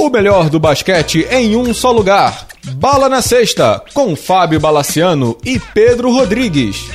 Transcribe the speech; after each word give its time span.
O 0.00 0.08
melhor 0.08 0.48
do 0.48 0.58
basquete 0.58 1.28
em 1.30 1.54
um 1.54 1.74
só 1.74 1.92
lugar. 1.92 2.46
Bala 2.76 3.06
na 3.06 3.20
Sexta, 3.20 3.84
com 3.92 4.16
Fábio 4.16 4.58
Balaciano 4.58 5.36
e 5.44 5.60
Pedro 5.74 6.10
Rodrigues. 6.10 6.88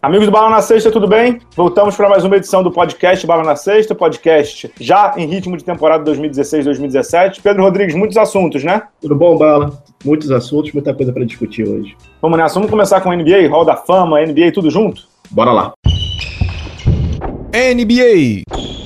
Amigos 0.00 0.24
do 0.24 0.32
Bala 0.32 0.48
na 0.48 0.62
Sexta, 0.62 0.90
tudo 0.90 1.06
bem? 1.06 1.40
Voltamos 1.54 1.94
para 1.94 2.08
mais 2.08 2.24
uma 2.24 2.38
edição 2.38 2.62
do 2.62 2.72
podcast 2.72 3.26
Bala 3.26 3.44
na 3.44 3.54
Sexta, 3.54 3.94
podcast 3.94 4.72
já 4.80 5.12
em 5.18 5.26
ritmo 5.26 5.58
de 5.58 5.62
temporada 5.62 6.10
2016-2017. 6.10 7.42
Pedro 7.42 7.62
Rodrigues, 7.62 7.94
muitos 7.94 8.16
assuntos, 8.16 8.64
né? 8.64 8.84
Tudo 8.98 9.14
bom, 9.14 9.36
Bala? 9.36 9.78
Muitos 10.02 10.30
assuntos, 10.30 10.72
muita 10.72 10.94
coisa 10.94 11.12
para 11.12 11.26
discutir 11.26 11.68
hoje. 11.68 11.94
Vamos 12.22 12.38
nessa, 12.38 12.54
vamos 12.54 12.70
começar 12.70 13.02
com 13.02 13.12
NBA, 13.12 13.46
Hall 13.50 13.66
da 13.66 13.76
Fama, 13.76 14.24
NBA, 14.24 14.52
tudo 14.54 14.70
junto? 14.70 15.02
Bora 15.30 15.52
lá. 15.52 15.72
NBA. 17.52 18.79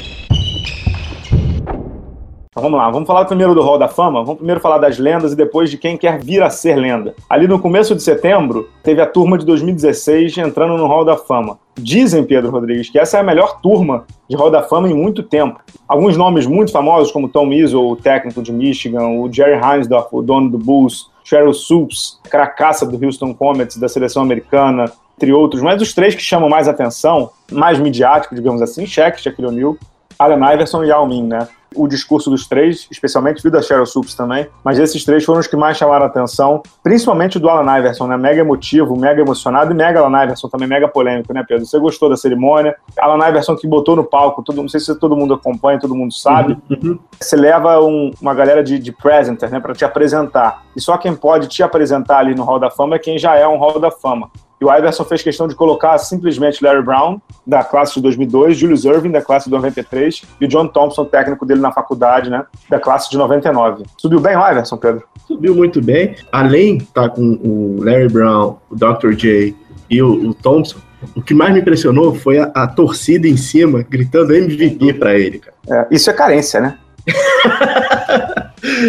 Então, 2.55 2.63
vamos 2.63 2.79
lá, 2.79 2.89
vamos 2.89 3.09
falar 3.09 3.25
primeiro 3.25 3.53
do 3.53 3.63
Hall 3.63 3.77
da 3.77 3.89
Fama, 3.89 4.23
vamos 4.23 4.37
primeiro 4.37 4.61
falar 4.61 4.79
das 4.79 4.97
lendas 4.97 5.33
e 5.33 5.37
depois 5.37 5.69
de 5.69 5.77
quem 5.77 5.97
quer 5.97 6.21
vir 6.21 6.41
a 6.41 6.49
ser 6.49 6.77
lenda. 6.77 7.13
Ali 7.29 7.49
no 7.49 7.59
começo 7.59 7.97
de 7.97 8.03
setembro, 8.03 8.69
teve 8.81 9.03
a 9.03 9.07
turma 9.07 9.37
de 9.37 9.45
2016 9.45 10.39
entrando 10.39 10.77
no 10.77 10.87
Hall 10.87 11.05
da 11.05 11.17
Fama. 11.17 11.59
Dizem, 11.75 12.23
Pedro 12.23 12.53
Rodrigues, 12.53 12.89
que 12.89 12.97
essa 12.97 13.17
é 13.17 13.21
a 13.21 13.25
melhor 13.25 13.61
turma 13.61 14.05
de 14.31 14.37
Hall 14.37 14.53
da 14.53 14.63
Fama 14.63 14.89
em 14.89 14.95
muito 14.95 15.25
tempo. 15.25 15.59
Alguns 15.89 16.17
nomes 16.17 16.47
muito 16.47 16.71
famosos, 16.71 17.11
como 17.11 17.29
Tom 17.29 17.53
Izzo, 17.53 17.81
o 17.81 17.97
técnico 17.97 18.41
de 18.41 18.53
Michigan, 18.53 19.09
o 19.09 19.29
Jerry 19.33 19.61
Heinsdorf, 19.61 20.11
o 20.13 20.23
dono 20.23 20.49
do 20.49 20.57
Bulls, 20.57 21.11
Cheryl 21.25 21.53
Supes, 21.53 22.21
cracaça 22.31 22.87
do 22.87 23.05
Houston 23.05 23.35
Comets, 23.35 23.77
da 23.79 23.89
seleção 23.89 24.23
americana, 24.23 24.85
entre 25.17 25.33
outros. 25.33 25.61
Mas 25.61 25.83
os 25.83 25.93
três 25.93 26.15
que 26.15 26.23
chamam 26.23 26.49
mais 26.49 26.69
atenção, 26.69 27.31
mais 27.51 27.81
midiático, 27.81 28.33
digamos 28.33 28.63
assim, 28.63 28.87
Shaq, 28.87 29.21
Shaquille 29.21 29.49
O'Neal, 29.49 29.77
Allen 30.17 30.55
Iverson 30.55 30.85
e 30.85 30.89
Yao 30.91 31.05
Ming, 31.05 31.27
né? 31.27 31.49
O 31.75 31.87
discurso 31.87 32.31
dos 32.31 32.47
três, 32.47 32.87
especialmente 32.91 33.43
vi 33.43 33.51
da 33.51 33.63
Cheryl 33.63 33.87
Supes 33.87 34.15
também, 34.15 34.47
mas 34.63 34.79
esses 34.79 35.05
três 35.05 35.25
foram 35.25 35.41
os 35.41 35.47
que 35.47 35.57
mais 35.57 35.77
chamaram 35.77 36.05
a 36.05 36.09
atenção, 36.09 36.63
principalmente 36.83 37.39
do 37.39 37.49
Alan 37.49 37.79
Iverson, 37.79 38.07
né? 38.07 38.17
Mega 38.17 38.41
emotivo, 38.41 38.97
mega 38.97 39.21
emocionado 39.21 39.73
e 39.73 39.75
mega 39.75 40.01
Alan 40.01 40.25
Iverson 40.25 40.49
também, 40.49 40.69
mega 40.69 40.89
polêmico, 40.89 41.33
né, 41.33 41.45
Pedro? 41.47 41.67
Você 41.67 41.79
gostou 41.79 42.09
da 42.09 42.17
cerimônia? 42.17 42.75
Alan 42.99 43.29
Iverson 43.29 43.57
que 43.57 43.67
botou 43.67 43.97
no 43.97 44.05
palco, 44.05 44.43
todo, 44.43 44.63
não 44.63 44.69
sei 44.69 44.81
se 44.81 44.99
todo 44.99 45.17
mundo 45.17 45.35
acompanha, 45.35 45.79
todo 45.79 45.95
mundo 45.95 46.13
sabe. 46.13 46.57
Uhum, 46.71 46.79
uhum. 46.83 46.99
Você 47.21 47.37
leva 47.37 47.81
um, 47.81 48.13
uma 48.21 48.35
galera 48.35 48.63
de, 48.63 48.79
de 48.79 48.93
presenters, 48.93 49.51
né, 49.51 49.61
para 49.61 49.75
te 49.75 49.85
apresentar. 49.85 50.65
E 50.77 50.81
só 50.81 50.97
quem 50.97 51.15
pode 51.15 51.49
te 51.49 51.63
apresentar 51.63 52.19
ali 52.19 52.35
no 52.35 52.45
Hall 52.45 52.59
da 52.59 52.71
Fama 52.71 52.97
é 52.97 52.99
quem 52.99 53.19
já 53.19 53.37
é 53.37 53.47
um 53.47 53.57
Hall 53.59 53.79
da 53.79 53.91
Fama. 53.91 54.31
E 54.61 54.65
o 54.65 54.73
Iverson 54.73 55.05
fez 55.05 55.23
questão 55.23 55.49
de 55.49 55.55
colocar 55.55 55.97
simplesmente 55.99 56.63
Larry 56.63 56.83
Brown, 56.83 57.21
da 57.47 57.63
classe 57.63 57.95
de 57.95 58.01
2002, 58.03 58.57
Julius 58.57 58.85
Irving, 58.85 59.11
da 59.11 59.21
classe 59.21 59.47
de 59.47 59.51
93, 59.51 60.23
e 60.41 60.45
o 60.45 60.49
John 60.49 60.67
Thompson, 60.69 61.05
técnico 61.05 61.45
dele 61.45 61.61
na 61.61 61.73
faculdade, 61.73 62.31
né, 62.31 62.45
da 62.69 62.79
classe 62.79 63.11
de 63.11 63.19
99. 63.19 63.85
Subiu 63.99 64.21
bem 64.21 64.37
o 64.37 64.51
Iverson, 64.51 64.77
Pedro? 64.77 65.05
Subiu 65.27 65.55
muito 65.55 65.83
bem. 65.83 66.15
Além 66.31 66.79
de 66.79 66.85
estar 66.85 67.09
com 67.11 67.39
o 67.43 67.83
Larry 67.83 68.09
Brown, 68.09 68.57
o 68.71 68.77
Dr. 68.77 69.13
J 69.13 69.55
e 69.91 70.03
o, 70.03 70.31
o 70.31 70.35
Thompson, 70.35 70.79
o 71.15 71.23
que 71.23 71.35
mais 71.35 71.53
me 71.53 71.61
impressionou 71.61 72.15
foi 72.15 72.39
a, 72.39 72.51
a 72.55 72.67
torcida 72.67 73.29
em 73.29 73.37
cima 73.37 73.83
gritando 73.83 74.35
MVP 74.35 74.95
para 74.95 75.19
ele, 75.19 75.39
cara. 75.39 75.57
É, 75.69 75.95
isso 75.95 76.09
é 76.09 76.13
carência, 76.13 76.61
né? 76.61 76.79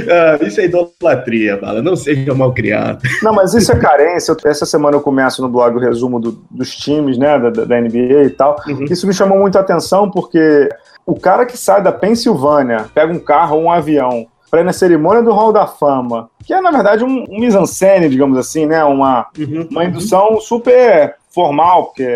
ah, 0.09 0.45
isso 0.45 0.61
é 0.61 0.65
idolatria, 0.65 1.57
Bala. 1.57 1.81
Não 1.81 1.95
seja 1.95 2.33
mal 2.33 2.53
criado. 2.53 3.01
Não, 3.21 3.33
mas 3.33 3.53
isso 3.53 3.71
é 3.71 3.75
carência. 3.77 4.35
Essa 4.45 4.65
semana 4.65 4.97
eu 4.97 5.01
começo 5.01 5.41
no 5.41 5.49
blog 5.49 5.75
o 5.75 5.79
resumo 5.79 6.19
do, 6.19 6.43
dos 6.49 6.75
times, 6.75 7.17
né, 7.17 7.39
da, 7.39 7.49
da, 7.49 7.81
NBA 7.81 8.23
e 8.23 8.29
tal. 8.29 8.55
Uhum. 8.67 8.85
Isso 8.85 9.07
me 9.07 9.13
chamou 9.13 9.39
muita 9.39 9.59
atenção 9.59 10.09
porque 10.09 10.69
o 11.05 11.19
cara 11.19 11.45
que 11.45 11.57
sai 11.57 11.81
da 11.81 11.91
Pensilvânia, 11.91 12.85
pega 12.93 13.11
um 13.11 13.19
carro 13.19 13.57
ou 13.57 13.63
um 13.63 13.71
avião 13.71 14.27
para 14.49 14.61
ir 14.61 14.63
na 14.63 14.73
cerimônia 14.73 15.21
do 15.21 15.33
Hall 15.33 15.51
da 15.51 15.67
Fama, 15.67 16.29
que 16.45 16.53
é 16.53 16.61
na 16.61 16.71
verdade 16.71 17.03
um, 17.03 17.25
um 17.29 17.39
mise-en-scène, 17.39 18.07
digamos 18.07 18.37
assim, 18.37 18.65
né, 18.65 18.83
uma, 18.83 19.27
uhum. 19.37 19.67
uma 19.69 19.83
indução 19.83 20.39
super 20.39 21.15
formal, 21.35 21.87
porque 21.87 22.07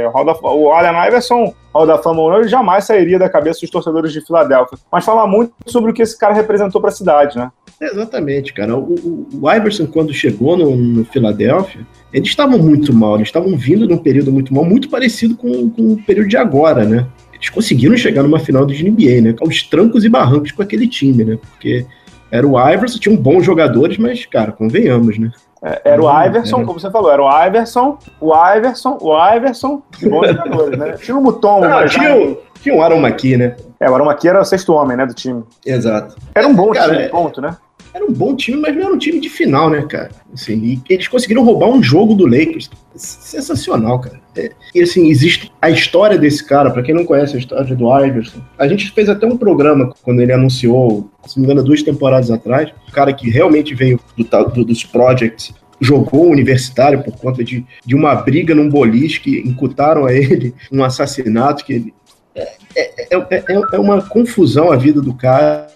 o 0.41 0.71
Allen 0.71 1.07
Iverson, 1.07 1.53
Hall 1.73 1.85
da 1.85 1.97
Fama 1.97 2.21
ou 2.21 2.31
não, 2.31 2.39
ele 2.39 2.47
jamais 2.47 2.85
sairia 2.85 3.19
da 3.19 3.29
cabeça 3.29 3.59
dos 3.59 3.69
torcedores 3.69 4.13
de 4.13 4.25
Filadélfia. 4.25 4.77
Mas 4.89 5.03
fala 5.03 5.27
muito 5.27 5.53
sobre 5.67 5.91
o 5.91 5.93
que 5.93 6.01
esse 6.01 6.17
cara 6.17 6.33
representou 6.33 6.79
para 6.79 6.89
a 6.89 6.93
cidade, 6.93 7.37
né? 7.37 7.51
Exatamente, 7.81 8.53
cara. 8.53 8.75
O, 8.77 9.27
o, 9.33 9.51
Iverson, 9.51 9.87
quando 9.87 10.13
chegou 10.13 10.57
no, 10.57 10.75
no 10.75 11.05
Filadélfia, 11.05 11.85
eles 12.13 12.29
estavam 12.29 12.57
muito 12.57 12.93
mal, 12.93 13.15
eles 13.15 13.27
estavam 13.27 13.57
vindo 13.57 13.87
num 13.87 13.97
período 13.97 14.31
muito 14.31 14.53
mal, 14.53 14.63
muito 14.63 14.89
parecido 14.89 15.35
com, 15.35 15.69
com 15.69 15.93
o 15.93 16.03
período 16.03 16.29
de 16.29 16.37
agora, 16.37 16.85
né? 16.85 17.05
Eles 17.33 17.49
conseguiram 17.49 17.95
chegar 17.97 18.23
numa 18.23 18.39
final 18.39 18.65
de 18.65 18.89
NBA, 18.89 19.21
né? 19.21 19.35
Aos 19.41 19.63
trancos 19.63 20.05
e 20.05 20.09
barrancos 20.09 20.53
com 20.53 20.61
aquele 20.61 20.87
time, 20.87 21.25
né? 21.25 21.37
Porque 21.51 21.85
era 22.31 22.47
o 22.47 22.57
Iverson, 22.71 22.99
tinham 22.99 23.17
bons 23.17 23.43
jogadores, 23.45 23.97
mas, 23.97 24.25
cara, 24.25 24.51
convenhamos, 24.51 25.17
né? 25.17 25.31
É, 25.61 25.81
era 25.83 26.01
o 26.01 26.25
Iverson, 26.25 26.65
como 26.65 26.79
você 26.79 26.89
falou, 26.89 27.11
era 27.11 27.21
o 27.21 27.45
Iverson, 27.45 27.97
o 28.21 28.33
Iverson, 28.55 28.97
o 29.01 29.35
Iverson, 29.35 29.81
bons 30.03 30.27
jogadores, 30.31 30.79
né? 30.79 30.91
Tinha 30.93 31.17
o 31.17 31.21
Mutombo, 31.21 31.67
mas 31.67 31.91
tinha, 31.91 32.15
o, 32.15 32.37
tinha 32.61 32.75
o 32.75 33.05
McKee, 33.05 33.37
né? 33.37 33.55
É, 33.79 33.89
o 33.89 33.93
Aaron 33.93 34.09
McKee 34.09 34.29
era 34.29 34.41
o 34.41 34.45
sexto 34.45 34.73
homem, 34.73 34.95
né, 34.95 35.05
do 35.05 35.13
time. 35.13 35.43
Exato. 35.65 36.15
Era 36.33 36.47
um 36.47 36.55
bom 36.55 36.71
cara, 36.71 36.91
time, 36.91 37.03
é... 37.03 37.07
ponto, 37.09 37.41
né? 37.41 37.57
Era 37.93 38.05
um 38.05 38.13
bom 38.13 38.35
time, 38.35 38.57
mas 38.57 38.75
não 38.75 38.83
era 38.83 38.93
um 38.93 38.97
time 38.97 39.19
de 39.19 39.29
final, 39.29 39.69
né, 39.69 39.81
cara? 39.83 40.11
Assim, 40.33 40.81
eles 40.89 41.07
conseguiram 41.07 41.43
roubar 41.43 41.69
um 41.69 41.81
jogo 41.81 42.13
do 42.13 42.25
Lakers. 42.25 42.69
Sensacional, 42.95 43.99
cara. 43.99 44.19
É, 44.35 44.51
e 44.73 44.81
assim, 44.81 45.09
existe 45.09 45.51
a 45.61 45.69
história 45.69 46.17
desse 46.17 46.43
cara, 46.43 46.69
para 46.69 46.83
quem 46.83 46.93
não 46.93 47.05
conhece 47.05 47.35
a 47.35 47.39
história 47.39 47.75
do 47.75 48.05
Iverson. 48.05 48.39
A 48.57 48.67
gente 48.67 48.91
fez 48.91 49.09
até 49.09 49.25
um 49.25 49.37
programa 49.37 49.93
quando 50.03 50.21
ele 50.21 50.31
anunciou, 50.31 51.09
se 51.25 51.37
não 51.37 51.45
me 51.45 51.51
engano, 51.51 51.65
duas 51.65 51.81
temporadas 51.81 52.29
atrás. 52.29 52.71
O 52.87 52.91
cara 52.91 53.11
que 53.13 53.29
realmente 53.29 53.73
veio 53.73 53.99
do, 54.15 54.23
do, 54.23 54.65
dos 54.65 54.83
projects 54.83 55.53
jogou 55.81 56.29
universitário 56.29 57.01
por 57.01 57.15
conta 57.17 57.43
de, 57.43 57.65
de 57.85 57.95
uma 57.95 58.13
briga 58.15 58.53
num 58.53 58.69
boliche 58.69 59.21
que 59.21 59.39
incutaram 59.39 60.05
a 60.05 60.13
ele 60.13 60.53
um 60.71 60.83
assassinato 60.83 61.63
que 61.63 61.73
ele, 61.73 61.93
é, 62.35 63.15
é, 63.15 63.17
é, 63.17 63.61
é, 63.73 63.79
uma 63.79 64.01
confusão 64.01 64.71
a 64.71 64.75
vida 64.75 65.01
do 65.01 65.13
cara 65.13 65.67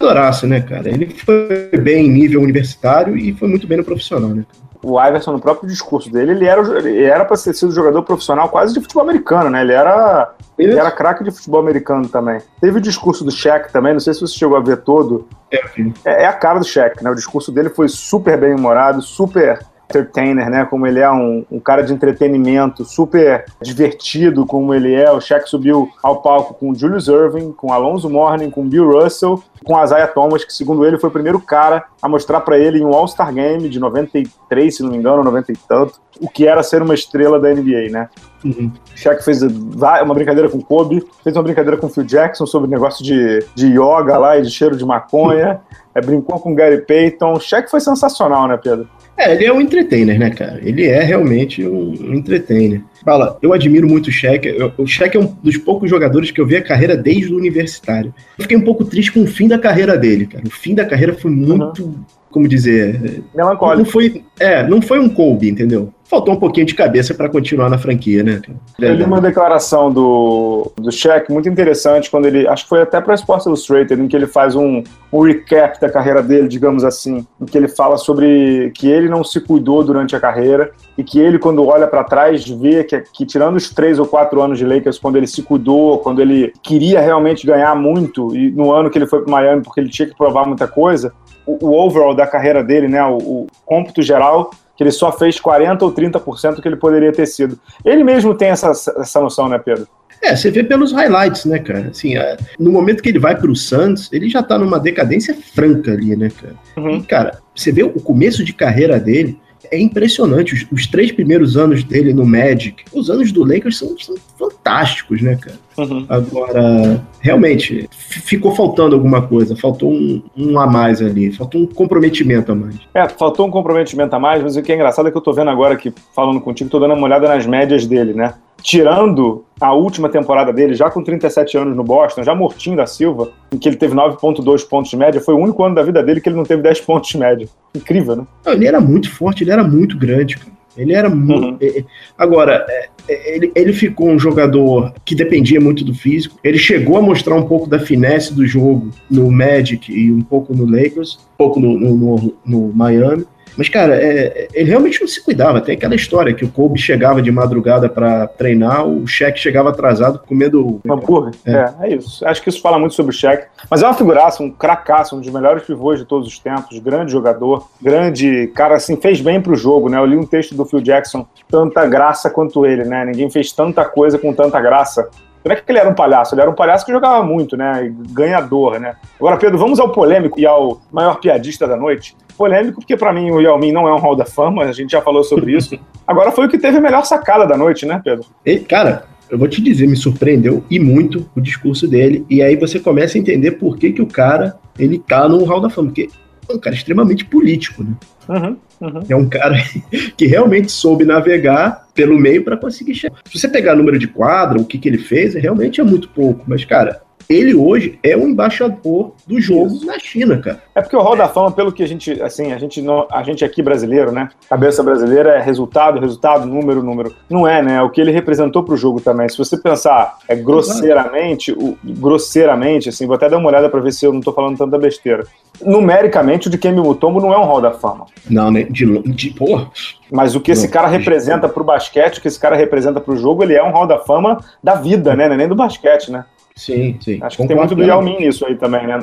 adoraço, 0.00 0.46
né, 0.46 0.60
cara? 0.60 0.88
Ele 0.88 1.06
foi 1.14 1.70
bem 1.78 2.06
em 2.06 2.10
nível 2.10 2.40
universitário 2.40 3.16
e 3.16 3.34
foi 3.34 3.48
muito 3.48 3.66
bem 3.66 3.78
no 3.78 3.84
profissional, 3.84 4.30
né? 4.30 4.44
O 4.82 4.98
Iverson, 4.98 5.32
no 5.32 5.40
próprio 5.40 5.68
discurso 5.68 6.10
dele, 6.10 6.32
ele 6.32 6.46
era, 6.46 6.62
ele 6.78 7.04
era 7.04 7.22
para 7.22 7.36
ser 7.36 7.54
sido 7.54 7.70
jogador 7.70 8.02
profissional 8.02 8.48
quase 8.48 8.72
de 8.72 8.80
futebol 8.80 9.02
americano, 9.02 9.50
né? 9.50 9.60
Ele 9.60 9.72
era, 9.72 10.32
ele 10.58 10.78
era 10.78 10.90
craque 10.90 11.22
de 11.22 11.30
futebol 11.30 11.60
americano 11.60 12.08
também. 12.08 12.40
Teve 12.62 12.78
o 12.78 12.80
discurso 12.80 13.22
do 13.22 13.30
Shaq 13.30 13.70
também, 13.70 13.92
não 13.92 14.00
sei 14.00 14.14
se 14.14 14.20
você 14.20 14.38
chegou 14.38 14.56
a 14.56 14.60
ver 14.60 14.78
todo. 14.78 15.28
É, 15.52 15.58
é, 16.06 16.22
é 16.22 16.26
a 16.26 16.32
cara 16.32 16.58
do 16.58 16.64
Shaq, 16.64 17.04
né? 17.04 17.10
O 17.10 17.14
discurso 17.14 17.52
dele 17.52 17.68
foi 17.68 17.88
super 17.88 18.38
bem 18.38 18.54
humorado, 18.54 19.02
super 19.02 19.60
entertainer, 19.90 20.48
né? 20.48 20.64
Como 20.64 20.86
ele 20.86 21.00
é 21.00 21.10
um, 21.10 21.44
um, 21.50 21.60
cara 21.60 21.82
de 21.82 21.92
entretenimento, 21.92 22.84
super 22.84 23.44
divertido, 23.60 24.46
como 24.46 24.72
ele 24.72 24.94
é. 24.94 25.10
O 25.10 25.20
Shaq 25.20 25.48
subiu 25.50 25.90
ao 26.02 26.22
palco 26.22 26.54
com 26.54 26.74
Julius 26.74 27.08
Irving, 27.08 27.52
com 27.52 27.72
Alonso 27.72 28.08
Mourning, 28.08 28.50
com 28.50 28.66
Bill 28.66 28.90
Russell, 28.90 29.42
com 29.64 29.82
Isaiah 29.82 30.06
Thomas, 30.06 30.44
que 30.44 30.52
segundo 30.52 30.84
ele 30.86 30.98
foi 30.98 31.10
o 31.10 31.12
primeiro 31.12 31.40
cara 31.40 31.84
a 32.00 32.08
mostrar 32.08 32.40
para 32.40 32.58
ele 32.58 32.78
em 32.78 32.84
um 32.84 32.94
All-Star 32.94 33.32
Game 33.32 33.68
de 33.68 33.78
93, 33.78 34.74
se 34.74 34.82
não 34.82 34.90
me 34.90 34.96
engano, 34.96 35.22
90 35.22 35.52
e 35.52 35.56
tanto, 35.68 36.00
o 36.20 36.28
que 36.28 36.46
era 36.46 36.62
ser 36.62 36.82
uma 36.82 36.94
estrela 36.94 37.38
da 37.38 37.52
NBA, 37.52 37.90
né? 37.90 38.08
Uhum. 38.44 38.72
Shaq 38.94 39.22
fez 39.22 39.42
uma 39.42 40.14
brincadeira 40.14 40.48
com 40.48 40.60
Kobe, 40.60 41.04
fez 41.22 41.36
uma 41.36 41.42
brincadeira 41.42 41.76
com 41.76 41.88
Phil 41.88 42.04
Jackson 42.04 42.46
sobre 42.46 42.70
negócio 42.70 43.04
de, 43.04 43.44
de 43.54 43.66
yoga 43.68 44.16
lá 44.16 44.38
e 44.38 44.42
de 44.42 44.50
cheiro 44.50 44.76
de 44.76 44.84
maconha, 44.84 45.60
é, 45.94 46.00
brincou 46.00 46.38
com 46.40 46.54
Gary 46.54 46.82
Payton. 46.82 47.38
Shaq 47.38 47.70
foi 47.70 47.80
sensacional, 47.80 48.48
né, 48.48 48.58
Pedro? 48.62 48.88
É, 49.16 49.34
ele 49.34 49.44
é 49.44 49.52
um 49.52 49.60
entertainer, 49.60 50.18
né, 50.18 50.30
cara? 50.30 50.58
Ele 50.62 50.86
é 50.86 51.02
realmente 51.02 51.66
um, 51.66 51.90
um 52.00 52.14
entertainer. 52.14 52.82
Fala, 53.04 53.38
eu 53.40 53.52
admiro 53.52 53.88
muito 53.88 54.12
o. 54.12 54.46
Eu, 54.46 54.72
o 54.76 54.86
Shaq 54.86 55.16
é 55.16 55.20
um 55.20 55.34
dos 55.42 55.56
poucos 55.56 55.88
jogadores 55.88 56.30
que 56.30 56.40
eu 56.40 56.46
vi 56.46 56.56
a 56.56 56.62
carreira 56.62 56.96
desde 56.96 57.32
o 57.32 57.36
universitário. 57.36 58.14
Eu 58.38 58.42
fiquei 58.42 58.56
um 58.56 58.64
pouco 58.64 58.84
triste 58.84 59.12
com 59.12 59.22
o 59.22 59.26
fim 59.26 59.48
da 59.48 59.58
carreira 59.58 59.96
dele, 59.96 60.26
cara. 60.26 60.44
O 60.46 60.50
fim 60.50 60.74
da 60.74 60.84
carreira 60.84 61.14
foi 61.14 61.30
muito, 61.30 61.84
uhum. 61.84 62.04
Como 62.30 62.48
dizer... 62.48 63.22
Melancólico. 63.34 63.84
Não 63.84 63.90
foi, 63.90 64.24
é, 64.38 64.66
não 64.66 64.80
foi 64.80 64.98
um 64.98 65.08
Kobe, 65.08 65.50
entendeu? 65.50 65.92
faltou 66.10 66.34
um 66.34 66.36
pouquinho 66.36 66.66
de 66.66 66.74
cabeça 66.74 67.14
para 67.14 67.28
continuar 67.28 67.70
na 67.70 67.78
franquia, 67.78 68.24
né? 68.24 68.42
Eu 68.80 68.94
li 68.94 69.04
uma 69.04 69.20
declaração 69.20 69.92
do, 69.92 70.72
do 70.76 70.90
Shaq 70.90 71.32
muito 71.32 71.48
interessante 71.48 72.10
quando 72.10 72.26
ele, 72.26 72.48
acho 72.48 72.64
que 72.64 72.68
foi 72.68 72.82
até 72.82 73.00
para 73.00 73.12
a 73.12 73.14
Sports 73.14 73.46
Illustrated, 73.46 74.02
em 74.02 74.08
que 74.08 74.16
ele 74.16 74.26
faz 74.26 74.56
um, 74.56 74.82
um 75.12 75.20
recap 75.20 75.80
da 75.80 75.88
carreira 75.88 76.20
dele, 76.20 76.48
digamos 76.48 76.82
assim, 76.82 77.24
em 77.40 77.46
que 77.46 77.56
ele 77.56 77.68
fala 77.68 77.96
sobre 77.96 78.72
que 78.74 78.88
ele 78.88 79.08
não 79.08 79.22
se 79.22 79.40
cuidou 79.40 79.84
durante 79.84 80.16
a 80.16 80.20
carreira 80.20 80.72
e 80.98 81.04
que 81.04 81.20
ele, 81.20 81.38
quando 81.38 81.64
olha 81.64 81.86
para 81.86 82.02
trás, 82.02 82.44
vê 82.44 82.82
que, 82.82 83.00
que 83.12 83.24
tirando 83.24 83.54
os 83.54 83.70
três 83.70 84.00
ou 84.00 84.06
quatro 84.06 84.42
anos 84.42 84.58
de 84.58 84.66
Lakers, 84.66 84.98
quando 84.98 85.14
ele 85.14 85.28
se 85.28 85.44
cuidou, 85.44 85.98
quando 85.98 86.20
ele 86.20 86.52
queria 86.60 87.00
realmente 87.00 87.46
ganhar 87.46 87.76
muito, 87.76 88.34
e 88.34 88.50
no 88.50 88.72
ano 88.72 88.90
que 88.90 88.98
ele 88.98 89.06
foi 89.06 89.22
para 89.22 89.30
Miami 89.30 89.62
porque 89.62 89.78
ele 89.78 89.88
tinha 89.88 90.08
que 90.08 90.16
provar 90.16 90.44
muita 90.44 90.66
coisa, 90.66 91.12
o, 91.60 91.66
o 91.66 91.86
overall 91.86 92.14
da 92.14 92.26
carreira 92.26 92.62
dele, 92.62 92.88
né, 92.88 93.02
o, 93.04 93.16
o 93.16 93.46
cômputo 93.64 94.02
geral 94.02 94.50
que 94.76 94.84
ele 94.84 94.90
só 94.90 95.12
fez 95.12 95.38
40% 95.38 95.82
ou 95.82 95.92
30% 95.92 96.54
do 96.54 96.62
que 96.62 96.66
ele 96.66 96.76
poderia 96.76 97.12
ter 97.12 97.26
sido. 97.26 97.60
Ele 97.84 98.02
mesmo 98.02 98.34
tem 98.34 98.48
essa, 98.48 98.70
essa 98.70 99.20
noção, 99.20 99.46
né, 99.46 99.58
Pedro? 99.58 99.86
É, 100.22 100.34
você 100.34 100.50
vê 100.50 100.64
pelos 100.64 100.90
highlights, 100.92 101.44
né, 101.44 101.58
cara? 101.58 101.88
Assim, 101.90 102.16
é, 102.16 102.38
no 102.58 102.72
momento 102.72 103.02
que 103.02 103.10
ele 103.10 103.18
vai 103.18 103.36
pro 103.36 103.54
Santos, 103.54 104.10
ele 104.10 104.30
já 104.30 104.42
tá 104.42 104.58
numa 104.58 104.80
decadência 104.80 105.34
franca 105.34 105.92
ali, 105.92 106.16
né, 106.16 106.30
cara? 106.30 106.54
Uhum. 106.78 106.96
E, 106.96 107.02
cara, 107.02 107.40
você 107.54 107.70
vê 107.70 107.82
o 107.82 108.00
começo 108.00 108.42
de 108.42 108.54
carreira 108.54 108.98
dele, 108.98 109.38
é 109.70 109.78
impressionante. 109.78 110.54
Os, 110.54 110.66
os, 110.72 110.86
três 110.86 111.12
primeiros 111.12 111.56
anos 111.56 111.84
dele 111.84 112.14
no 112.14 112.24
Magic, 112.24 112.84
os 112.92 113.10
anos 113.10 113.32
do 113.32 113.44
Lakers 113.44 113.78
são, 113.78 113.98
são 113.98 114.14
fantásticos, 114.38 115.20
né, 115.20 115.36
cara? 115.36 115.58
Uhum. 115.84 116.06
Agora, 116.08 117.04
realmente, 117.20 117.88
ficou 117.90 118.54
faltando 118.54 118.94
alguma 118.94 119.22
coisa, 119.22 119.56
faltou 119.56 119.90
um, 119.92 120.22
um, 120.36 120.58
a 120.58 120.66
mais 120.66 121.00
ali, 121.00 121.32
faltou 121.32 121.62
um 121.62 121.66
comprometimento 121.66 122.52
a 122.52 122.54
mais. 122.54 122.76
É, 122.94 123.08
faltou 123.08 123.46
um 123.46 123.50
comprometimento 123.50 124.14
a 124.14 124.18
mais, 124.18 124.42
mas 124.42 124.56
o 124.56 124.62
que 124.62 124.72
é 124.72 124.74
engraçado 124.74 125.08
é 125.08 125.10
que 125.10 125.16
eu 125.16 125.22
tô 125.22 125.32
vendo 125.32 125.50
agora 125.50 125.74
aqui, 125.74 125.92
falando 126.14 126.40
contigo, 126.40 126.70
tô 126.70 126.78
dando 126.78 126.94
uma 126.94 127.04
olhada 127.04 127.28
nas 127.28 127.46
médias 127.46 127.86
dele, 127.86 128.12
né? 128.12 128.34
Tirando 128.62 129.44
a 129.58 129.72
última 129.72 130.08
temporada 130.10 130.52
dele, 130.52 130.74
já 130.74 130.90
com 130.90 131.02
37 131.02 131.56
anos 131.56 131.74
no 131.74 131.82
Boston, 131.82 132.22
já 132.22 132.34
mortinho 132.34 132.76
da 132.76 132.86
Silva, 132.86 133.30
em 133.50 133.58
que 133.58 133.68
ele 133.68 133.76
teve 133.76 133.94
9,2 133.94 134.68
pontos 134.68 134.90
de 134.90 134.96
média, 134.96 135.20
foi 135.20 135.34
o 135.34 135.38
único 135.38 135.64
ano 135.64 135.74
da 135.74 135.82
vida 135.82 136.02
dele 136.02 136.20
que 136.20 136.28
ele 136.28 136.36
não 136.36 136.44
teve 136.44 136.62
10 136.62 136.80
pontos 136.82 137.08
de 137.10 137.16
média. 137.16 137.48
Incrível, 137.74 138.16
né? 138.16 138.26
Não, 138.44 138.52
ele 138.52 138.66
era 138.66 138.80
muito 138.80 139.10
forte, 139.10 139.44
ele 139.44 139.50
era 139.50 139.64
muito 139.64 139.96
grande, 139.96 140.36
cara. 140.36 140.59
Ele 140.76 140.92
era 140.92 141.08
muito. 141.10 141.46
Uhum. 141.46 141.56
É, 141.60 141.78
é, 141.80 141.84
agora, 142.16 142.64
é, 142.68 142.88
ele, 143.36 143.52
ele 143.54 143.72
ficou 143.72 144.08
um 144.08 144.18
jogador 144.18 144.92
que 145.04 145.14
dependia 145.14 145.60
muito 145.60 145.84
do 145.84 145.94
físico. 145.94 146.38
Ele 146.44 146.58
chegou 146.58 146.96
a 146.96 147.02
mostrar 147.02 147.34
um 147.34 147.46
pouco 147.46 147.68
da 147.68 147.78
finesse 147.78 148.32
do 148.34 148.46
jogo 148.46 148.90
no 149.10 149.30
Magic 149.30 149.92
e 149.92 150.12
um 150.12 150.22
pouco 150.22 150.54
no 150.54 150.64
Lakers, 150.64 151.18
um 151.34 151.36
pouco 151.36 151.60
no, 151.60 151.78
no, 151.78 151.96
no, 151.96 152.34
no 152.44 152.72
Miami. 152.72 153.24
Mas, 153.56 153.68
cara, 153.68 153.96
é, 153.96 154.48
ele 154.52 154.70
realmente 154.70 155.00
não 155.00 155.08
se 155.08 155.22
cuidava. 155.22 155.60
Tem 155.60 155.74
aquela 155.74 155.94
história 155.94 156.32
que 156.34 156.44
o 156.44 156.48
Kobe 156.48 156.78
chegava 156.78 157.20
de 157.20 157.30
madrugada 157.30 157.88
para 157.88 158.26
treinar, 158.26 158.86
o 158.86 159.06
Shaq 159.06 159.38
chegava 159.38 159.70
atrasado 159.70 160.20
comendo. 160.26 160.80
Hambúrguer. 160.88 161.34
É. 161.44 161.52
é. 161.52 161.74
é, 161.82 161.94
isso. 161.96 162.26
Acho 162.26 162.42
que 162.42 162.48
isso 162.48 162.60
fala 162.60 162.78
muito 162.78 162.94
sobre 162.94 163.14
o 163.14 163.16
Shaq. 163.16 163.46
Mas 163.70 163.82
é 163.82 163.86
uma 163.86 163.94
figuraça, 163.94 164.42
um 164.42 164.50
cracaço, 164.50 165.16
um 165.16 165.20
dos 165.20 165.30
melhores 165.30 165.62
pivôs 165.62 165.98
de 165.98 166.04
todos 166.04 166.26
os 166.26 166.38
tempos, 166.38 166.78
grande 166.78 167.12
jogador, 167.12 167.68
grande. 167.80 168.48
Cara, 168.54 168.76
assim, 168.76 168.96
fez 168.96 169.20
bem 169.20 169.40
pro 169.40 169.54
jogo, 169.54 169.88
né? 169.88 169.98
Eu 169.98 170.06
li 170.06 170.16
um 170.16 170.26
texto 170.26 170.54
do 170.54 170.64
Phil 170.64 170.80
Jackson, 170.80 171.26
tanta 171.48 171.86
graça 171.86 172.30
quanto 172.30 172.64
ele, 172.64 172.84
né? 172.84 173.04
Ninguém 173.04 173.30
fez 173.30 173.52
tanta 173.52 173.84
coisa 173.84 174.18
com 174.18 174.32
tanta 174.32 174.60
graça. 174.60 175.08
Não 175.44 175.52
é 175.52 175.56
que 175.56 175.70
ele 175.70 175.78
era 175.78 175.88
um 175.88 175.94
palhaço, 175.94 176.34
ele 176.34 176.42
era 176.42 176.50
um 176.50 176.54
palhaço 176.54 176.84
que 176.84 176.92
jogava 176.92 177.22
muito, 177.24 177.56
né? 177.56 177.92
Ganhador, 178.10 178.78
né? 178.78 178.96
Agora, 179.18 179.36
Pedro, 179.36 179.58
vamos 179.58 179.80
ao 179.80 179.90
polêmico 179.90 180.38
e 180.38 180.46
ao 180.46 180.80
maior 180.92 181.18
piadista 181.18 181.66
da 181.66 181.76
noite. 181.76 182.16
Polêmico, 182.36 182.80
porque 182.80 182.96
para 182.96 183.12
mim 183.12 183.30
o 183.30 183.40
Yao 183.40 183.58
Ming 183.58 183.72
não 183.72 183.88
é 183.88 183.94
um 183.94 183.98
Hall 183.98 184.16
da 184.16 184.24
Fama, 184.24 184.64
a 184.64 184.72
gente 184.72 184.92
já 184.92 185.00
falou 185.00 185.24
sobre 185.24 185.56
isso. 185.56 185.78
Agora 186.06 186.32
foi 186.32 186.46
o 186.46 186.48
que 186.48 186.58
teve 186.58 186.78
a 186.78 186.80
melhor 186.80 187.04
sacada 187.04 187.46
da 187.46 187.56
noite, 187.56 187.86
né, 187.86 188.00
Pedro? 188.02 188.26
E, 188.44 188.58
cara, 188.58 189.04
eu 189.30 189.38
vou 189.38 189.48
te 189.48 189.62
dizer, 189.62 189.86
me 189.86 189.96
surpreendeu 189.96 190.64
e 190.68 190.78
muito 190.78 191.30
o 191.36 191.40
discurso 191.40 191.86
dele. 191.86 192.26
E 192.28 192.42
aí 192.42 192.56
você 192.56 192.80
começa 192.80 193.16
a 193.16 193.20
entender 193.20 193.52
por 193.52 193.78
que, 193.78 193.92
que 193.92 194.02
o 194.02 194.06
cara 194.06 194.58
ele 194.78 194.98
tá 194.98 195.28
no 195.28 195.44
Hall 195.44 195.60
da 195.60 195.70
Fama. 195.70 195.88
Porque 195.88 196.08
é 196.48 196.52
um 196.52 196.58
cara 196.58 196.74
extremamente 196.74 197.24
político, 197.24 197.84
né? 197.84 197.94
Uhum, 198.28 198.56
uhum. 198.80 199.02
É 199.08 199.16
um 199.16 199.28
cara 199.28 199.56
que 200.16 200.26
realmente 200.26 200.70
soube 200.72 201.04
navegar 201.04 201.88
pelo 201.94 202.18
meio 202.18 202.44
para 202.44 202.56
conseguir 202.56 202.94
chegar. 202.94 203.16
Se 203.24 203.38
você 203.38 203.48
pegar 203.48 203.74
número 203.74 203.98
de 203.98 204.08
quadra, 204.08 204.60
o 204.60 204.64
que, 204.64 204.78
que 204.78 204.88
ele 204.88 204.98
fez, 204.98 205.34
realmente 205.34 205.80
é 205.80 205.84
muito 205.84 206.08
pouco. 206.08 206.44
Mas, 206.46 206.64
cara, 206.64 207.02
ele 207.30 207.54
hoje 207.54 207.96
é 208.02 208.16
o 208.16 208.26
embaixador 208.26 209.12
do 209.24 209.40
jogo 209.40 209.68
Isso. 209.68 209.86
na 209.86 209.96
China, 210.00 210.38
cara. 210.38 210.60
É 210.74 210.82
porque 210.82 210.96
o 210.96 211.00
Hall 211.00 211.16
da 211.16 211.28
Fama, 211.28 211.52
pelo 211.52 211.70
que 211.70 211.80
a 211.80 211.86
gente, 211.86 212.20
assim, 212.20 212.52
a 212.52 212.58
gente, 212.58 212.82
não, 212.82 213.06
a 213.08 213.22
gente 213.22 213.44
aqui 213.44 213.62
brasileiro, 213.62 214.10
né? 214.10 214.28
Cabeça 214.48 214.82
brasileira 214.82 215.36
é 215.36 215.40
resultado, 215.40 216.00
resultado, 216.00 216.44
número, 216.44 216.82
número. 216.82 217.14
Não 217.30 217.46
é, 217.46 217.62
né? 217.62 217.76
É 217.76 217.82
o 217.82 217.88
que 217.88 218.00
ele 218.00 218.10
representou 218.10 218.64
pro 218.64 218.76
jogo 218.76 219.00
também. 219.00 219.28
Se 219.28 219.38
você 219.38 219.56
pensar 219.56 220.18
é, 220.26 220.34
grosseiramente, 220.34 221.52
o, 221.52 221.78
grosseiramente, 221.84 222.88
assim, 222.88 223.06
vou 223.06 223.14
até 223.14 223.28
dar 223.28 223.38
uma 223.38 223.48
olhada 223.48 223.70
para 223.70 223.80
ver 223.80 223.92
se 223.92 224.04
eu 224.04 224.12
não 224.12 224.20
tô 224.20 224.32
falando 224.32 224.58
tanta 224.58 224.76
besteira. 224.76 225.24
Numericamente, 225.64 226.48
o 226.48 226.50
de 226.50 226.58
Kemi 226.58 226.80
Mutombo 226.80 227.20
não 227.20 227.32
é 227.32 227.38
um 227.38 227.44
Hall 227.44 227.60
da 227.60 227.70
Fama. 227.70 228.06
Não, 228.28 228.50
né? 228.50 228.64
De, 228.64 229.02
de 229.02 229.30
porra. 229.30 229.70
Mas 230.10 230.34
o 230.34 230.40
que 230.40 230.50
esse 230.50 230.66
cara 230.66 230.88
representa 230.88 231.48
pro 231.48 231.62
basquete, 231.62 232.18
o 232.18 232.20
que 232.20 232.26
esse 232.26 232.40
cara 232.40 232.56
representa 232.56 233.00
pro 233.00 233.16
jogo, 233.16 233.44
ele 233.44 233.54
é 233.54 233.62
um 233.62 233.70
Hall 233.70 233.86
da 233.86 234.00
Fama 234.00 234.42
da 234.64 234.74
vida, 234.74 235.14
né? 235.14 235.28
Não 235.28 235.34
é 235.34 235.38
nem 235.38 235.48
do 235.48 235.54
basquete, 235.54 236.10
né? 236.10 236.24
Sim, 236.60 236.98
sim. 237.00 237.18
Acho 237.22 237.38
que 237.38 237.46
tem 237.46 237.56
muito 237.56 237.74
do 237.74 237.82
Yao 237.82 238.02
Ming 238.02 238.18
nisso 238.18 238.44
aí 238.44 238.54
também, 238.54 238.86
né? 238.86 238.98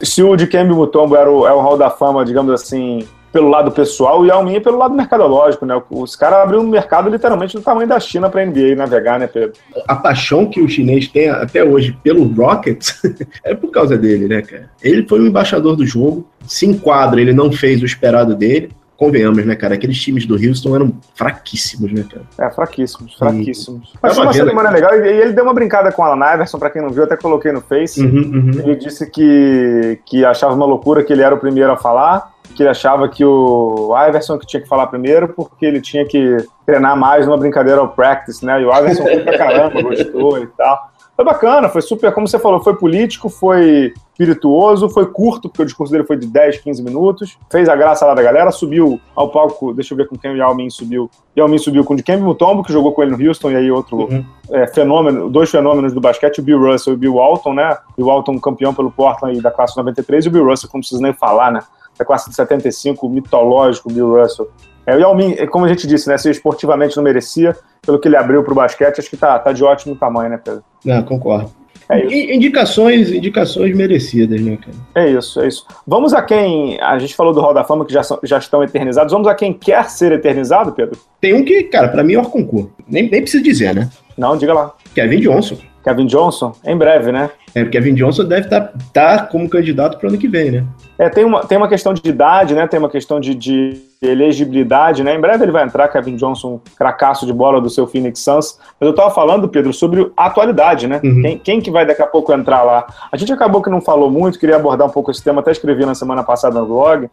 Se 0.00 0.22
o 0.22 0.34
de 0.36 0.46
Kembe 0.46 0.72
Mutombo 0.72 1.14
era 1.14 1.30
o, 1.30 1.46
é 1.46 1.52
o 1.52 1.60
Hall 1.60 1.76
da 1.76 1.90
Fama, 1.90 2.24
digamos 2.24 2.50
assim, 2.50 3.06
pelo 3.30 3.50
lado 3.50 3.70
pessoal, 3.70 4.22
o 4.22 4.26
Yao 4.26 4.42
Ming 4.42 4.56
é 4.56 4.60
pelo 4.60 4.78
lado 4.78 4.94
mercadológico, 4.94 5.66
né? 5.66 5.78
Os 5.90 6.16
caras 6.16 6.38
abriram 6.38 6.62
um 6.62 6.68
mercado 6.68 7.10
literalmente 7.10 7.58
do 7.58 7.62
tamanho 7.62 7.86
da 7.86 8.00
China 8.00 8.30
para 8.30 8.46
NBA 8.46 8.74
navegar, 8.74 9.20
né, 9.20 9.26
Pedro? 9.26 9.52
A 9.86 9.94
paixão 9.94 10.46
que 10.46 10.62
o 10.62 10.68
chinês 10.68 11.06
tem 11.06 11.28
até 11.28 11.62
hoje 11.62 11.94
pelo 12.02 12.24
Rockets 12.24 13.02
é 13.44 13.54
por 13.54 13.70
causa 13.70 13.98
dele, 13.98 14.26
né, 14.26 14.40
cara? 14.40 14.70
Ele 14.82 15.06
foi 15.06 15.20
o 15.20 15.26
embaixador 15.26 15.76
do 15.76 15.84
jogo, 15.84 16.26
se 16.46 16.64
enquadra, 16.64 17.20
ele 17.20 17.34
não 17.34 17.52
fez 17.52 17.82
o 17.82 17.84
esperado 17.84 18.34
dele, 18.34 18.70
convenhamos, 18.96 19.44
né, 19.44 19.54
cara? 19.54 19.74
Aqueles 19.74 20.00
times 20.00 20.26
do 20.26 20.34
Houston 20.34 20.74
eram 20.74 20.92
fraquíssimos, 21.14 21.92
né, 21.92 22.04
cara? 22.08 22.24
É, 22.38 22.52
fraquíssimos, 22.52 23.14
fraquíssimos. 23.14 23.92
E... 23.94 23.98
Mas 24.02 24.14
foi 24.14 24.24
uma 24.24 24.32
semana 24.32 24.70
legal 24.70 24.94
e 24.94 25.08
ele 25.08 25.32
deu 25.32 25.44
uma 25.44 25.54
brincada 25.54 25.90
com 25.92 26.02
o 26.02 26.04
Alan 26.04 26.34
Iverson, 26.34 26.58
pra 26.58 26.70
quem 26.70 26.82
não 26.82 26.90
viu, 26.90 27.04
até 27.04 27.16
coloquei 27.16 27.52
no 27.52 27.60
Face. 27.60 28.04
Uhum, 28.04 28.16
uhum. 28.16 28.60
Ele 28.60 28.76
disse 28.76 29.10
que, 29.10 29.98
que 30.06 30.24
achava 30.24 30.54
uma 30.54 30.66
loucura 30.66 31.02
que 31.02 31.12
ele 31.12 31.22
era 31.22 31.34
o 31.34 31.38
primeiro 31.38 31.72
a 31.72 31.76
falar, 31.76 32.32
que 32.54 32.62
ele 32.62 32.70
achava 32.70 33.08
que 33.08 33.24
o 33.24 33.92
Iverson 34.08 34.38
que 34.38 34.46
tinha 34.46 34.62
que 34.62 34.68
falar 34.68 34.86
primeiro, 34.86 35.28
porque 35.28 35.66
ele 35.66 35.80
tinha 35.80 36.04
que 36.04 36.36
treinar 36.64 36.96
mais 36.96 37.26
numa 37.26 37.36
brincadeira 37.36 37.80
ao 37.80 37.88
practice, 37.88 38.44
né? 38.44 38.60
E 38.60 38.64
o 38.64 38.72
Iverson 38.72 39.02
foi 39.02 39.20
pra 39.20 39.38
caramba, 39.38 39.82
gostou 39.82 40.38
e 40.38 40.46
tal. 40.48 40.93
Foi 41.16 41.24
bacana, 41.24 41.68
foi 41.68 41.80
super, 41.80 42.12
como 42.12 42.26
você 42.26 42.40
falou, 42.40 42.60
foi 42.60 42.74
político, 42.74 43.28
foi 43.28 43.94
espirituoso, 44.12 44.88
foi 44.88 45.06
curto, 45.06 45.48
porque 45.48 45.62
o 45.62 45.64
discurso 45.64 45.92
dele 45.92 46.04
foi 46.04 46.16
de 46.16 46.26
10, 46.26 46.58
15 46.58 46.82
minutos, 46.82 47.38
fez 47.50 47.68
a 47.68 47.76
graça 47.76 48.04
lá 48.04 48.14
da 48.14 48.22
galera, 48.22 48.50
subiu 48.50 49.00
ao 49.14 49.30
palco, 49.30 49.72
deixa 49.72 49.94
eu 49.94 49.98
ver 49.98 50.08
com 50.08 50.16
quem 50.16 50.32
o 50.32 50.36
Yao 50.36 50.54
Ming 50.54 50.70
subiu. 50.70 51.08
Yao 51.36 51.48
Ming 51.48 51.58
subiu 51.58 51.84
com 51.84 51.94
o 51.94 51.96
Dikembe 51.96 52.22
Mutombo, 52.22 52.64
que 52.64 52.72
jogou 52.72 52.92
com 52.92 53.02
ele 53.02 53.16
no 53.16 53.28
Houston, 53.28 53.52
e 53.52 53.56
aí 53.56 53.70
outro 53.70 53.96
uhum. 53.96 54.24
é, 54.50 54.66
fenômeno, 54.66 55.30
dois 55.30 55.50
fenômenos 55.50 55.92
do 55.92 56.00
basquete, 56.00 56.40
o 56.40 56.42
Bill 56.42 56.58
Russell 56.58 56.94
e 56.94 56.96
o 56.96 56.98
Bill 56.98 57.14
Walton, 57.14 57.54
né? 57.54 57.76
Bill 57.96 58.06
Walton 58.06 58.40
campeão 58.40 58.74
pelo 58.74 58.90
Portland 58.90 59.40
da 59.40 59.52
classe 59.52 59.76
93, 59.76 60.24
e 60.24 60.28
o 60.28 60.30
Bill 60.32 60.46
Russell, 60.46 60.68
como 60.68 60.78
não 60.78 60.82
precisa 60.82 61.02
nem 61.02 61.12
falar, 61.12 61.52
né? 61.52 61.60
Da 61.96 62.04
classe 62.04 62.28
de 62.28 62.34
75, 62.34 63.08
mitológico 63.08 63.88
Bill 63.88 64.20
Russell. 64.20 64.48
É, 64.84 64.96
o 64.96 64.98
Yao 64.98 65.14
Ming, 65.14 65.46
como 65.46 65.64
a 65.64 65.68
gente 65.68 65.86
disse, 65.86 66.08
né? 66.08 66.18
Se 66.18 66.28
esportivamente 66.28 66.96
não 66.96 67.04
merecia, 67.04 67.56
pelo 67.82 68.00
que 68.00 68.08
ele 68.08 68.16
abriu 68.16 68.42
para 68.42 68.52
o 68.52 68.56
basquete, 68.56 68.98
acho 68.98 69.10
que 69.10 69.16
tá, 69.16 69.38
tá 69.38 69.52
de 69.52 69.62
ótimo 69.62 69.94
tamanho, 69.94 70.30
né, 70.30 70.40
Pedro? 70.42 70.62
Não, 70.84 71.02
concordo. 71.02 71.50
É 71.88 72.34
indicações, 72.34 73.10
indicações 73.10 73.76
merecidas, 73.76 74.40
né, 74.40 74.56
cara? 74.56 74.76
É 74.94 75.10
isso, 75.10 75.40
é 75.40 75.48
isso. 75.48 75.66
Vamos 75.86 76.14
a 76.14 76.22
quem. 76.22 76.80
A 76.80 76.98
gente 76.98 77.14
falou 77.14 77.32
do 77.32 77.40
Hall 77.40 77.52
da 77.52 77.62
Fama 77.62 77.84
que 77.84 77.92
já, 77.92 78.02
são, 78.02 78.18
já 78.22 78.38
estão 78.38 78.62
eternizados. 78.62 79.12
Vamos 79.12 79.28
a 79.28 79.34
quem 79.34 79.52
quer 79.52 79.90
ser 79.90 80.12
eternizado, 80.12 80.72
Pedro? 80.72 80.98
Tem 81.20 81.34
um 81.34 81.44
que, 81.44 81.64
cara, 81.64 81.88
para 81.88 82.02
mim 82.02 82.14
é 82.14 82.18
o 82.18 82.24
concurso. 82.24 82.72
Nem, 82.88 83.10
nem 83.10 83.20
precisa 83.20 83.42
dizer, 83.42 83.74
né? 83.74 83.90
Não, 84.16 84.36
diga 84.36 84.54
lá. 84.54 84.74
Kevin 84.94 85.20
Johnson. 85.20 85.58
Kevin 85.84 86.06
Johnson, 86.06 86.54
em 86.64 86.76
breve, 86.76 87.12
né? 87.12 87.30
É, 87.54 87.62
porque 87.62 87.78
Kevin 87.78 87.94
Johnson 87.94 88.24
deve 88.24 88.46
estar 88.46 88.60
tá, 88.62 88.78
tá 88.92 89.26
como 89.26 89.48
candidato 89.48 89.98
para 89.98 90.06
o 90.06 90.08
ano 90.08 90.18
que 90.18 90.26
vem, 90.26 90.50
né? 90.50 90.64
É, 90.98 91.08
tem 91.08 91.24
uma, 91.24 91.44
tem 91.44 91.58
uma 91.58 91.68
questão 91.68 91.92
de 91.92 92.08
idade, 92.08 92.54
né? 92.54 92.66
Tem 92.66 92.78
uma 92.78 92.88
questão 92.88 93.18
de, 93.18 93.34
de 93.34 93.80
elegibilidade, 94.00 95.02
né? 95.02 95.14
Em 95.14 95.20
breve 95.20 95.44
ele 95.44 95.50
vai 95.50 95.64
entrar, 95.64 95.88
Kevin 95.88 96.14
Johnson, 96.14 96.60
cracaço 96.76 97.26
de 97.26 97.32
bola 97.32 97.60
do 97.60 97.68
seu 97.68 97.86
Phoenix 97.86 98.20
Suns. 98.20 98.58
Mas 98.78 98.86
eu 98.86 98.90
estava 98.90 99.10
falando, 99.10 99.48
Pedro, 99.48 99.72
sobre 99.72 100.12
a 100.16 100.26
atualidade, 100.26 100.86
né? 100.86 101.00
Uhum. 101.02 101.22
Quem, 101.22 101.38
quem 101.38 101.60
que 101.60 101.70
vai 101.70 101.84
daqui 101.84 102.02
a 102.02 102.06
pouco 102.06 102.32
entrar 102.32 102.62
lá? 102.62 102.86
A 103.10 103.16
gente 103.16 103.32
acabou 103.32 103.60
que 103.60 103.70
não 103.70 103.80
falou 103.80 104.10
muito, 104.10 104.38
queria 104.38 104.56
abordar 104.56 104.86
um 104.86 104.90
pouco 104.90 105.10
esse 105.10 105.22
tema, 105.22 105.40
até 105.40 105.50
escrevi 105.50 105.84
na 105.84 105.94
semana 105.94 106.22
passada 106.22 106.60
no 106.60 106.66
blog. 106.66 107.10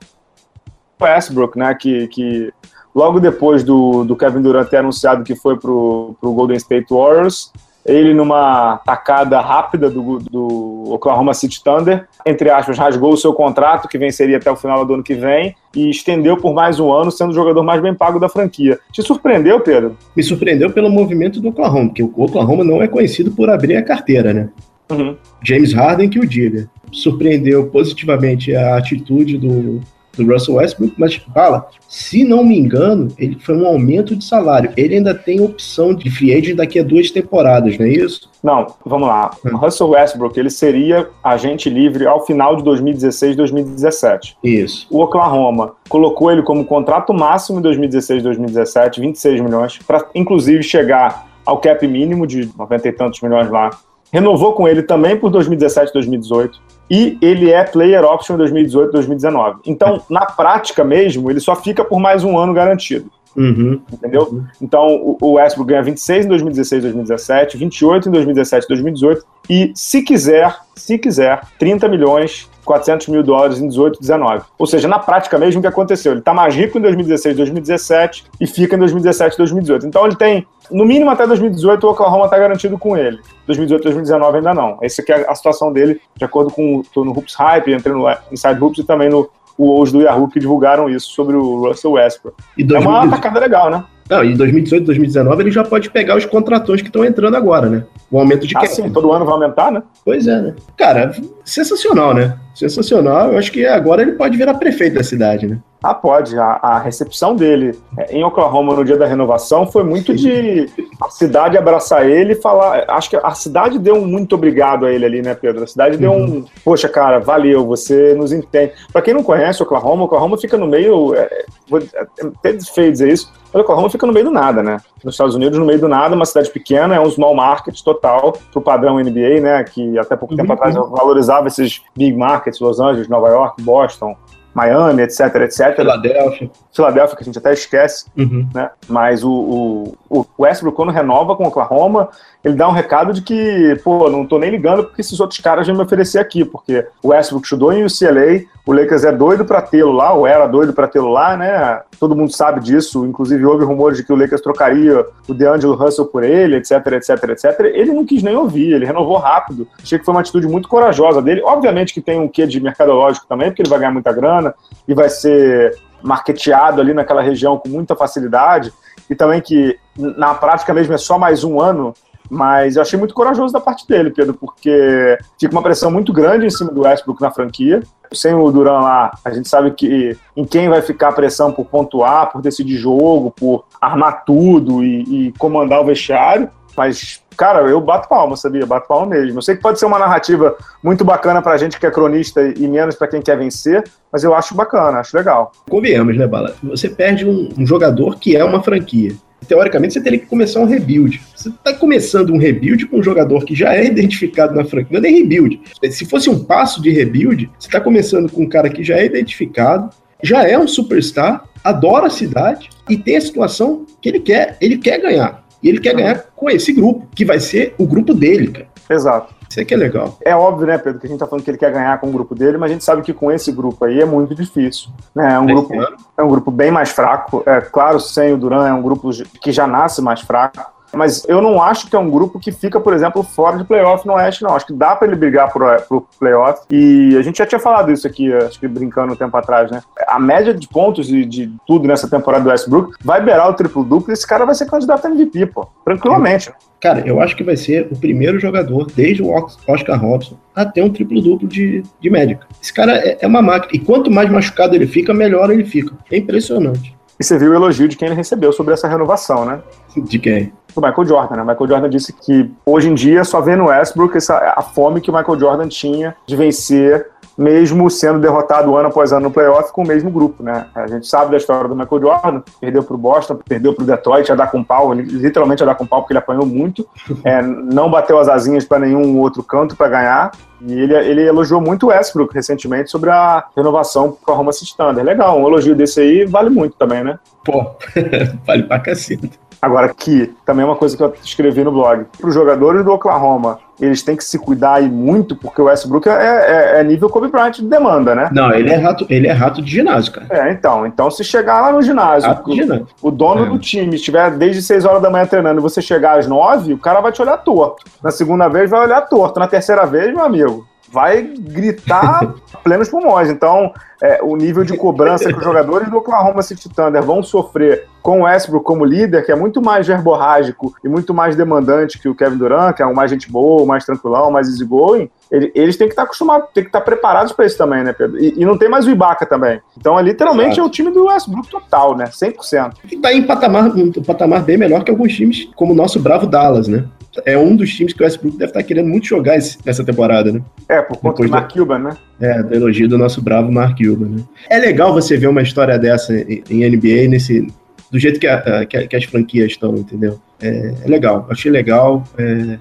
O 1.00 1.03
Westbrook, 1.03 1.57
né? 1.57 1.73
Que, 1.73 2.07
que 2.09 2.53
logo 2.93 3.19
depois 3.19 3.63
do, 3.63 4.03
do 4.03 4.15
Kevin 4.15 4.43
Durant 4.43 4.69
ter 4.69 4.77
anunciado 4.77 5.23
que 5.23 5.35
foi 5.35 5.57
pro, 5.57 6.15
pro 6.21 6.33
Golden 6.33 6.57
State 6.57 6.93
Warriors, 6.93 7.51
ele 7.85 8.13
numa 8.13 8.77
tacada 8.85 9.39
rápida 9.41 9.89
do, 9.89 10.19
do, 10.19 10.93
Oklahoma 10.93 11.33
City 11.33 11.63
Thunder, 11.63 12.07
entre 12.25 12.50
aspas, 12.50 12.77
rasgou 12.77 13.13
o 13.13 13.17
seu 13.17 13.33
contrato, 13.33 13.88
que 13.88 13.97
venceria 13.97 14.38
até 14.38 14.51
o 14.51 14.55
final 14.55 14.85
do 14.85 14.95
ano 14.95 15.03
que 15.03 15.13
vem, 15.13 15.55
e 15.75 15.89
estendeu 15.89 16.38
por 16.38 16.53
mais 16.53 16.79
um 16.79 16.91
ano, 16.91 17.11
sendo 17.11 17.31
o 17.31 17.33
jogador 17.33 17.63
mais 17.63 17.81
bem 17.81 17.93
pago 17.93 18.19
da 18.19 18.29
franquia. 18.29 18.79
Te 18.91 19.01
surpreendeu, 19.01 19.59
Pedro? 19.61 19.97
Me 20.15 20.21
surpreendeu 20.21 20.69
pelo 20.69 20.89
movimento 20.89 21.39
do 21.39 21.50
Oklahoma, 21.50 21.88
porque 21.88 22.03
o 22.03 22.11
Oklahoma 22.15 22.63
não 22.63 22.81
é 22.81 22.88
conhecido 22.88 23.31
por 23.31 23.50
abrir 23.50 23.77
a 23.77 23.83
carteira, 23.83 24.33
né? 24.33 24.50
Uhum. 24.91 25.15
James 25.41 25.73
Harden 25.73 26.09
que 26.09 26.19
o 26.19 26.27
diga. 26.27 26.69
Surpreendeu 26.91 27.67
positivamente 27.67 28.53
a 28.53 28.75
atitude 28.75 29.38
do, 29.38 29.79
do 30.17 30.25
Russell 30.25 30.55
Westbrook, 30.55 30.93
mas 30.97 31.15
fala, 31.33 31.67
se 31.87 32.23
não 32.23 32.43
me 32.43 32.57
engano, 32.57 33.07
ele 33.17 33.37
foi 33.39 33.55
um 33.55 33.65
aumento 33.65 34.15
de 34.15 34.23
salário. 34.23 34.71
Ele 34.75 34.95
ainda 34.95 35.13
tem 35.13 35.41
opção 35.41 35.93
de 35.93 36.09
free 36.09 36.33
agent 36.33 36.55
daqui 36.55 36.79
a 36.79 36.83
duas 36.83 37.11
temporadas, 37.11 37.77
não 37.77 37.85
é 37.85 37.89
isso? 37.89 38.29
Não, 38.43 38.67
vamos 38.85 39.07
lá. 39.07 39.31
Hum. 39.45 39.55
Russell 39.55 39.89
Westbrook, 39.89 40.39
ele 40.39 40.49
seria 40.49 41.09
agente 41.23 41.69
livre 41.69 42.05
ao 42.07 42.25
final 42.25 42.55
de 42.55 42.63
2016, 42.63 43.35
2017. 43.35 44.37
Isso. 44.43 44.87
O 44.89 45.01
Oklahoma 45.01 45.73
colocou 45.87 46.31
ele 46.31 46.41
como 46.41 46.65
contrato 46.65 47.13
máximo 47.13 47.59
em 47.59 47.61
2016, 47.61 48.23
2017, 48.23 49.01
26 49.01 49.41
milhões, 49.41 49.79
para 49.79 50.05
inclusive 50.15 50.63
chegar 50.63 51.27
ao 51.45 51.59
cap 51.59 51.85
mínimo 51.87 52.27
de 52.27 52.49
90 52.57 52.87
e 52.87 52.91
tantos 52.91 53.21
milhões 53.21 53.49
lá. 53.49 53.69
Renovou 54.11 54.53
com 54.53 54.67
ele 54.67 54.83
também 54.83 55.15
por 55.17 55.29
2017 55.29 55.93
2018 55.93 56.70
e 56.91 57.17
ele 57.21 57.50
é 57.50 57.63
player 57.63 58.03
option 58.03 58.36
2018 58.36 58.91
2019. 58.91 59.62
Então, 59.65 60.03
na 60.10 60.25
prática 60.25 60.83
mesmo, 60.83 61.31
ele 61.31 61.39
só 61.39 61.55
fica 61.55 61.86
por 61.86 62.01
mais 62.01 62.25
um 62.25 62.38
ano 62.38 62.53
garantido. 62.53 63.10
Uhum. 63.35 63.81
Entendeu? 63.91 64.23
Uhum. 64.23 64.45
Então, 64.61 65.17
o 65.21 65.33
Westbrook 65.33 65.69
ganha 65.69 65.83
26 65.83 66.25
em 66.25 66.29
2016 66.29 66.81
2017, 66.83 67.57
28 67.57 68.09
em 68.09 68.11
2017 68.11 68.67
2018 68.67 69.25
e, 69.50 69.71
se 69.75 70.01
quiser, 70.01 70.55
se 70.75 70.97
quiser, 70.97 71.41
30 71.57 71.88
milhões 71.88 72.50
400 72.65 73.07
mil 73.07 73.23
dólares 73.23 73.59
em 73.59 73.67
18, 73.67 74.00
19. 74.00 74.43
Ou 74.57 74.65
seja, 74.65 74.88
na 74.88 75.00
prática 75.00 75.38
mesmo 75.38 75.59
o 75.59 75.61
que 75.61 75.67
aconteceu. 75.67 76.13
Ele 76.13 76.19
está 76.19 76.33
mais 76.33 76.55
rico 76.55 76.77
em 76.77 76.81
2016, 76.81 77.35
2017 77.38 78.25
e 78.39 78.47
fica 78.47 78.75
em 78.75 78.79
2017, 78.79 79.38
2018. 79.38 79.88
Então 79.88 80.05
ele 80.05 80.15
tem, 80.15 80.47
no 80.69 80.85
mínimo 80.85 81.09
até 81.09 81.25
2018, 81.25 81.85
o 81.85 81.89
Oklahoma 81.89 82.25
está 82.25 82.38
garantido 82.38 82.77
com 82.77 82.95
ele. 82.95 83.19
2018, 83.47 83.83
2019 83.83 84.38
ainda 84.38 84.53
não. 84.53 84.77
Essa 84.81 85.01
aqui 85.01 85.11
é 85.11 85.29
a 85.29 85.35
situação 85.35 85.73
dele, 85.73 86.00
de 86.15 86.23
acordo 86.23 86.51
com 86.51 86.83
o 86.95 87.03
no 87.03 87.11
Hoops 87.11 87.33
Hype, 87.35 87.73
entrei 87.73 87.93
no 87.93 88.07
Inside 88.31 88.63
Hoops 88.63 88.79
e 88.79 88.83
também 88.83 89.09
no 89.09 89.29
hoje 89.69 89.91
do 89.91 90.01
Yahoo 90.01 90.27
que 90.27 90.39
divulgaram 90.39 90.89
isso 90.89 91.09
sobre 91.11 91.35
o 91.35 91.67
Russell 91.67 91.91
Westbrook. 91.91 92.37
E 92.57 92.63
2018... 92.63 92.73
É 92.73 92.89
uma 92.89 93.15
atacada 93.15 93.39
legal, 93.39 93.69
né? 93.69 93.83
Não, 94.09 94.23
em 94.25 94.35
2018, 94.35 94.85
2019 94.85 95.43
ele 95.43 95.51
já 95.51 95.63
pode 95.63 95.89
pegar 95.89 96.17
os 96.17 96.25
contratões 96.25 96.81
que 96.81 96.89
estão 96.89 97.05
entrando 97.05 97.37
agora, 97.37 97.69
né? 97.69 97.85
O 98.11 98.19
aumento 98.19 98.45
de 98.45 98.57
ah, 98.57 98.65
sim, 98.65 98.89
todo 98.91 99.13
ano 99.13 99.23
vai 99.23 99.33
aumentar, 99.35 99.71
né? 99.71 99.81
Pois 100.03 100.27
é, 100.27 100.41
né? 100.41 100.55
Cara, 100.77 101.13
sensacional, 101.45 102.13
né? 102.13 102.37
Sensacional. 102.53 103.31
Eu 103.31 103.37
acho 103.37 103.49
que 103.51 103.65
agora 103.65 104.01
ele 104.01 104.11
pode 104.13 104.35
virar 104.35 104.55
prefeito 104.55 104.95
da 104.95 105.03
cidade, 105.03 105.47
né? 105.47 105.59
Ah, 105.83 105.95
pode. 105.95 106.38
A, 106.38 106.59
a, 106.61 106.79
recepção 106.79 107.35
dele 107.35 107.79
é, 107.97 108.15
em 108.15 108.23
Oklahoma 108.23 108.75
no 108.75 108.85
dia 108.85 108.97
da 108.97 109.07
renovação 109.07 109.65
foi 109.65 109.83
muito 109.83 110.13
de 110.13 110.69
a 111.01 111.09
cidade 111.09 111.57
abraçar 111.57 112.07
ele 112.07 112.33
e 112.33 112.41
falar. 112.41 112.85
Acho 112.88 113.09
que 113.09 113.15
a 113.15 113.33
cidade 113.33 113.79
deu 113.79 113.95
um 113.95 114.05
muito 114.05 114.35
obrigado 114.35 114.85
a 114.85 114.91
ele 114.91 115.05
ali, 115.05 115.21
né, 115.23 115.33
Pedro? 115.33 115.63
A 115.63 115.67
cidade 115.67 115.97
deu 115.97 116.11
um. 116.11 116.25
Uhum. 116.25 116.45
Poxa, 116.63 116.88
cara, 116.88 117.19
valeu, 117.19 117.65
você 117.65 118.13
nos 118.13 118.31
entende. 118.31 118.73
Para 118.93 119.01
quem 119.01 119.13
não 119.13 119.23
conhece 119.23 119.63
Oklahoma, 119.63 120.03
Oklahoma 120.03 120.38
fica 120.38 120.55
no 120.55 120.67
meio. 120.67 121.15
É, 121.15 121.45
vou 121.67 121.79
até 121.79 122.59
feio 122.59 122.91
dizer 122.91 123.11
isso, 123.11 123.33
mas 123.51 123.63
Oklahoma 123.63 123.89
fica 123.89 124.05
no 124.05 124.13
meio 124.13 124.25
do 124.25 124.31
nada, 124.31 124.61
né? 124.61 124.77
Nos 125.03 125.15
Estados 125.15 125.33
Unidos, 125.33 125.57
no 125.57 125.65
meio 125.65 125.79
do 125.79 125.88
nada, 125.88 126.13
uma 126.13 126.25
cidade 126.25 126.51
pequena, 126.51 126.93
é 126.93 127.00
um 127.00 127.09
small 127.09 127.33
market 127.33 127.81
total 127.81 128.33
pro 128.51 128.61
padrão 128.61 129.00
NBA, 129.00 129.41
né? 129.41 129.63
Que 129.63 129.97
até 129.97 130.15
pouco 130.15 130.35
tempo 130.35 130.50
uhum. 130.50 130.53
atrás 130.53 130.75
valorizava 130.75 131.47
esses 131.47 131.81
big 131.97 132.15
markets, 132.15 132.59
Los 132.59 132.79
Angeles, 132.79 133.09
Nova 133.09 133.29
York, 133.29 133.63
Boston, 133.63 134.15
Miami, 134.53 135.03
etc, 135.03 135.20
etc. 135.36 135.75
Filadélfia. 135.75 136.51
Filadélfia, 136.74 137.15
que 137.15 137.24
a 137.24 137.25
gente 137.25 137.38
até 137.38 137.53
esquece, 137.53 138.05
uhum. 138.17 138.48
né? 138.53 138.70
Mas 138.88 139.24
o, 139.24 139.31
o, 139.31 139.98
o 140.11 140.25
Westbrook, 140.37 140.75
quando 140.75 140.91
renova 140.91 141.37
com 141.37 141.45
o 141.45 141.47
Oklahoma, 141.47 142.09
ele 142.43 142.55
dá 142.55 142.67
um 142.67 142.73
recado 142.73 143.13
de 143.13 143.21
que, 143.21 143.79
pô, 143.81 144.09
não 144.09 144.27
tô 144.27 144.37
nem 144.37 144.51
ligando 144.51 144.83
porque 144.83 144.99
esses 144.99 145.17
outros 145.21 145.39
caras 145.39 145.65
vão 145.65 145.77
me 145.77 145.83
oferecer 145.83 146.19
aqui, 146.19 146.43
porque 146.43 146.85
o 147.01 147.09
Westbrook 147.09 147.45
estudou 147.45 147.71
em 147.71 147.85
UCLA, 147.85 148.43
o 148.65 148.73
Lakers 148.73 149.05
é 149.05 149.11
doido 149.11 149.45
para 149.45 149.61
tê-lo 149.61 149.93
lá, 149.93 150.11
ou 150.11 150.27
era 150.27 150.47
doido 150.47 150.73
para 150.73 150.89
tê-lo 150.89 151.07
lá, 151.07 151.37
né? 151.37 151.79
Todo 151.97 152.15
mundo 152.15 152.31
sabe 152.33 152.59
disso, 152.59 153.05
inclusive 153.05 153.45
houve 153.45 153.63
rumores 153.63 153.97
de 153.99 154.03
que 154.03 154.11
o 154.11 154.15
Lakers 154.17 154.41
trocaria 154.41 155.05
o 155.29 155.33
DeAngelo 155.33 155.75
Russell 155.75 156.07
por 156.07 156.23
ele, 156.23 156.57
etc, 156.57 156.85
etc, 156.87 157.29
etc. 157.29 157.59
Ele 157.73 157.93
não 157.93 158.05
quis 158.05 158.21
nem 158.21 158.35
ouvir, 158.35 158.73
ele 158.73 158.85
renovou 158.85 159.17
rápido. 159.17 159.65
Achei 159.81 159.97
que 159.97 160.03
foi 160.03 160.13
uma 160.13 160.21
atitude 160.21 160.45
muito 160.45 160.67
corajosa 160.67 161.21
dele. 161.21 161.41
Obviamente 161.41 161.93
que 161.93 162.01
tem 162.01 162.19
um 162.19 162.27
quê 162.27 162.45
de 162.45 162.59
mercadológico 162.59 163.25
também, 163.27 163.49
porque 163.49 163.61
ele 163.61 163.69
vai 163.69 163.79
ganhar 163.79 163.93
muita 163.93 164.11
grana 164.11 164.53
e 164.85 164.93
vai 164.93 165.09
ser 165.09 165.73
marketeado 166.03 166.81
ali 166.81 166.93
naquela 166.93 167.21
região 167.21 167.57
com 167.57 167.69
muita 167.69 167.95
facilidade, 167.95 168.73
e 169.11 169.15
também 169.15 169.41
que 169.41 169.77
na 169.97 170.33
prática 170.33 170.73
mesmo 170.73 170.93
é 170.93 170.97
só 170.97 171.19
mais 171.19 171.43
um 171.43 171.59
ano 171.59 171.93
mas 172.33 172.77
eu 172.77 172.81
achei 172.81 172.97
muito 172.97 173.13
corajoso 173.13 173.51
da 173.51 173.59
parte 173.59 173.85
dele, 173.85 174.09
Pedro, 174.09 174.33
porque 174.33 175.17
fica 175.37 175.53
uma 175.53 175.61
pressão 175.61 175.91
muito 175.91 176.13
grande 176.13 176.45
em 176.45 176.49
cima 176.49 176.71
do 176.71 176.83
Westbrook 176.83 177.21
na 177.21 177.29
franquia. 177.29 177.83
Sem 178.13 178.33
o 178.33 178.49
Duran 178.49 178.79
lá, 178.79 179.11
a 179.25 179.31
gente 179.31 179.49
sabe 179.49 179.71
que 179.71 180.17
em 180.37 180.45
quem 180.45 180.69
vai 180.69 180.81
ficar 180.81 181.09
a 181.09 181.11
pressão 181.11 181.51
por 181.51 181.65
pontuar, 181.65 182.31
por 182.31 182.41
decidir 182.41 182.77
jogo, 182.77 183.31
por 183.31 183.65
armar 183.81 184.23
tudo 184.23 184.81
e, 184.81 185.27
e 185.27 185.31
comandar 185.33 185.81
o 185.81 185.85
vestiário. 185.85 186.49
Mas, 186.75 187.21
cara, 187.35 187.61
eu 187.69 187.79
bato 187.81 188.07
palma, 188.07 188.35
sabia? 188.35 188.65
Bato 188.65 188.87
palma 188.87 189.07
mesmo. 189.07 189.39
Eu 189.39 189.41
sei 189.41 189.55
que 189.55 189.61
pode 189.61 189.79
ser 189.79 189.85
uma 189.85 189.99
narrativa 189.99 190.55
muito 190.83 191.03
bacana 191.03 191.41
pra 191.41 191.57
gente 191.57 191.79
que 191.79 191.85
é 191.85 191.91
cronista 191.91 192.41
e 192.41 192.67
menos 192.67 192.95
para 192.95 193.07
quem 193.07 193.21
quer 193.21 193.37
vencer, 193.37 193.83
mas 194.11 194.23
eu 194.23 194.33
acho 194.33 194.55
bacana, 194.55 194.99
acho 194.99 195.15
legal. 195.15 195.51
Convenhamos, 195.69 196.17
né, 196.17 196.27
Bala? 196.27 196.55
Você 196.63 196.89
perde 196.89 197.27
um, 197.27 197.49
um 197.57 197.65
jogador 197.65 198.17
que 198.17 198.35
é 198.35 198.43
uma 198.43 198.63
franquia 198.63 199.15
teoricamente 199.47 199.93
você 199.93 200.01
teria 200.01 200.19
que 200.19 200.27
começar 200.27 200.59
um 200.59 200.65
rebuild. 200.65 201.21
Você 201.35 201.49
está 201.49 201.73
começando 201.73 202.31
um 202.31 202.37
rebuild 202.37 202.85
com 202.87 202.99
um 202.99 203.03
jogador 203.03 203.43
que 203.43 203.55
já 203.55 203.73
é 203.73 203.85
identificado 203.87 204.55
na 204.55 204.63
franquia. 204.63 204.99
Não 204.99 204.99
é 204.99 205.11
nem 205.11 205.21
rebuild. 205.21 205.59
Se 205.89 206.05
fosse 206.05 206.29
um 206.29 206.43
passo 206.43 206.81
de 206.81 206.89
rebuild, 206.89 207.49
você 207.57 207.67
está 207.67 207.81
começando 207.81 208.31
com 208.31 208.43
um 208.43 208.49
cara 208.49 208.69
que 208.69 208.83
já 208.83 208.97
é 208.97 209.05
identificado, 209.05 209.89
já 210.23 210.47
é 210.47 210.57
um 210.57 210.67
superstar, 210.67 211.43
adora 211.63 212.07
a 212.07 212.09
cidade 212.09 212.69
e 212.89 212.97
tem 212.97 213.17
a 213.17 213.21
situação 213.21 213.85
que 214.01 214.09
ele 214.09 214.19
quer. 214.19 214.57
Ele 214.61 214.77
quer 214.77 214.99
ganhar. 215.01 215.40
E 215.61 215.69
ele 215.69 215.79
quer 215.79 215.95
ganhar 215.95 216.23
com 216.35 216.49
esse 216.49 216.73
grupo, 216.73 217.07
que 217.13 217.23
vai 217.23 217.39
ser 217.39 217.75
o 217.77 217.85
grupo 217.85 218.13
dele, 218.13 218.47
cara. 218.47 218.67
Exato. 218.89 219.33
Isso 219.49 219.59
é 219.59 219.65
que 219.65 219.73
é 219.73 219.77
legal. 219.77 220.17
É 220.23 220.33
óbvio, 220.33 220.65
né, 220.65 220.77
Pedro, 220.77 220.99
que 220.99 221.07
a 221.07 221.09
gente 221.09 221.19
tá 221.19 221.27
falando 221.27 221.43
que 221.43 221.51
ele 221.51 221.57
quer 221.57 221.73
ganhar 221.73 221.99
com 221.99 222.07
o 222.07 222.11
grupo 222.11 222.33
dele, 222.33 222.57
mas 222.57 222.71
a 222.71 222.73
gente 222.73 222.85
sabe 222.85 223.01
que 223.01 223.13
com 223.13 223.29
esse 223.29 223.51
grupo 223.51 223.83
aí 223.83 223.99
é 223.99 224.05
muito 224.05 224.33
difícil. 224.33 224.89
Né? 225.13 225.33
É, 225.33 225.39
um 225.39 225.45
grupo, 225.45 225.73
é 226.17 226.23
um 226.23 226.29
grupo 226.29 226.51
bem 226.51 226.71
mais 226.71 226.91
fraco. 226.91 227.43
É 227.45 227.59
claro, 227.59 227.99
sem 227.99 228.33
o 228.33 228.37
Duran 228.37 228.65
é 228.65 228.73
um 228.73 228.81
grupo 228.81 229.09
que 229.41 229.51
já 229.51 229.67
nasce 229.67 230.01
mais 230.01 230.21
fraco. 230.21 230.71
Mas 230.93 231.24
eu 231.27 231.41
não 231.41 231.62
acho 231.62 231.89
que 231.89 231.95
é 231.95 232.00
um 232.00 232.10
grupo 232.10 232.39
que 232.39 232.51
fica, 232.51 232.79
por 232.79 232.93
exemplo, 232.93 233.24
fora 233.24 233.57
de 233.57 233.63
playoff 233.63 234.05
no 234.05 234.13
Oeste, 234.13 234.43
não. 234.43 234.55
Acho 234.55 234.67
que 234.67 234.74
dá 234.74 234.95
para 234.95 235.07
ele 235.07 235.15
brigar 235.15 235.51
pro, 235.51 235.65
pro 235.88 236.07
playoff. 236.19 236.62
E 236.69 237.15
a 237.17 237.21
gente 237.21 237.38
já 237.38 237.45
tinha 237.45 237.60
falado 237.60 237.91
isso 237.91 238.07
aqui, 238.07 238.31
acho 238.33 238.60
que 238.60 238.67
brincando 238.67 239.13
um 239.13 239.15
tempo 239.15 239.36
atrás, 239.38 239.71
né? 239.71 239.81
A 240.07 240.19
média 240.19 240.53
de 240.53 240.67
pontos 240.67 241.10
e 241.10 241.25
de 241.25 241.51
tudo 241.65 241.88
nessa 241.88 242.10
temporada 242.10 242.43
do 242.43 242.50
Westbrook 242.50 242.95
vai 243.03 243.21
beirar 243.21 243.50
o 243.50 243.53
triplo-duplo 243.53 244.12
e 244.12 244.13
esse 244.13 244.27
cara 244.27 244.45
vai 244.45 244.55
ser 244.55 244.65
candidato 244.65 245.05
a 245.05 245.10
MVP, 245.10 245.48
pô. 245.48 245.67
Tranquilamente. 245.86 246.51
Cara, 246.81 247.07
eu 247.07 247.21
acho 247.21 247.36
que 247.36 247.43
vai 247.43 247.55
ser 247.55 247.88
o 247.91 247.95
primeiro 247.95 248.39
jogador, 248.39 248.88
desde 248.95 249.21
o 249.21 249.31
Oscar 249.67 250.01
Robson, 250.01 250.36
a 250.55 250.65
ter 250.65 250.83
um 250.83 250.89
triplo-duplo 250.89 251.48
de, 251.48 251.83
de 252.00 252.10
médica. 252.10 252.48
Esse 252.62 252.74
cara 252.74 252.93
é, 252.98 253.19
é 253.21 253.27
uma 253.27 253.41
máquina. 253.41 253.71
E 253.74 253.79
quanto 253.79 254.10
mais 254.10 254.29
machucado 254.29 254.75
ele 254.75 254.88
fica, 254.88 255.13
melhor 255.13 255.51
ele 255.51 255.63
fica. 255.63 255.95
É 256.12 256.17
impressionante. 256.17 256.95
E 257.19 257.24
você 257.24 257.38
viu 257.38 257.51
o 257.51 257.53
elogio 257.53 257.88
de 257.88 257.95
quem 257.95 258.07
ele 258.07 258.15
recebeu 258.15 258.51
sobre 258.51 258.74
essa 258.74 258.88
renovação, 258.88 259.45
né? 259.45 259.62
De 259.95 260.17
quem? 260.17 260.51
Do 260.75 260.81
Michael 260.81 261.05
Jordan, 261.05 261.35
né? 261.35 261.43
O 261.43 261.45
Michael 261.45 261.67
Jordan 261.67 261.89
disse 261.89 262.13
que 262.13 262.51
hoje 262.65 262.89
em 262.89 262.93
dia 262.93 263.23
só 263.23 263.41
vê 263.41 263.55
no 263.55 263.67
Westbrook 263.67 264.17
essa, 264.17 264.37
a 264.55 264.61
fome 264.61 265.01
que 265.01 265.11
o 265.11 265.13
Michael 265.13 265.39
Jordan 265.39 265.67
tinha 265.67 266.15
de 266.25 266.35
vencer 266.35 267.07
mesmo 267.37 267.89
sendo 267.89 268.19
derrotado 268.19 268.75
ano 268.75 268.89
após 268.89 269.11
ano 269.11 269.21
no 269.23 269.31
playoff 269.31 269.71
com 269.71 269.83
o 269.83 269.87
mesmo 269.87 270.11
grupo, 270.11 270.43
né? 270.43 270.67
A 270.75 270.87
gente 270.87 271.07
sabe 271.07 271.31
da 271.31 271.37
história 271.37 271.67
do 271.67 271.75
Michael 271.75 272.01
Jordan, 272.01 272.41
perdeu 272.59 272.83
para 272.83 272.95
o 272.95 272.97
Boston, 272.97 273.39
perdeu 273.47 273.73
para 273.73 273.83
o 273.83 273.87
Detroit, 273.87 274.31
a 274.31 274.35
dar 274.35 274.51
com 274.51 274.63
pau, 274.63 274.93
literalmente 274.93 275.63
a 275.63 275.65
dar 275.65 275.75
com 275.75 275.85
pau, 275.85 276.01
porque 276.01 276.13
ele 276.13 276.19
apanhou 276.19 276.45
muito, 276.45 276.87
é, 277.23 277.41
não 277.41 277.89
bateu 277.89 278.19
as 278.19 278.27
asinhas 278.27 278.65
para 278.65 278.79
nenhum 278.79 279.17
outro 279.19 279.43
canto 279.43 279.75
para 279.75 279.89
ganhar, 279.89 280.31
e 280.61 280.73
ele, 280.73 280.93
ele 280.93 281.27
elogiou 281.27 281.59
muito 281.59 281.87
o 281.87 281.89
Westbrook 281.89 282.33
recentemente 282.33 282.91
sobre 282.91 283.09
a 283.09 283.45
renovação 283.55 284.15
com 284.21 284.31
a 284.31 284.35
Roma 284.35 284.51
City 284.51 284.77
Thunder. 284.77 285.03
Legal, 285.03 285.39
um 285.39 285.47
elogio 285.47 285.75
desse 285.75 286.01
aí 286.01 286.25
vale 286.25 286.49
muito 286.49 286.75
também, 286.77 287.03
né? 287.03 287.17
Pô, 287.43 287.75
vale 288.45 288.63
pra 288.63 288.79
cacete. 288.79 289.39
Agora, 289.61 289.93
que 289.93 290.33
também 290.43 290.63
é 290.63 290.65
uma 290.65 290.75
coisa 290.75 290.97
que 290.97 291.03
eu 291.03 291.13
escrevi 291.23 291.63
no 291.63 291.71
blog. 291.71 292.05
Para 292.19 292.27
os 292.27 292.33
jogadores 292.33 292.83
do 292.83 292.91
Oklahoma, 292.91 293.59
eles 293.79 294.01
têm 294.01 294.15
que 294.15 294.23
se 294.23 294.39
cuidar 294.39 294.75
aí 294.75 294.89
muito, 294.89 295.35
porque 295.35 295.61
o 295.61 295.65
Westbrook 295.65 296.09
é, 296.09 296.11
é, 296.11 296.79
é, 296.79 296.83
nível 296.83 297.09
Kobe 297.09 297.27
Bryant 297.27 297.51
de 297.51 297.67
demanda, 297.67 298.15
né? 298.15 298.29
Não, 298.31 298.51
ele 298.51 298.71
é 298.71 298.75
rato, 298.75 299.05
ele 299.07 299.27
é 299.27 299.31
rato 299.31 299.61
de 299.61 299.69
ginásio, 299.69 300.13
cara. 300.13 300.27
É, 300.29 300.51
então. 300.51 300.87
Então, 300.87 301.11
se 301.11 301.23
chegar 301.23 301.61
lá 301.61 301.71
no 301.71 301.81
ginásio, 301.83 302.35
o, 302.43 302.55
ginásio. 302.55 302.87
o, 303.01 303.11
dono 303.11 303.45
é. 303.45 303.49
do 303.49 303.59
time 303.59 303.95
estiver 303.95 304.31
desde 304.31 304.63
6 304.63 304.83
horas 304.83 305.01
da 305.01 305.11
manhã 305.11 305.27
treinando 305.27 305.59
e 305.59 305.61
você 305.61 305.79
chegar 305.79 306.17
às 306.17 306.25
9, 306.25 306.73
o 306.73 306.77
cara 306.79 306.99
vai 306.99 307.11
te 307.11 307.21
olhar 307.21 307.37
torto. 307.37 307.85
Na 308.03 308.09
segunda 308.09 308.47
vez 308.47 308.67
vai 308.67 308.81
olhar 308.81 309.01
torto. 309.01 309.39
Na 309.39 309.47
terceira 309.47 309.85
vez, 309.85 310.11
meu 310.11 310.23
amigo, 310.23 310.65
vai 310.91 311.24
gritar 311.24 312.33
plenos 312.63 312.89
pulmões. 312.89 313.29
Então, 313.29 313.74
é, 314.01 314.19
o 314.21 314.36
nível 314.36 314.63
de 314.63 314.75
cobrança 314.75 315.31
que 315.31 315.38
os 315.38 315.43
jogadores 315.43 315.89
do 315.89 315.98
Oklahoma 315.98 316.41
City 316.41 316.67
Thunder 316.67 317.03
vão 317.03 317.21
sofrer 317.21 317.88
com 318.01 318.21
o 318.21 318.24
Westbrook 318.24 318.65
como 318.65 318.83
líder, 318.83 319.24
que 319.24 319.31
é 319.31 319.36
muito 319.36 319.62
mais 319.62 319.86
verborrágico 319.86 320.74
e 320.83 320.89
muito 320.89 321.13
mais 321.13 321.36
demandante 321.36 322.00
que 322.00 322.10
o 322.10 322.15
Kevin 322.15 322.38
Durant, 322.38 322.75
que 322.75 322.81
é 322.81 322.86
um 322.86 322.95
mais 322.95 323.12
gente 323.12 323.31
boa, 323.31 323.63
mais 323.65 323.86
tranquilão, 323.86 324.31
mais 324.31 324.48
easygoing, 324.48 325.10
eles 325.31 325.77
têm 325.77 325.88
que 325.88 325.93
estar 325.93 326.03
acostumados, 326.03 326.50
têm 326.53 326.63
que 326.63 326.69
estar 326.69 326.81
preparados 326.81 327.31
para 327.31 327.45
isso 327.45 327.57
também, 327.57 327.83
né, 327.83 327.93
Pedro? 327.93 328.19
E, 328.19 328.33
e, 328.38 328.43
não 328.43 328.57
tem 328.57 328.67
mais 328.67 328.88
o 328.88 328.89
Ibaka 328.89 329.25
também. 329.25 329.62
Então, 329.77 329.98
é, 329.98 330.01
literalmente, 330.01 330.53
Exato. 330.53 330.62
é 330.62 330.63
o 330.65 330.69
time 330.69 330.91
do 330.91 331.05
Westbrook 331.05 331.50
total, 331.50 331.95
né? 331.95 332.05
100%. 332.05 332.74
E 332.91 332.98
tá 332.98 333.13
em 333.13 333.21
patamar, 333.24 333.67
um 333.67 333.91
patamar 334.03 334.41
bem 334.41 334.57
melhor 334.57 334.83
que 334.83 334.89
alguns 334.89 335.13
times, 335.13 335.48
como 335.55 335.74
o 335.74 335.75
nosso 335.75 336.00
bravo 336.00 336.25
Dallas, 336.25 336.67
né? 336.67 336.86
É 337.25 337.37
um 337.37 337.55
dos 337.55 337.73
times 337.73 337.93
que 337.93 338.01
o 338.01 338.05
Westbrook 338.05 338.37
deve 338.37 338.51
estar 338.51 338.63
querendo 338.63 338.87
muito 338.87 339.07
jogar 339.07 339.37
esse, 339.37 339.57
essa 339.65 339.83
temporada, 339.83 340.31
né? 340.31 340.41
É, 340.69 340.81
por 340.81 340.97
conta 340.97 341.23
Depois 341.23 341.29
do 341.29 341.31
Mark 341.31 341.53
Cuban, 341.53 341.79
né? 341.79 341.97
É, 342.19 342.43
do 342.43 342.55
elogio 342.55 342.87
do 342.87 342.97
nosso 342.97 343.21
bravo 343.21 343.51
Mark 343.51 343.77
Cuban, 343.77 344.07
né? 344.07 344.23
É 344.49 344.59
legal 344.59 344.93
você 344.93 345.17
ver 345.17 345.27
uma 345.27 345.41
história 345.41 345.77
dessa 345.77 346.13
em, 346.13 346.43
em 346.49 346.69
NBA 346.69 347.09
nesse, 347.09 347.47
do 347.91 347.99
jeito 347.99 348.19
que, 348.19 348.27
a, 348.27 348.65
que, 348.65 348.87
que, 348.87 348.95
as 348.95 349.03
franquias 349.03 349.51
estão, 349.51 349.75
entendeu? 349.75 350.19
É, 350.41 350.73
é 350.85 350.87
legal, 350.87 351.27
achei 351.29 351.51
legal. 351.51 352.03
É, 352.17 352.57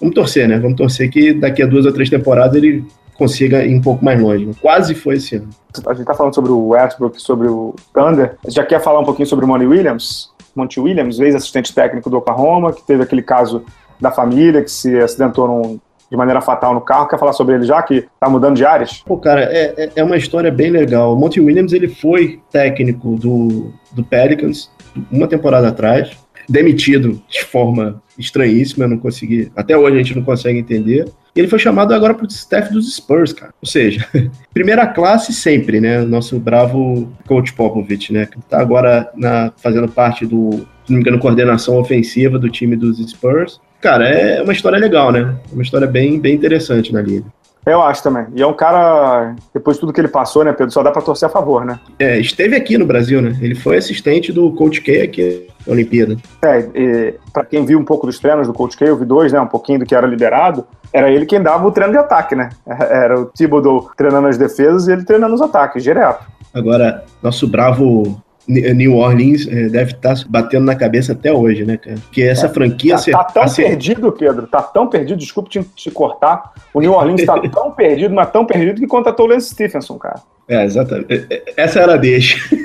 vamos 0.00 0.14
torcer, 0.14 0.48
né? 0.48 0.58
Vamos 0.58 0.76
torcer 0.76 1.10
que 1.10 1.34
daqui 1.34 1.62
a 1.62 1.66
duas 1.66 1.84
ou 1.84 1.92
três 1.92 2.08
temporadas 2.08 2.56
ele 2.56 2.84
consiga 3.14 3.62
ir 3.62 3.74
um 3.74 3.82
pouco 3.82 4.02
mais 4.02 4.18
longe. 4.18 4.48
Quase 4.62 4.94
foi 4.94 5.16
esse 5.16 5.36
ano. 5.36 5.50
A 5.86 5.92
gente 5.92 6.06
tá 6.06 6.14
falando 6.14 6.34
sobre 6.34 6.50
o 6.50 6.68
Westbrook, 6.68 7.20
sobre 7.20 7.48
o 7.48 7.74
Thunder. 7.92 8.36
Você 8.42 8.52
já 8.52 8.64
quer 8.64 8.80
falar 8.80 9.00
um 9.00 9.04
pouquinho 9.04 9.28
sobre 9.28 9.44
o 9.44 9.48
Monty 9.48 9.66
Williams? 9.66 10.30
Monty 10.56 10.80
Williams, 10.80 11.20
ex-assistente 11.20 11.74
técnico 11.74 12.08
do 12.08 12.16
Oklahoma, 12.16 12.72
que 12.72 12.82
teve 12.82 13.02
aquele 13.02 13.22
caso 13.22 13.62
da 14.00 14.10
família 14.10 14.62
que 14.62 14.70
se 14.70 14.98
acidentou 14.98 15.46
num, 15.46 15.80
de 16.10 16.16
maneira 16.16 16.40
fatal 16.40 16.74
no 16.74 16.80
carro. 16.80 17.08
Quer 17.08 17.18
falar 17.18 17.32
sobre 17.32 17.54
ele 17.54 17.64
já, 17.64 17.82
que 17.82 18.06
tá 18.18 18.28
mudando 18.28 18.56
de 18.56 18.64
áreas? 18.64 19.02
Pô, 19.06 19.16
cara, 19.16 19.42
é, 19.44 19.74
é, 19.76 19.92
é 19.96 20.04
uma 20.04 20.16
história 20.16 20.50
bem 20.50 20.70
legal. 20.70 21.14
O 21.14 21.16
Monty 21.16 21.40
Williams, 21.40 21.72
ele 21.72 21.88
foi 21.88 22.40
técnico 22.50 23.16
do, 23.16 23.72
do 23.92 24.02
Pelicans 24.02 24.70
uma 25.10 25.28
temporada 25.28 25.68
atrás, 25.68 26.10
demitido 26.48 27.22
de 27.28 27.44
forma 27.44 28.02
estranhíssima, 28.18 28.88
não 28.88 28.98
consegui, 28.98 29.50
até 29.56 29.76
hoje 29.76 29.94
a 29.94 29.98
gente 29.98 30.16
não 30.16 30.22
consegue 30.22 30.58
entender. 30.58 31.08
E 31.34 31.38
ele 31.38 31.48
foi 31.48 31.60
chamado 31.60 31.94
agora 31.94 32.12
para 32.12 32.24
o 32.24 32.28
staff 32.28 32.72
dos 32.72 32.94
Spurs, 32.96 33.32
cara. 33.32 33.54
Ou 33.62 33.68
seja, 33.68 34.04
primeira 34.52 34.86
classe 34.86 35.32
sempre, 35.32 35.80
né? 35.80 36.00
Nosso 36.00 36.40
bravo 36.40 37.08
coach 37.26 37.52
Popovich, 37.52 38.12
né? 38.12 38.26
Que 38.26 38.40
tá 38.42 38.60
agora 38.60 39.08
na, 39.14 39.52
fazendo 39.56 39.88
parte 39.88 40.26
do, 40.26 40.50
se 40.84 40.90
não 40.90 40.96
me 40.96 41.00
engano, 41.00 41.20
coordenação 41.20 41.78
ofensiva 41.78 42.36
do 42.36 42.50
time 42.50 42.74
dos 42.74 42.98
Spurs. 42.98 43.60
Cara, 43.80 44.08
é 44.08 44.42
uma 44.42 44.52
história 44.52 44.78
legal, 44.78 45.10
né? 45.10 45.34
Uma 45.52 45.62
história 45.62 45.86
bem, 45.86 46.20
bem 46.20 46.34
interessante 46.34 46.92
na 46.92 47.00
liga. 47.00 47.24
Eu 47.66 47.82
acho 47.82 48.02
também. 48.02 48.26
E 48.34 48.42
é 48.42 48.46
um 48.46 48.54
cara, 48.54 49.34
depois 49.52 49.76
de 49.76 49.80
tudo 49.80 49.92
que 49.92 50.00
ele 50.00 50.08
passou, 50.08 50.42
né, 50.44 50.52
Pedro, 50.52 50.72
só 50.72 50.82
dá 50.82 50.90
pra 50.90 51.02
torcer 51.02 51.28
a 51.28 51.30
favor, 51.30 51.64
né? 51.64 51.78
É, 51.98 52.18
esteve 52.18 52.56
aqui 52.56 52.78
no 52.78 52.86
Brasil, 52.86 53.20
né? 53.20 53.36
Ele 53.40 53.54
foi 53.54 53.76
assistente 53.76 54.32
do 54.32 54.52
Coach 54.52 54.80
K 54.80 55.02
aqui 55.02 55.46
na 55.66 55.74
Olimpíada. 55.74 56.16
É, 56.42 56.60
e 56.74 57.14
pra 57.32 57.44
quem 57.44 57.64
viu 57.66 57.78
um 57.78 57.84
pouco 57.84 58.06
dos 58.06 58.18
treinos 58.18 58.46
do 58.46 58.54
Coach 58.54 58.76
K, 58.76 58.86
eu 58.86 58.96
vi 58.96 59.04
dois, 59.04 59.32
né, 59.32 59.40
um 59.40 59.46
pouquinho 59.46 59.78
do 59.78 59.86
que 59.86 59.94
era 59.94 60.06
liberado, 60.06 60.66
era 60.92 61.10
ele 61.10 61.26
quem 61.26 61.42
dava 61.42 61.66
o 61.66 61.70
treino 61.70 61.92
de 61.92 61.98
ataque, 61.98 62.34
né? 62.34 62.48
Era 62.66 63.20
o 63.20 63.26
Thibodeau 63.26 63.90
treinando 63.96 64.28
as 64.28 64.38
defesas 64.38 64.88
e 64.88 64.92
ele 64.92 65.04
treinando 65.04 65.34
os 65.34 65.42
ataques, 65.42 65.82
direto. 65.82 66.24
Agora, 66.52 67.04
nosso 67.22 67.46
bravo 67.46 68.20
New 68.50 68.96
Orleans 68.96 69.46
é, 69.46 69.68
deve 69.68 69.92
estar 69.92 70.14
tá 70.14 70.24
batendo 70.28 70.64
na 70.64 70.74
cabeça 70.74 71.12
até 71.12 71.32
hoje, 71.32 71.64
né, 71.64 71.76
cara? 71.76 71.96
Porque 71.96 72.22
essa 72.22 72.46
é, 72.46 72.48
franquia... 72.48 72.96
Tá, 72.96 73.24
tá 73.24 73.44
tão 73.44 73.54
perdido, 73.54 74.12
Pedro, 74.12 74.46
tá 74.46 74.62
tão 74.62 74.86
perdido, 74.88 75.18
desculpa 75.18 75.48
te, 75.48 75.62
te 75.74 75.90
cortar, 75.90 76.52
o 76.74 76.80
New 76.80 76.92
Orleans 76.92 77.24
tá 77.24 77.40
tão 77.48 77.70
perdido, 77.70 78.14
mas 78.14 78.30
tão 78.30 78.44
perdido 78.44 78.80
que 78.80 78.86
contratou 78.86 79.26
o 79.26 79.28
Lance 79.28 79.50
Stephenson, 79.50 79.96
cara. 79.98 80.20
É, 80.48 80.64
exatamente. 80.64 81.26
É, 81.30 81.42
essa 81.56 81.80
era 81.80 81.94
a 81.94 81.96
deixa. 81.96 82.38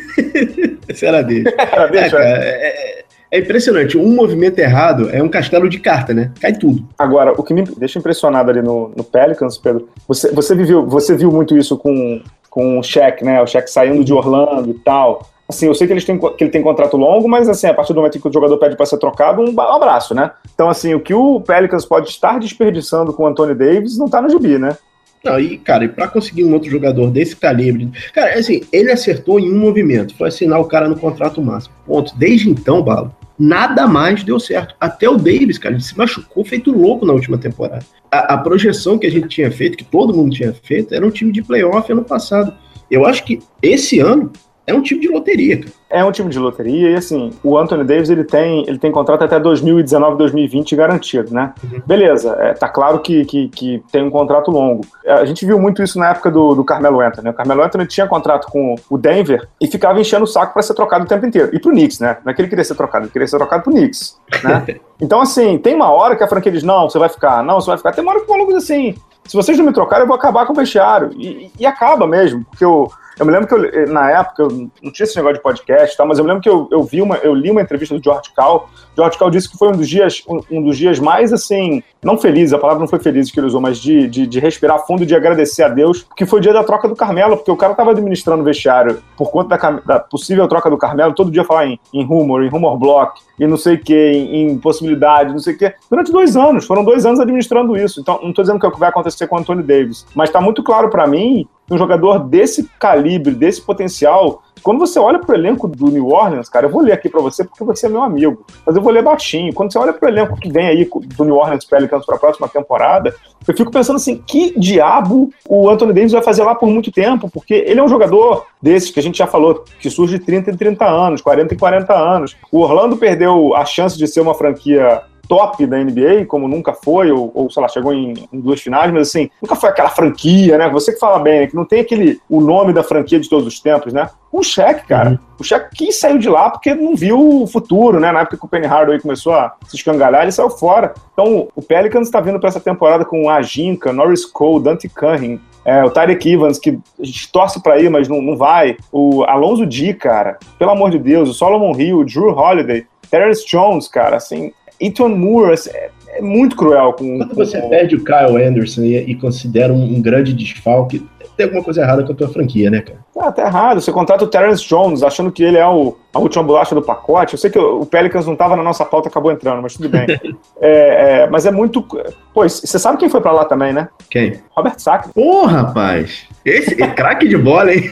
Essa 0.87 1.07
era 1.07 1.19
a 1.19 1.21
deixa. 1.21 1.49
Era 1.57 1.87
deixa, 1.87 2.05
é, 2.05 2.09
cara, 2.09 2.43
é, 2.43 3.03
é 3.31 3.39
impressionante. 3.39 3.97
Um 3.97 4.15
movimento 4.15 4.59
errado 4.59 5.09
é 5.11 5.21
um 5.21 5.27
castelo 5.27 5.67
de 5.67 5.79
carta, 5.79 6.13
né? 6.13 6.31
Cai 6.39 6.53
tudo. 6.53 6.87
Agora, 6.97 7.33
o 7.33 7.43
que 7.43 7.53
me 7.53 7.63
deixa 7.63 7.99
impressionado 7.99 8.49
ali 8.49 8.61
no, 8.61 8.91
no 8.95 9.03
Pelicans, 9.03 9.57
Pedro, 9.57 9.89
você, 10.07 10.31
você, 10.31 10.55
viveu, 10.55 10.85
você 10.87 11.15
viu 11.15 11.31
muito 11.31 11.57
isso 11.57 11.77
com, 11.77 12.21
com 12.49 12.79
o 12.79 12.83
Shaq, 12.83 13.23
né? 13.23 13.41
O 13.41 13.47
Shaq 13.47 13.69
saindo 13.69 14.03
de 14.03 14.13
Orlando 14.13 14.69
e 14.69 14.73
tal. 14.75 15.27
Assim, 15.47 15.67
eu 15.67 15.75
sei 15.75 15.85
que, 15.85 15.93
eles 15.93 16.03
têm, 16.03 16.17
que 16.17 16.43
ele 16.43 16.49
tem 16.49 16.61
contrato 16.61 16.97
longo, 16.97 17.27
mas 17.27 17.47
assim, 17.47 17.67
a 17.67 17.73
partir 17.73 17.93
do 17.93 17.97
momento 17.97 18.19
que 18.19 18.27
o 18.27 18.33
jogador 18.33 18.57
pede 18.57 18.75
para 18.75 18.85
ser 18.85 18.97
trocado, 18.97 19.41
um 19.41 19.61
abraço, 19.61 20.15
né? 20.15 20.31
Então, 20.53 20.69
assim, 20.69 20.95
o 20.95 20.99
que 20.99 21.13
o 21.13 21.39
Pelicans 21.39 21.85
pode 21.85 22.09
estar 22.09 22.39
desperdiçando 22.39 23.13
com 23.13 23.23
o 23.23 23.27
Anthony 23.27 23.53
Davis 23.53 23.97
não 23.97 24.09
tá 24.09 24.21
no 24.21 24.29
gibi, 24.29 24.57
né? 24.57 24.75
Não, 25.23 25.39
e, 25.39 25.57
cara, 25.57 25.85
e 25.85 25.87
pra 25.87 26.07
conseguir 26.07 26.43
um 26.43 26.53
outro 26.53 26.69
jogador 26.69 27.09
desse 27.09 27.35
calibre. 27.35 27.91
Cara, 28.13 28.37
assim, 28.37 28.61
ele 28.71 28.91
acertou 28.91 29.39
em 29.39 29.51
um 29.51 29.57
movimento, 29.57 30.15
foi 30.15 30.27
assinar 30.27 30.59
o 30.59 30.65
cara 30.65 30.87
no 30.87 30.97
contrato 30.97 31.41
máximo. 31.41 31.73
Ponto. 31.85 32.15
Desde 32.15 32.47
então, 32.47 32.83
Balo, 32.83 33.11
nada 33.37 33.87
mais 33.87 34.23
deu 34.23 34.39
certo. 34.39 34.75
Até 34.79 35.09
o 35.09 35.17
Davis, 35.17 35.57
cara, 35.57 35.73
ele 35.73 35.83
se 35.83 35.97
machucou 35.97 36.45
feito 36.45 36.71
louco 36.71 37.07
na 37.07 37.13
última 37.13 37.39
temporada. 37.39 37.83
A, 38.11 38.35
a 38.35 38.37
projeção 38.37 38.99
que 38.99 39.07
a 39.07 39.11
gente 39.11 39.27
tinha 39.27 39.51
feito, 39.51 39.77
que 39.77 39.83
todo 39.83 40.13
mundo 40.13 40.35
tinha 40.35 40.53
feito, 40.53 40.93
era 40.93 41.05
um 41.05 41.11
time 41.11 41.31
de 41.31 41.41
playoff 41.41 41.91
ano 41.91 42.03
passado. 42.03 42.53
Eu 42.89 43.03
acho 43.03 43.23
que 43.23 43.39
esse 43.63 43.99
ano 43.99 44.31
é 44.67 44.73
um 44.73 44.81
time 44.81 44.99
de 44.99 45.07
loteria, 45.07 45.59
cara. 45.59 45.71
É 45.89 46.03
um 46.03 46.11
time 46.11 46.29
de 46.29 46.39
loteria 46.39 46.91
e 46.91 46.95
assim, 46.95 47.31
o 47.43 47.57
Anthony 47.57 47.83
Davis 47.83 48.09
ele 48.09 48.23
tem, 48.23 48.67
ele 48.67 48.79
tem 48.79 48.91
contrato 48.91 49.23
até 49.23 49.39
2019, 49.39 50.17
2020 50.17 50.75
garantido, 50.75 51.33
né? 51.33 51.53
Uhum. 51.63 51.81
Beleza, 51.85 52.35
é, 52.39 52.53
tá 52.53 52.67
claro 52.67 52.99
que, 52.99 53.23
que, 53.25 53.47
que, 53.49 53.83
tem 53.91 54.03
um 54.03 54.09
contrato 54.09 54.49
longo. 54.49 54.83
É, 55.05 55.13
a 55.13 55.25
gente 55.25 55.45
viu 55.45 55.59
muito 55.59 55.83
isso 55.83 55.99
na 55.99 56.09
época 56.09 56.31
do, 56.31 56.55
do 56.55 56.63
Carmelo 56.65 56.99
Anthony. 56.99 57.25
Né? 57.25 57.31
O 57.31 57.33
Carmelo 57.33 57.63
Anthony 57.63 57.85
tinha 57.85 58.07
contrato 58.07 58.47
com 58.47 58.75
o 58.89 58.97
Denver 58.97 59.47
e 59.61 59.67
ficava 59.67 59.99
enchendo 60.01 60.23
o 60.23 60.27
saco 60.27 60.53
para 60.53 60.63
ser 60.63 60.73
trocado 60.73 61.05
o 61.05 61.07
tempo 61.07 61.25
inteiro. 61.25 61.51
E 61.53 61.59
pro 61.59 61.71
Knicks, 61.71 61.99
né? 61.99 62.17
Não 62.25 62.31
é 62.31 62.33
que 62.35 62.41
ele 62.41 62.49
queria 62.49 62.65
ser 62.65 62.75
trocado, 62.75 63.05
ele 63.05 63.11
queria 63.11 63.27
ser 63.27 63.37
trocado 63.37 63.63
pro 63.63 63.71
Knicks, 63.71 64.19
né? 64.43 64.65
então 64.99 65.21
assim, 65.21 65.57
tem 65.59 65.75
uma 65.75 65.91
hora 65.91 66.15
que 66.15 66.23
a 66.23 66.27
franquia 66.27 66.51
diz, 66.51 66.63
não, 66.63 66.89
você 66.89 66.97
vai 66.97 67.09
ficar, 67.09 67.43
não, 67.43 67.61
você 67.61 67.67
vai 67.67 67.77
ficar. 67.77 67.91
Tem 67.93 68.03
uma 68.03 68.11
hora 68.11 68.21
que 68.21 68.27
o 68.27 68.31
maluco 68.31 68.53
diz 68.53 68.63
assim, 68.63 68.95
se 69.25 69.37
vocês 69.37 69.57
não 69.57 69.65
me 69.65 69.73
trocarem, 69.73 70.03
eu 70.03 70.07
vou 70.07 70.15
acabar 70.15 70.45
com 70.45 70.53
o 70.53 70.55
vestiário. 70.55 71.11
E, 71.13 71.51
e 71.59 71.65
acaba 71.65 72.07
mesmo, 72.07 72.43
porque 72.45 72.65
o 72.65 72.89
eu 73.17 73.25
me 73.25 73.31
lembro 73.31 73.47
que 73.47 73.53
eu, 73.53 73.87
na 73.91 74.11
época, 74.11 74.43
eu 74.43 74.69
não 74.81 74.91
tinha 74.91 75.05
esse 75.05 75.15
negócio 75.15 75.37
de 75.37 75.41
podcast, 75.43 75.95
tá, 75.95 76.05
mas 76.05 76.17
eu 76.17 76.23
me 76.23 76.29
lembro 76.29 76.43
que 76.43 76.49
eu, 76.49 76.67
eu 76.71 76.83
vi 76.83 77.01
uma, 77.01 77.15
eu 77.17 77.33
li 77.33 77.49
uma 77.49 77.61
entrevista 77.61 77.97
do 77.97 78.03
George 78.03 78.31
Cal. 78.35 78.69
George 78.95 79.17
Cal 79.17 79.29
disse 79.29 79.49
que 79.49 79.57
foi 79.57 79.69
um 79.69 79.71
dos 79.71 79.87
dias, 79.87 80.23
um, 80.27 80.39
um, 80.51 80.61
dos 80.61 80.77
dias 80.77 80.99
mais 80.99 81.31
assim, 81.31 81.81
não 82.03 82.17
feliz, 82.17 82.51
a 82.51 82.57
palavra 82.57 82.81
não 82.81 82.87
foi 82.87 82.99
feliz 82.99 83.31
que 83.31 83.39
ele 83.39 83.47
usou, 83.47 83.61
mas 83.61 83.77
de, 83.77 84.07
de, 84.07 84.27
de 84.27 84.39
respirar 84.39 84.85
fundo 84.85 85.03
e 85.03 85.05
de 85.05 85.15
agradecer 85.15 85.63
a 85.63 85.69
Deus, 85.69 86.03
porque 86.03 86.25
foi 86.25 86.39
o 86.39 86.41
dia 86.41 86.53
da 86.53 86.63
troca 86.63 86.87
do 86.87 86.95
Carmelo, 86.95 87.37
porque 87.37 87.51
o 87.51 87.55
cara 87.55 87.73
tava 87.73 87.91
administrando 87.91 88.41
o 88.41 88.45
vestiário 88.45 89.01
por 89.17 89.31
conta 89.31 89.57
da, 89.57 89.71
da 89.71 89.99
possível 89.99 90.47
troca 90.47 90.69
do 90.69 90.77
Carmelo, 90.77 91.13
todo 91.13 91.31
dia 91.31 91.43
falar 91.43 91.67
em, 91.67 91.79
em 91.93 92.03
rumor, 92.03 92.43
em 92.43 92.49
rumor 92.49 92.77
block, 92.77 93.21
e 93.39 93.47
não 93.47 93.57
sei 93.57 93.75
o 93.75 93.79
que, 93.79 93.93
em, 93.93 94.51
em, 94.51 94.57
possibilidade, 94.57 95.31
não 95.31 95.39
sei 95.39 95.53
o 95.53 95.57
que, 95.57 95.73
durante 95.89 96.11
dois 96.11 96.35
anos, 96.35 96.65
foram 96.65 96.83
dois 96.83 97.05
anos 97.05 97.19
administrando 97.19 97.77
isso. 97.77 97.99
Então, 97.99 98.19
não 98.21 98.29
estou 98.29 98.43
dizendo 98.43 98.59
que 98.59 98.65
é 98.65 98.69
o 98.69 98.71
que 98.71 98.79
vai 98.79 98.89
acontecer 98.89 99.27
com 99.27 99.35
o 99.35 99.39
Anthony 99.39 99.63
Davis, 99.63 100.05
mas 100.13 100.29
está 100.29 100.41
muito 100.41 100.63
claro 100.63 100.89
para 100.89 101.07
mim 101.07 101.47
um 101.69 101.77
jogador 101.77 102.19
desse 102.19 102.69
calibre, 102.79 103.33
desse 103.33 103.61
potencial, 103.61 104.43
quando 104.65 104.79
você 104.79 104.97
olha 104.97 105.19
pro 105.19 105.35
elenco 105.35 105.67
do 105.67 105.89
New 105.89 106.07
Orleans, 106.07 106.49
cara, 106.49 106.65
eu 106.65 106.71
vou 106.71 106.81
ler 106.81 106.93
aqui 106.93 107.07
para 107.07 107.21
você 107.21 107.43
porque 107.43 107.63
você 107.63 107.85
é 107.85 107.89
meu 107.89 108.01
amigo, 108.01 108.43
mas 108.65 108.75
eu 108.75 108.81
vou 108.81 108.91
ler 108.91 109.03
baixinho. 109.03 109.53
Quando 109.53 109.71
você 109.71 109.77
olha 109.77 109.93
pro 109.93 110.09
elenco 110.09 110.39
que 110.39 110.51
vem 110.51 110.65
aí 110.65 110.89
do 111.15 111.23
New 111.23 111.35
Orleans 111.35 111.65
Pelicans 111.65 112.03
para 112.03 112.15
a 112.15 112.19
próxima 112.19 112.47
temporada, 112.47 113.13
eu 113.47 113.55
fico 113.55 113.71
pensando 113.71 113.97
assim, 113.97 114.23
que 114.25 114.59
diabo 114.59 115.29
o 115.47 115.69
Anthony 115.69 115.93
Davis 115.93 116.13
vai 116.13 116.23
fazer 116.23 116.43
lá 116.43 116.55
por 116.55 116.67
muito 116.67 116.91
tempo? 116.91 117.29
Porque 117.29 117.53
ele 117.53 117.79
é 117.79 117.83
um 117.83 117.87
jogador 117.87 118.47
desses 118.59 118.89
que 118.89 118.99
a 118.99 119.03
gente 119.03 119.19
já 119.19 119.27
falou, 119.27 119.63
que 119.79 119.87
surge 119.87 120.17
de 120.17 120.25
30 120.25 120.49
em 120.49 120.57
30 120.57 120.83
anos, 120.83 121.21
40 121.21 121.53
em 121.53 121.57
40 121.57 121.93
anos. 121.93 122.35
O 122.51 122.61
Orlando 122.61 122.97
perdeu 122.97 123.55
a 123.55 123.65
chance 123.65 123.95
de 123.95 124.07
ser 124.07 124.21
uma 124.21 124.33
franquia 124.33 125.03
top 125.27 125.65
da 125.65 125.77
NBA, 125.77 126.25
como 126.27 126.47
nunca 126.47 126.73
foi, 126.73 127.11
ou, 127.11 127.31
ou 127.33 127.49
sei 127.49 127.61
lá, 127.61 127.67
chegou 127.67 127.93
em, 127.93 128.13
em, 128.31 128.39
duas 128.39 128.61
finais, 128.61 128.91
mas 128.91 129.09
assim, 129.09 129.29
nunca 129.41 129.55
foi 129.55 129.69
aquela 129.69 129.89
franquia, 129.89 130.57
né? 130.57 130.69
Você 130.69 130.93
que 130.93 130.99
fala 130.99 131.19
bem, 131.19 131.41
né? 131.41 131.47
que 131.47 131.55
não 131.55 131.65
tem 131.65 131.81
aquele, 131.81 132.19
o 132.29 132.41
nome 132.41 132.73
da 132.73 132.83
franquia 132.83 133.19
de 133.19 133.29
todos 133.29 133.47
os 133.47 133.59
tempos, 133.59 133.93
né? 133.93 134.09
O 134.31 134.43
Shaq, 134.43 134.85
cara. 134.85 135.11
Uhum. 135.11 135.17
O 135.39 135.43
Shaq 135.43 135.69
quis 135.75 135.99
saiu 135.99 136.17
de 136.17 136.27
lá 136.27 136.49
porque 136.49 136.73
não 136.73 136.95
viu 136.95 137.43
o 137.43 137.47
futuro, 137.47 137.99
né? 137.99 138.11
Na 138.11 138.21
época 138.21 138.37
que 138.37 138.45
o 138.45 138.49
Penny 138.49 138.65
Hardaway 138.67 138.99
começou 138.99 139.33
a 139.33 139.55
se 139.65 139.77
escangalhar, 139.77 140.23
ele 140.23 140.31
saiu 140.31 140.49
fora. 140.49 140.93
Então, 141.13 141.47
o 141.55 141.61
Pelicans 141.61 142.07
está 142.07 142.19
vindo 142.19 142.39
para 142.39 142.49
essa 142.49 142.59
temporada 142.59 143.05
com 143.05 143.29
a 143.29 143.41
Jinka, 143.41 143.93
Norris 143.93 144.25
Cole, 144.25 144.63
Dante 144.63 144.89
Cunningham, 144.89 145.39
é, 145.65 145.83
o 145.83 145.89
Tarek 145.89 146.31
Evans, 146.31 146.59
que 146.59 146.77
a 146.99 147.03
gente 147.03 147.31
torce 147.31 147.61
para 147.61 147.79
ir, 147.79 147.89
mas 147.89 148.07
não, 148.07 148.21
não 148.21 148.37
vai. 148.37 148.77
O 148.91 149.23
Alonso 149.23 149.65
D, 149.65 149.95
cara. 149.95 150.37
Pelo 150.59 150.71
amor 150.71 150.91
de 150.91 150.99
Deus. 150.99 151.27
O 151.27 151.33
Solomon 151.33 151.75
Hill, 151.75 151.99
o 151.99 152.05
Drew 152.05 152.29
Holiday, 152.29 152.85
Terrence 153.09 153.43
Jones, 153.47 153.87
cara. 153.87 154.17
Assim, 154.17 154.53
Ethan 154.79 155.09
Moore 155.09 155.53
assim, 155.53 155.69
é, 155.71 155.89
é, 156.09 156.21
muito 156.21 156.55
cruel 156.55 156.93
com. 156.93 157.17
Quando 157.17 157.35
você 157.35 157.59
com... 157.59 157.69
perde 157.69 157.95
o 157.95 158.03
Kyle 158.03 158.43
Anderson 158.43 158.81
e, 158.81 158.97
e 158.97 159.15
considera 159.15 159.73
um, 159.73 159.83
um, 159.83 160.01
grande 160.01 160.33
desfalque, 160.33 161.05
tem 161.35 161.45
alguma 161.45 161.63
coisa 161.63 161.81
errada 161.81 162.03
com 162.03 162.13
a 162.13 162.15
tua 162.15 162.29
franquia, 162.29 162.69
né, 162.69 162.81
cara? 162.81 162.99
Ah, 163.17 163.31
tá 163.31 163.43
errado. 163.45 163.81
Você 163.81 163.91
contrata 163.91 164.23
o 164.23 164.27
Terrence 164.27 164.65
Jones 164.65 165.03
achando 165.03 165.31
que 165.31 165.43
ele 165.43 165.57
é 165.57 165.67
o, 165.67 165.97
a 166.13 166.19
última 166.19 166.43
bolacha 166.43 166.73
do 166.73 166.81
pacote. 166.81 167.33
Eu 167.33 167.39
sei 167.39 167.49
que 167.49 167.59
o, 167.59 167.85
Pelicans 167.85 168.25
não 168.25 168.33
estava 168.33 168.55
na 168.55 168.63
nossa 168.63 168.85
pauta, 168.85 169.09
acabou 169.09 169.31
entrando, 169.31 169.61
mas 169.61 169.73
tudo 169.73 169.89
bem. 169.89 170.05
é, 170.59 171.23
é, 171.23 171.29
mas 171.29 171.45
é 171.45 171.51
muito. 171.51 171.81
Pô, 171.81 172.43
você 172.43 172.79
sabe 172.79 172.97
quem 172.97 173.09
foi 173.09 173.21
para 173.21 173.31
lá 173.31 173.45
também, 173.45 173.73
né? 173.73 173.89
Quem? 174.09 174.39
Robert 174.51 174.79
Sacre. 174.79 175.11
Pô, 175.13 175.45
rapaz! 175.45 176.27
Esse 176.45 176.81
é 176.81 176.87
craque 176.87 177.27
de 177.27 177.37
bola, 177.37 177.73
hein? 177.73 177.91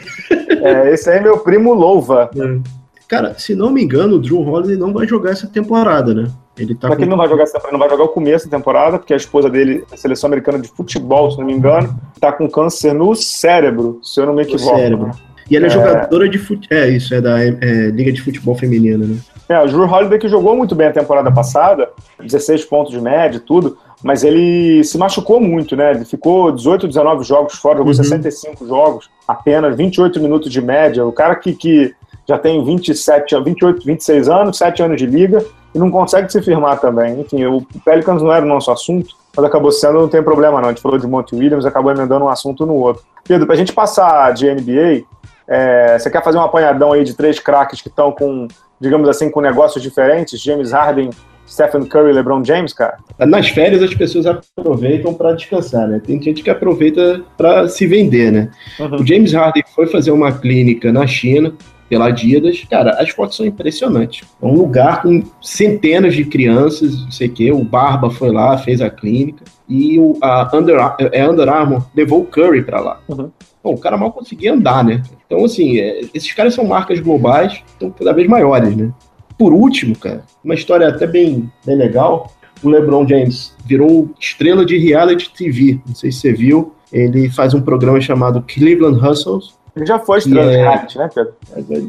é, 0.62 0.90
esse 0.92 1.10
aí 1.10 1.18
é 1.18 1.22
meu 1.22 1.38
primo 1.38 1.74
Louva. 1.74 2.30
É. 2.34 2.84
Cara, 3.06 3.34
se 3.38 3.54
não 3.54 3.70
me 3.70 3.82
engano, 3.82 4.16
o 4.16 4.18
Drew 4.18 4.40
Holiday 4.40 4.76
não 4.76 4.92
vai 4.92 5.06
jogar 5.06 5.30
essa 5.30 5.46
temporada, 5.46 6.14
né? 6.14 6.26
Ele 6.56 6.74
tá 6.74 6.88
com... 6.88 6.94
ele 6.94 7.06
não 7.06 7.16
vai 7.16 7.28
jogar 7.28 7.42
essa 7.42 7.54
temporada, 7.54 7.72
não 7.72 7.80
vai 7.80 7.90
jogar 7.90 8.04
o 8.04 8.08
começo 8.08 8.48
da 8.48 8.56
temporada, 8.56 8.98
porque 8.98 9.12
a 9.12 9.16
esposa 9.16 9.50
dele, 9.50 9.84
a 9.92 9.96
seleção 9.96 10.28
americana 10.28 10.58
de 10.58 10.68
futebol, 10.68 11.30
se 11.30 11.38
não 11.38 11.44
me 11.44 11.52
engano, 11.52 11.94
tá 12.20 12.32
com 12.32 12.48
câncer 12.48 12.94
no 12.94 13.14
cérebro, 13.14 13.98
se 14.02 14.20
eu 14.20 14.26
não 14.26 14.34
me 14.34 14.42
equivoco. 14.42 14.76
Cérebro. 14.76 15.06
Né? 15.08 15.12
E 15.50 15.56
ela 15.56 15.66
é, 15.66 15.68
é, 15.68 15.70
jogadora 15.70 16.28
de 16.28 16.38
futebol. 16.38 16.78
É, 16.78 16.88
isso, 16.88 17.14
é 17.14 17.20
da 17.20 17.42
é, 17.44 17.52
Liga 17.90 18.12
de 18.12 18.22
Futebol 18.22 18.54
Feminina, 18.54 19.04
né? 19.04 19.16
É, 19.48 19.60
o 19.60 19.66
Drew 19.66 19.84
Holiday 19.84 20.18
que 20.18 20.28
jogou 20.28 20.56
muito 20.56 20.74
bem 20.74 20.86
a 20.86 20.92
temporada 20.92 21.30
passada, 21.30 21.90
16 22.18 22.64
pontos 22.64 22.92
de 22.92 23.00
média 23.00 23.36
e 23.36 23.40
tudo, 23.40 23.76
mas 24.02 24.24
ele 24.24 24.82
se 24.84 24.96
machucou 24.96 25.38
muito, 25.38 25.76
né? 25.76 25.90
Ele 25.90 26.04
ficou 26.04 26.50
18, 26.50 26.88
19 26.88 27.24
jogos 27.24 27.54
fora, 27.54 27.78
jogou 27.78 27.92
uhum. 27.92 28.02
65 28.02 28.66
jogos, 28.66 29.10
apenas 29.28 29.76
28 29.76 30.18
minutos 30.20 30.50
de 30.50 30.62
média. 30.62 31.04
O 31.04 31.12
cara 31.12 31.34
que, 31.34 31.52
que 31.52 31.94
já 32.26 32.38
tem 32.38 32.64
27, 32.64 33.38
28, 33.42 33.84
26 33.84 34.28
anos, 34.30 34.56
7 34.56 34.82
anos 34.82 34.96
de 34.96 35.06
liga 35.06 35.44
e 35.74 35.78
não 35.78 35.90
consegue 35.90 36.30
se 36.30 36.40
firmar 36.40 36.78
também. 36.80 37.20
Enfim, 37.20 37.44
o 37.46 37.62
Pelicans 37.84 38.22
não 38.22 38.32
era 38.32 38.44
o 38.44 38.48
nosso 38.48 38.70
assunto, 38.70 39.14
mas 39.36 39.44
acabou 39.44 39.72
sendo, 39.72 39.94
não 40.00 40.08
tem 40.08 40.22
problema 40.22 40.60
não. 40.60 40.68
A 40.68 40.72
gente 40.72 40.82
falou 40.82 40.98
de 40.98 41.06
Monte 41.06 41.34
Williams, 41.34 41.66
acabou 41.66 41.90
emendando 41.90 42.24
um 42.24 42.28
assunto 42.28 42.64
no 42.64 42.74
outro. 42.74 43.02
Pedro, 43.26 43.46
pra 43.46 43.56
gente 43.56 43.72
passar 43.72 44.32
de 44.32 44.52
NBA, 44.52 45.04
é, 45.48 45.98
você 45.98 46.10
quer 46.10 46.22
fazer 46.22 46.38
um 46.38 46.42
apanhadão 46.42 46.92
aí 46.92 47.04
de 47.04 47.14
três 47.14 47.38
craques 47.38 47.80
que 47.80 47.88
estão 47.88 48.12
com, 48.12 48.46
digamos 48.80 49.08
assim, 49.08 49.30
com 49.30 49.40
negócios 49.40 49.82
diferentes? 49.82 50.40
James 50.40 50.72
Harden, 50.72 51.10
Stephen 51.46 51.84
Curry 51.84 52.10
e 52.10 52.12
LeBron 52.12 52.44
James, 52.44 52.72
cara? 52.72 52.98
Nas 53.18 53.48
férias 53.48 53.82
as 53.82 53.94
pessoas 53.94 54.26
aproveitam 54.26 55.12
para 55.12 55.32
descansar, 55.32 55.86
né? 55.88 56.00
Tem 56.04 56.20
gente 56.20 56.42
que 56.42 56.50
aproveita 56.50 57.22
para 57.36 57.68
se 57.68 57.86
vender, 57.86 58.32
né? 58.32 58.50
Uhum. 58.78 58.96
O 58.96 59.06
James 59.06 59.32
Harden 59.32 59.64
foi 59.74 59.86
fazer 59.86 60.10
uma 60.10 60.32
clínica 60.32 60.92
na 60.92 61.06
China, 61.06 61.52
pela 61.88 62.06
Adidas. 62.06 62.64
Cara, 62.68 62.90
as 63.00 63.10
fotos 63.10 63.36
são 63.36 63.46
impressionantes. 63.46 64.26
É 64.40 64.46
um 64.46 64.54
lugar 64.54 65.02
com 65.02 65.22
centenas 65.40 66.14
de 66.14 66.24
crianças, 66.24 67.02
não 67.02 67.10
sei 67.10 67.28
o 67.28 67.32
quê. 67.32 67.52
O 67.52 67.64
Barba 67.64 68.10
foi 68.10 68.30
lá, 68.30 68.56
fez 68.58 68.80
a 68.80 68.90
clínica. 68.90 69.44
E 69.68 69.98
o 69.98 70.16
a 70.20 70.50
Under, 70.54 70.76
é, 71.12 71.28
Under 71.28 71.48
Armour 71.48 71.86
levou 71.94 72.20
o 72.20 72.26
Curry 72.26 72.62
para 72.62 72.80
lá. 72.80 73.00
Uhum. 73.08 73.30
Bom, 73.62 73.74
o 73.74 73.78
cara 73.78 73.96
mal 73.96 74.12
conseguia 74.12 74.52
andar, 74.52 74.84
né? 74.84 75.02
Então, 75.26 75.44
assim, 75.44 75.78
é, 75.78 76.02
esses 76.12 76.32
caras 76.32 76.54
são 76.54 76.66
marcas 76.66 77.00
globais, 77.00 77.62
estão 77.66 77.90
cada 77.90 78.12
vez 78.12 78.28
maiores, 78.28 78.76
né? 78.76 78.92
Por 79.38 79.52
último, 79.52 79.96
cara, 79.98 80.22
uma 80.44 80.54
história 80.54 80.88
até 80.88 81.06
bem, 81.06 81.50
bem 81.64 81.76
legal. 81.76 82.30
O 82.62 82.68
LeBron 82.68 83.06
James 83.06 83.54
virou 83.66 84.10
estrela 84.20 84.64
de 84.64 84.78
reality 84.78 85.32
TV. 85.32 85.80
Não 85.86 85.94
sei 85.94 86.12
se 86.12 86.20
você 86.20 86.32
viu. 86.32 86.72
Ele 86.92 87.28
faz 87.28 87.54
um 87.54 87.60
programa 87.60 88.00
chamado 88.00 88.42
Cleveland 88.46 89.04
Hustles, 89.04 89.54
ele 89.76 89.86
já 89.86 89.98
foi 89.98 90.18
estrela 90.18 90.50
de 90.50 90.56
é... 90.56 90.62
reality, 90.62 90.98
né, 90.98 91.10
Pedro? 91.12 91.34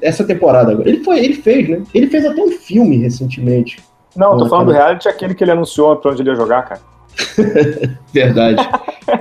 Essa 0.02 0.24
temporada 0.24 0.72
agora. 0.72 0.90
Ele 0.90 1.04
foi, 1.04 1.20
ele 1.24 1.36
fez, 1.36 1.70
né? 1.70 1.84
Ele 1.94 2.08
fez 2.08 2.26
até 2.26 2.42
um 2.42 2.52
filme 2.52 2.98
recentemente. 2.98 3.78
Não, 4.16 4.38
tô 4.38 4.48
falando 4.48 4.68
do 4.68 4.74
reality, 4.74 5.08
aquele 5.08 5.36
que 5.36 5.44
ele 5.44 5.52
anunciou 5.52 5.96
pra 5.98 6.12
onde 6.12 6.22
ele 6.22 6.30
ia 6.30 6.36
jogar, 6.36 6.64
cara. 6.64 6.82
Verdade. 8.14 8.68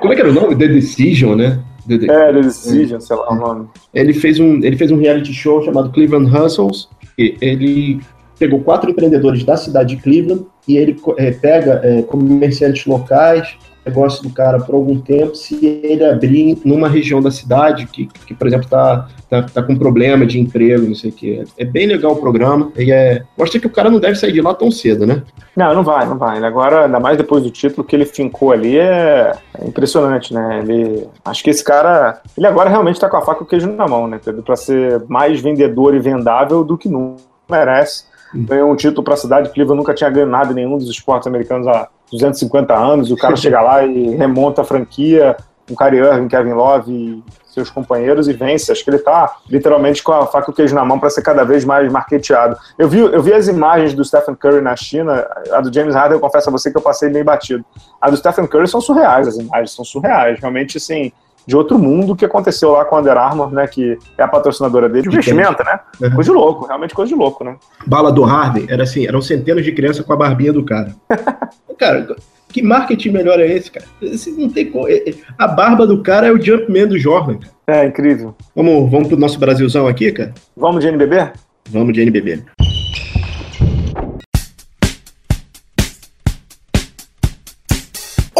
Como 0.00 0.12
é 0.12 0.16
que 0.16 0.22
era 0.22 0.30
o 0.30 0.34
nome? 0.34 0.56
The 0.56 0.68
Decision, 0.68 1.36
né? 1.36 1.60
The, 1.86 1.94
É, 1.94 2.32
The 2.32 2.40
Decision, 2.40 2.98
é. 2.98 3.00
sei 3.00 3.16
lá 3.16 3.32
o 3.32 3.34
nome. 3.34 3.68
Ele 3.92 4.14
fez, 4.14 4.38
um, 4.38 4.62
ele 4.62 4.76
fez 4.76 4.90
um 4.90 4.98
reality 4.98 5.32
show 5.32 5.62
chamado 5.62 5.90
Cleveland 5.90 6.30
Hustles. 6.34 6.88
ele 7.18 8.00
pegou 8.38 8.60
quatro 8.60 8.90
empreendedores 8.90 9.44
da 9.44 9.56
cidade 9.56 9.96
de 9.96 10.02
Cleveland 10.02 10.46
e 10.66 10.76
ele 10.76 10.96
é, 11.18 11.30
pega 11.30 11.80
é, 11.84 12.02
comerciantes 12.02 12.86
locais, 12.86 13.56
negócio 13.84 14.22
do 14.22 14.30
cara 14.30 14.58
por 14.58 14.74
algum 14.74 14.98
tempo 14.98 15.34
se 15.34 15.64
ele 15.82 16.04
abrir 16.04 16.58
numa 16.64 16.88
região 16.88 17.20
da 17.20 17.30
cidade 17.30 17.86
que, 17.86 18.06
que 18.06 18.34
por 18.34 18.46
exemplo, 18.46 18.68
tá, 18.68 19.08
tá, 19.28 19.42
tá 19.42 19.62
com 19.62 19.76
problema 19.76 20.24
de 20.24 20.40
emprego, 20.40 20.86
não 20.86 20.94
sei 20.94 21.10
o 21.10 21.12
quê. 21.12 21.44
É 21.58 21.64
bem 21.64 21.86
legal 21.86 22.12
o 22.12 22.16
programa 22.16 22.72
e 22.76 22.90
é... 22.90 23.22
Mostra 23.36 23.60
que 23.60 23.66
o 23.66 23.70
cara 23.70 23.90
não 23.90 24.00
deve 24.00 24.16
sair 24.16 24.32
de 24.32 24.40
lá 24.40 24.54
tão 24.54 24.70
cedo, 24.70 25.06
né? 25.06 25.22
Não, 25.56 25.74
não 25.74 25.82
vai, 25.82 26.06
não 26.06 26.16
vai. 26.16 26.36
Ele 26.36 26.46
agora, 26.46 26.86
ainda 26.86 26.98
mais 26.98 27.16
depois 27.16 27.42
do 27.42 27.50
título 27.50 27.84
que 27.84 27.94
ele 27.94 28.06
fincou 28.06 28.52
ali, 28.52 28.78
é, 28.78 29.34
é 29.58 29.66
impressionante, 29.66 30.32
né? 30.32 30.60
Ele... 30.60 31.06
Acho 31.24 31.44
que 31.44 31.50
esse 31.50 31.62
cara... 31.62 32.20
Ele 32.36 32.46
agora 32.46 32.70
realmente 32.70 32.98
tá 32.98 33.08
com 33.08 33.16
a 33.16 33.22
faca 33.22 33.42
e 33.42 33.44
o 33.44 33.46
queijo 33.46 33.70
na 33.70 33.86
mão, 33.86 34.08
né, 34.08 34.20
Pedro? 34.24 34.42
Pra 34.42 34.56
ser 34.56 35.04
mais 35.08 35.40
vendedor 35.40 35.94
e 35.94 35.98
vendável 35.98 36.64
do 36.64 36.78
que 36.78 36.88
nunca 36.88 37.22
merece. 37.50 38.04
Hum. 38.34 38.44
Ganhou 38.44 38.70
um 38.70 38.76
título 38.76 39.02
para 39.02 39.14
a 39.14 39.18
cidade. 39.18 39.50
Cleveland 39.50 39.78
nunca 39.78 39.94
tinha 39.94 40.10
ganho 40.10 40.26
nada 40.26 40.52
em 40.52 40.54
nenhum 40.54 40.76
dos 40.76 40.88
esportes 40.88 41.26
americanos 41.26 41.66
há 41.68 41.88
250 42.14 42.74
anos, 42.74 43.10
o 43.10 43.16
cara 43.16 43.36
chega 43.36 43.60
lá 43.60 43.84
e 43.84 44.14
remonta 44.16 44.62
a 44.62 44.64
franquia, 44.64 45.36
com 45.68 45.74
Kyrie 45.74 46.00
Irving, 46.00 46.28
Kevin 46.28 46.52
Love 46.52 46.92
e 46.92 47.22
seus 47.52 47.70
companheiros 47.70 48.28
e 48.28 48.32
vence. 48.32 48.70
Acho 48.70 48.82
que 48.82 48.90
ele 48.90 48.96
está 48.98 49.36
literalmente 49.48 50.02
com 50.02 50.12
a 50.12 50.26
faca 50.26 50.50
e 50.50 50.52
o 50.52 50.54
queijo 50.54 50.74
na 50.74 50.84
mão 50.84 50.98
para 50.98 51.08
ser 51.08 51.22
cada 51.22 51.44
vez 51.44 51.64
mais 51.64 51.90
marketeado. 51.90 52.56
Eu 52.78 52.88
vi, 52.88 52.98
eu 52.98 53.22
vi 53.22 53.32
as 53.32 53.48
imagens 53.48 53.94
do 53.94 54.04
Stephen 54.04 54.34
Curry 54.34 54.60
na 54.60 54.76
China, 54.76 55.26
a 55.52 55.60
do 55.60 55.72
James 55.72 55.94
Harden, 55.94 56.16
eu 56.16 56.20
confesso 56.20 56.48
a 56.48 56.52
você 56.52 56.70
que 56.70 56.76
eu 56.76 56.82
passei 56.82 57.08
meio 57.08 57.24
batido. 57.24 57.64
A 58.00 58.10
do 58.10 58.16
Stephen 58.16 58.46
Curry 58.46 58.68
são 58.68 58.80
surreais, 58.80 59.28
as 59.28 59.36
imagens 59.36 59.72
são 59.72 59.84
surreais. 59.84 60.38
Realmente, 60.40 60.78
assim, 60.78 61.12
de 61.46 61.56
outro 61.56 61.78
mundo 61.78 62.16
que 62.16 62.24
aconteceu 62.24 62.72
lá 62.72 62.84
com 62.84 62.96
a 62.96 63.00
Under 63.00 63.16
Armour, 63.16 63.52
né? 63.52 63.66
Que 63.66 63.98
é 64.16 64.22
a 64.22 64.28
patrocinadora 64.28 64.88
dele. 64.88 65.02
De 65.02 65.08
investimento, 65.08 65.62
né? 65.64 65.80
Uhum. 66.00 66.10
Coisa 66.14 66.30
de 66.30 66.36
louco, 66.36 66.66
realmente 66.66 66.94
coisa 66.94 67.08
de 67.08 67.18
louco, 67.18 67.44
né? 67.44 67.56
Bala 67.86 68.10
do 68.10 68.22
Harden, 68.22 68.66
era 68.68 68.82
assim, 68.82 69.06
eram 69.06 69.20
centenas 69.20 69.64
de 69.64 69.72
crianças 69.72 70.04
com 70.04 70.12
a 70.12 70.16
barbinha 70.16 70.52
do 70.52 70.64
cara. 70.64 70.94
cara, 71.78 72.16
que 72.48 72.62
marketing 72.62 73.10
melhor 73.10 73.40
é 73.40 73.46
esse, 73.46 73.70
cara? 73.70 73.84
Esse 74.00 74.30
não 74.30 74.48
tem 74.48 74.70
é, 74.86 75.10
é, 75.10 75.14
A 75.36 75.48
barba 75.48 75.86
do 75.86 76.02
cara 76.02 76.28
é 76.28 76.32
o 76.32 76.40
Jumpman 76.40 76.86
do 76.86 76.98
Jordan, 76.98 77.38
cara. 77.38 77.54
É, 77.66 77.86
incrível. 77.86 78.34
Vamos, 78.54 78.90
vamos 78.90 79.08
pro 79.08 79.16
nosso 79.16 79.38
Brasilzão 79.38 79.88
aqui, 79.88 80.12
cara? 80.12 80.32
Vamos 80.56 80.80
de 80.80 80.88
NBB? 80.88 81.32
Vamos 81.70 81.94
de 81.94 82.02
NBB. 82.02 82.44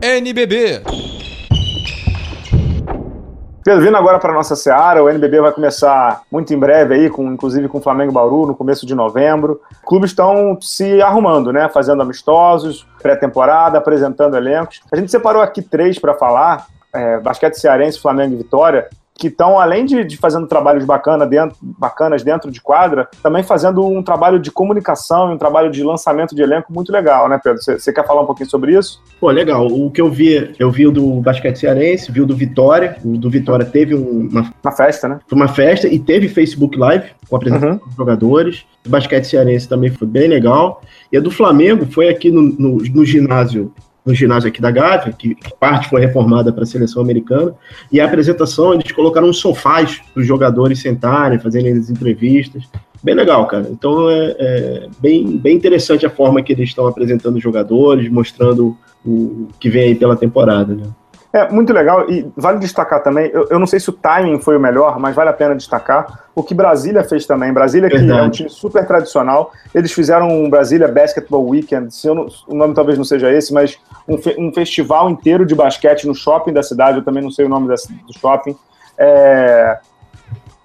NBB 0.00 0.82
Pedro, 3.64 3.82
vindo 3.82 3.96
agora 3.96 4.18
para 4.18 4.34
nossa 4.34 4.54
seara, 4.54 5.02
o 5.02 5.08
NBB 5.08 5.40
vai 5.40 5.50
começar 5.50 6.20
muito 6.30 6.52
em 6.52 6.58
breve 6.58 6.92
aí, 6.92 7.08
com, 7.08 7.32
inclusive 7.32 7.66
com 7.66 7.78
o 7.78 7.80
Flamengo 7.80 8.12
Bauru, 8.12 8.46
no 8.46 8.54
começo 8.54 8.84
de 8.84 8.94
novembro. 8.94 9.58
Clubes 9.86 10.10
estão 10.10 10.58
se 10.60 11.00
arrumando, 11.00 11.50
né? 11.50 11.66
Fazendo 11.70 12.02
amistosos, 12.02 12.86
pré-temporada, 13.00 13.78
apresentando 13.78 14.36
elencos. 14.36 14.82
A 14.92 14.96
gente 14.96 15.10
separou 15.10 15.40
aqui 15.40 15.62
três 15.62 15.98
para 15.98 16.12
falar: 16.12 16.66
é, 16.92 17.18
basquete 17.20 17.54
cearense, 17.54 17.98
Flamengo 17.98 18.34
e 18.34 18.36
Vitória 18.36 18.86
que 19.16 19.28
estão, 19.28 19.60
além 19.60 19.84
de, 19.84 20.04
de 20.04 20.16
fazendo 20.16 20.46
trabalhos 20.46 20.84
bacana 20.84 21.24
dentro, 21.24 21.56
bacanas 21.62 22.22
dentro 22.22 22.50
de 22.50 22.60
quadra, 22.60 23.08
também 23.22 23.42
fazendo 23.42 23.86
um 23.86 24.02
trabalho 24.02 24.40
de 24.40 24.50
comunicação 24.50 25.30
e 25.30 25.34
um 25.34 25.38
trabalho 25.38 25.70
de 25.70 25.84
lançamento 25.84 26.34
de 26.34 26.42
elenco 26.42 26.72
muito 26.72 26.90
legal, 26.90 27.28
né, 27.28 27.40
Pedro? 27.42 27.62
Você 27.62 27.92
quer 27.92 28.04
falar 28.04 28.22
um 28.22 28.26
pouquinho 28.26 28.50
sobre 28.50 28.76
isso? 28.76 29.00
Pô, 29.20 29.30
legal. 29.30 29.66
O 29.66 29.90
que 29.90 30.00
eu 30.00 30.10
vi, 30.10 30.52
eu 30.58 30.70
vi 30.70 30.86
o 30.86 30.90
do 30.90 31.20
basquete 31.20 31.56
cearense, 31.56 32.10
vi 32.10 32.20
o 32.20 32.26
do 32.26 32.34
Vitória. 32.34 32.96
O 33.04 33.16
do 33.16 33.30
Vitória 33.30 33.64
teve 33.64 33.94
uma, 33.94 34.52
uma 34.62 34.72
festa, 34.72 35.08
né? 35.08 35.20
Uma 35.30 35.48
festa 35.48 35.86
e 35.86 35.98
teve 35.98 36.28
Facebook 36.28 36.76
Live 36.76 37.10
com 37.28 37.36
a 37.36 37.38
apresentação 37.38 37.78
uhum. 37.78 37.86
dos 37.86 37.94
jogadores. 37.94 38.64
O 38.84 38.88
basquete 38.88 39.26
cearense 39.26 39.68
também 39.68 39.90
foi 39.90 40.08
bem 40.08 40.28
legal. 40.28 40.82
E 41.12 41.16
a 41.16 41.20
do 41.20 41.30
Flamengo 41.30 41.86
foi 41.86 42.08
aqui 42.08 42.30
no, 42.30 42.42
no, 42.42 42.76
no 42.78 43.04
ginásio 43.04 43.72
no 44.04 44.14
ginásio 44.14 44.48
aqui 44.48 44.60
da 44.60 44.70
Gávea, 44.70 45.12
que 45.12 45.36
parte 45.58 45.88
foi 45.88 46.00
reformada 46.00 46.52
para 46.52 46.64
a 46.64 46.66
seleção 46.66 47.00
americana, 47.00 47.54
e 47.90 48.00
a 48.00 48.04
apresentação 48.04 48.74
eles 48.74 48.92
colocaram 48.92 49.28
uns 49.28 49.38
sofás 49.38 49.98
para 50.12 50.20
os 50.20 50.26
jogadores 50.26 50.80
sentarem, 50.80 51.38
fazerem 51.38 51.72
as 51.72 51.88
entrevistas. 51.88 52.64
Bem 53.02 53.14
legal, 53.14 53.46
cara. 53.46 53.68
Então 53.70 54.10
é, 54.10 54.36
é, 54.38 54.88
bem, 55.00 55.36
bem 55.38 55.56
interessante 55.56 56.04
a 56.06 56.10
forma 56.10 56.42
que 56.42 56.52
eles 56.52 56.68
estão 56.68 56.86
apresentando 56.86 57.36
os 57.36 57.42
jogadores, 57.42 58.10
mostrando 58.10 58.76
o 59.04 59.48
que 59.60 59.68
vem 59.68 59.84
aí 59.84 59.94
pela 59.94 60.16
temporada, 60.16 60.74
né? 60.74 60.84
É 61.34 61.50
muito 61.50 61.72
legal 61.72 62.08
e 62.08 62.30
vale 62.36 62.60
destacar 62.60 63.02
também. 63.02 63.28
Eu, 63.34 63.48
eu, 63.50 63.58
não 63.58 63.66
sei 63.66 63.80
se 63.80 63.90
o 63.90 63.92
timing 63.92 64.38
foi 64.38 64.56
o 64.56 64.60
melhor, 64.60 65.00
mas 65.00 65.16
vale 65.16 65.30
a 65.30 65.32
pena 65.32 65.56
destacar 65.56 66.26
o 66.32 66.44
que 66.44 66.54
Brasília 66.54 67.02
fez 67.02 67.26
também. 67.26 67.52
Brasília, 67.52 67.90
que 67.90 67.98
Verdade. 67.98 68.20
é 68.20 68.22
um 68.22 68.30
time 68.30 68.48
super 68.48 68.86
tradicional, 68.86 69.50
eles 69.74 69.90
fizeram 69.90 70.28
um 70.28 70.48
Brasília 70.48 70.86
Basketball 70.86 71.44
Weekend. 71.44 71.92
Se 71.92 72.06
não, 72.06 72.28
o 72.46 72.54
nome 72.54 72.72
talvez 72.72 72.96
não 72.96 73.04
seja 73.04 73.32
esse, 73.32 73.52
mas 73.52 73.76
um, 74.08 74.16
fe, 74.16 74.36
um, 74.38 74.54
festival 74.54 75.10
inteiro 75.10 75.44
de 75.44 75.56
basquete 75.56 76.06
no 76.06 76.14
shopping 76.14 76.52
da 76.52 76.62
cidade. 76.62 76.98
Eu 76.98 77.04
também 77.04 77.20
não 77.20 77.32
sei 77.32 77.46
o 77.46 77.48
nome 77.48 77.66
desse, 77.66 77.92
do 77.92 78.16
shopping. 78.16 78.56
É, 78.96 79.80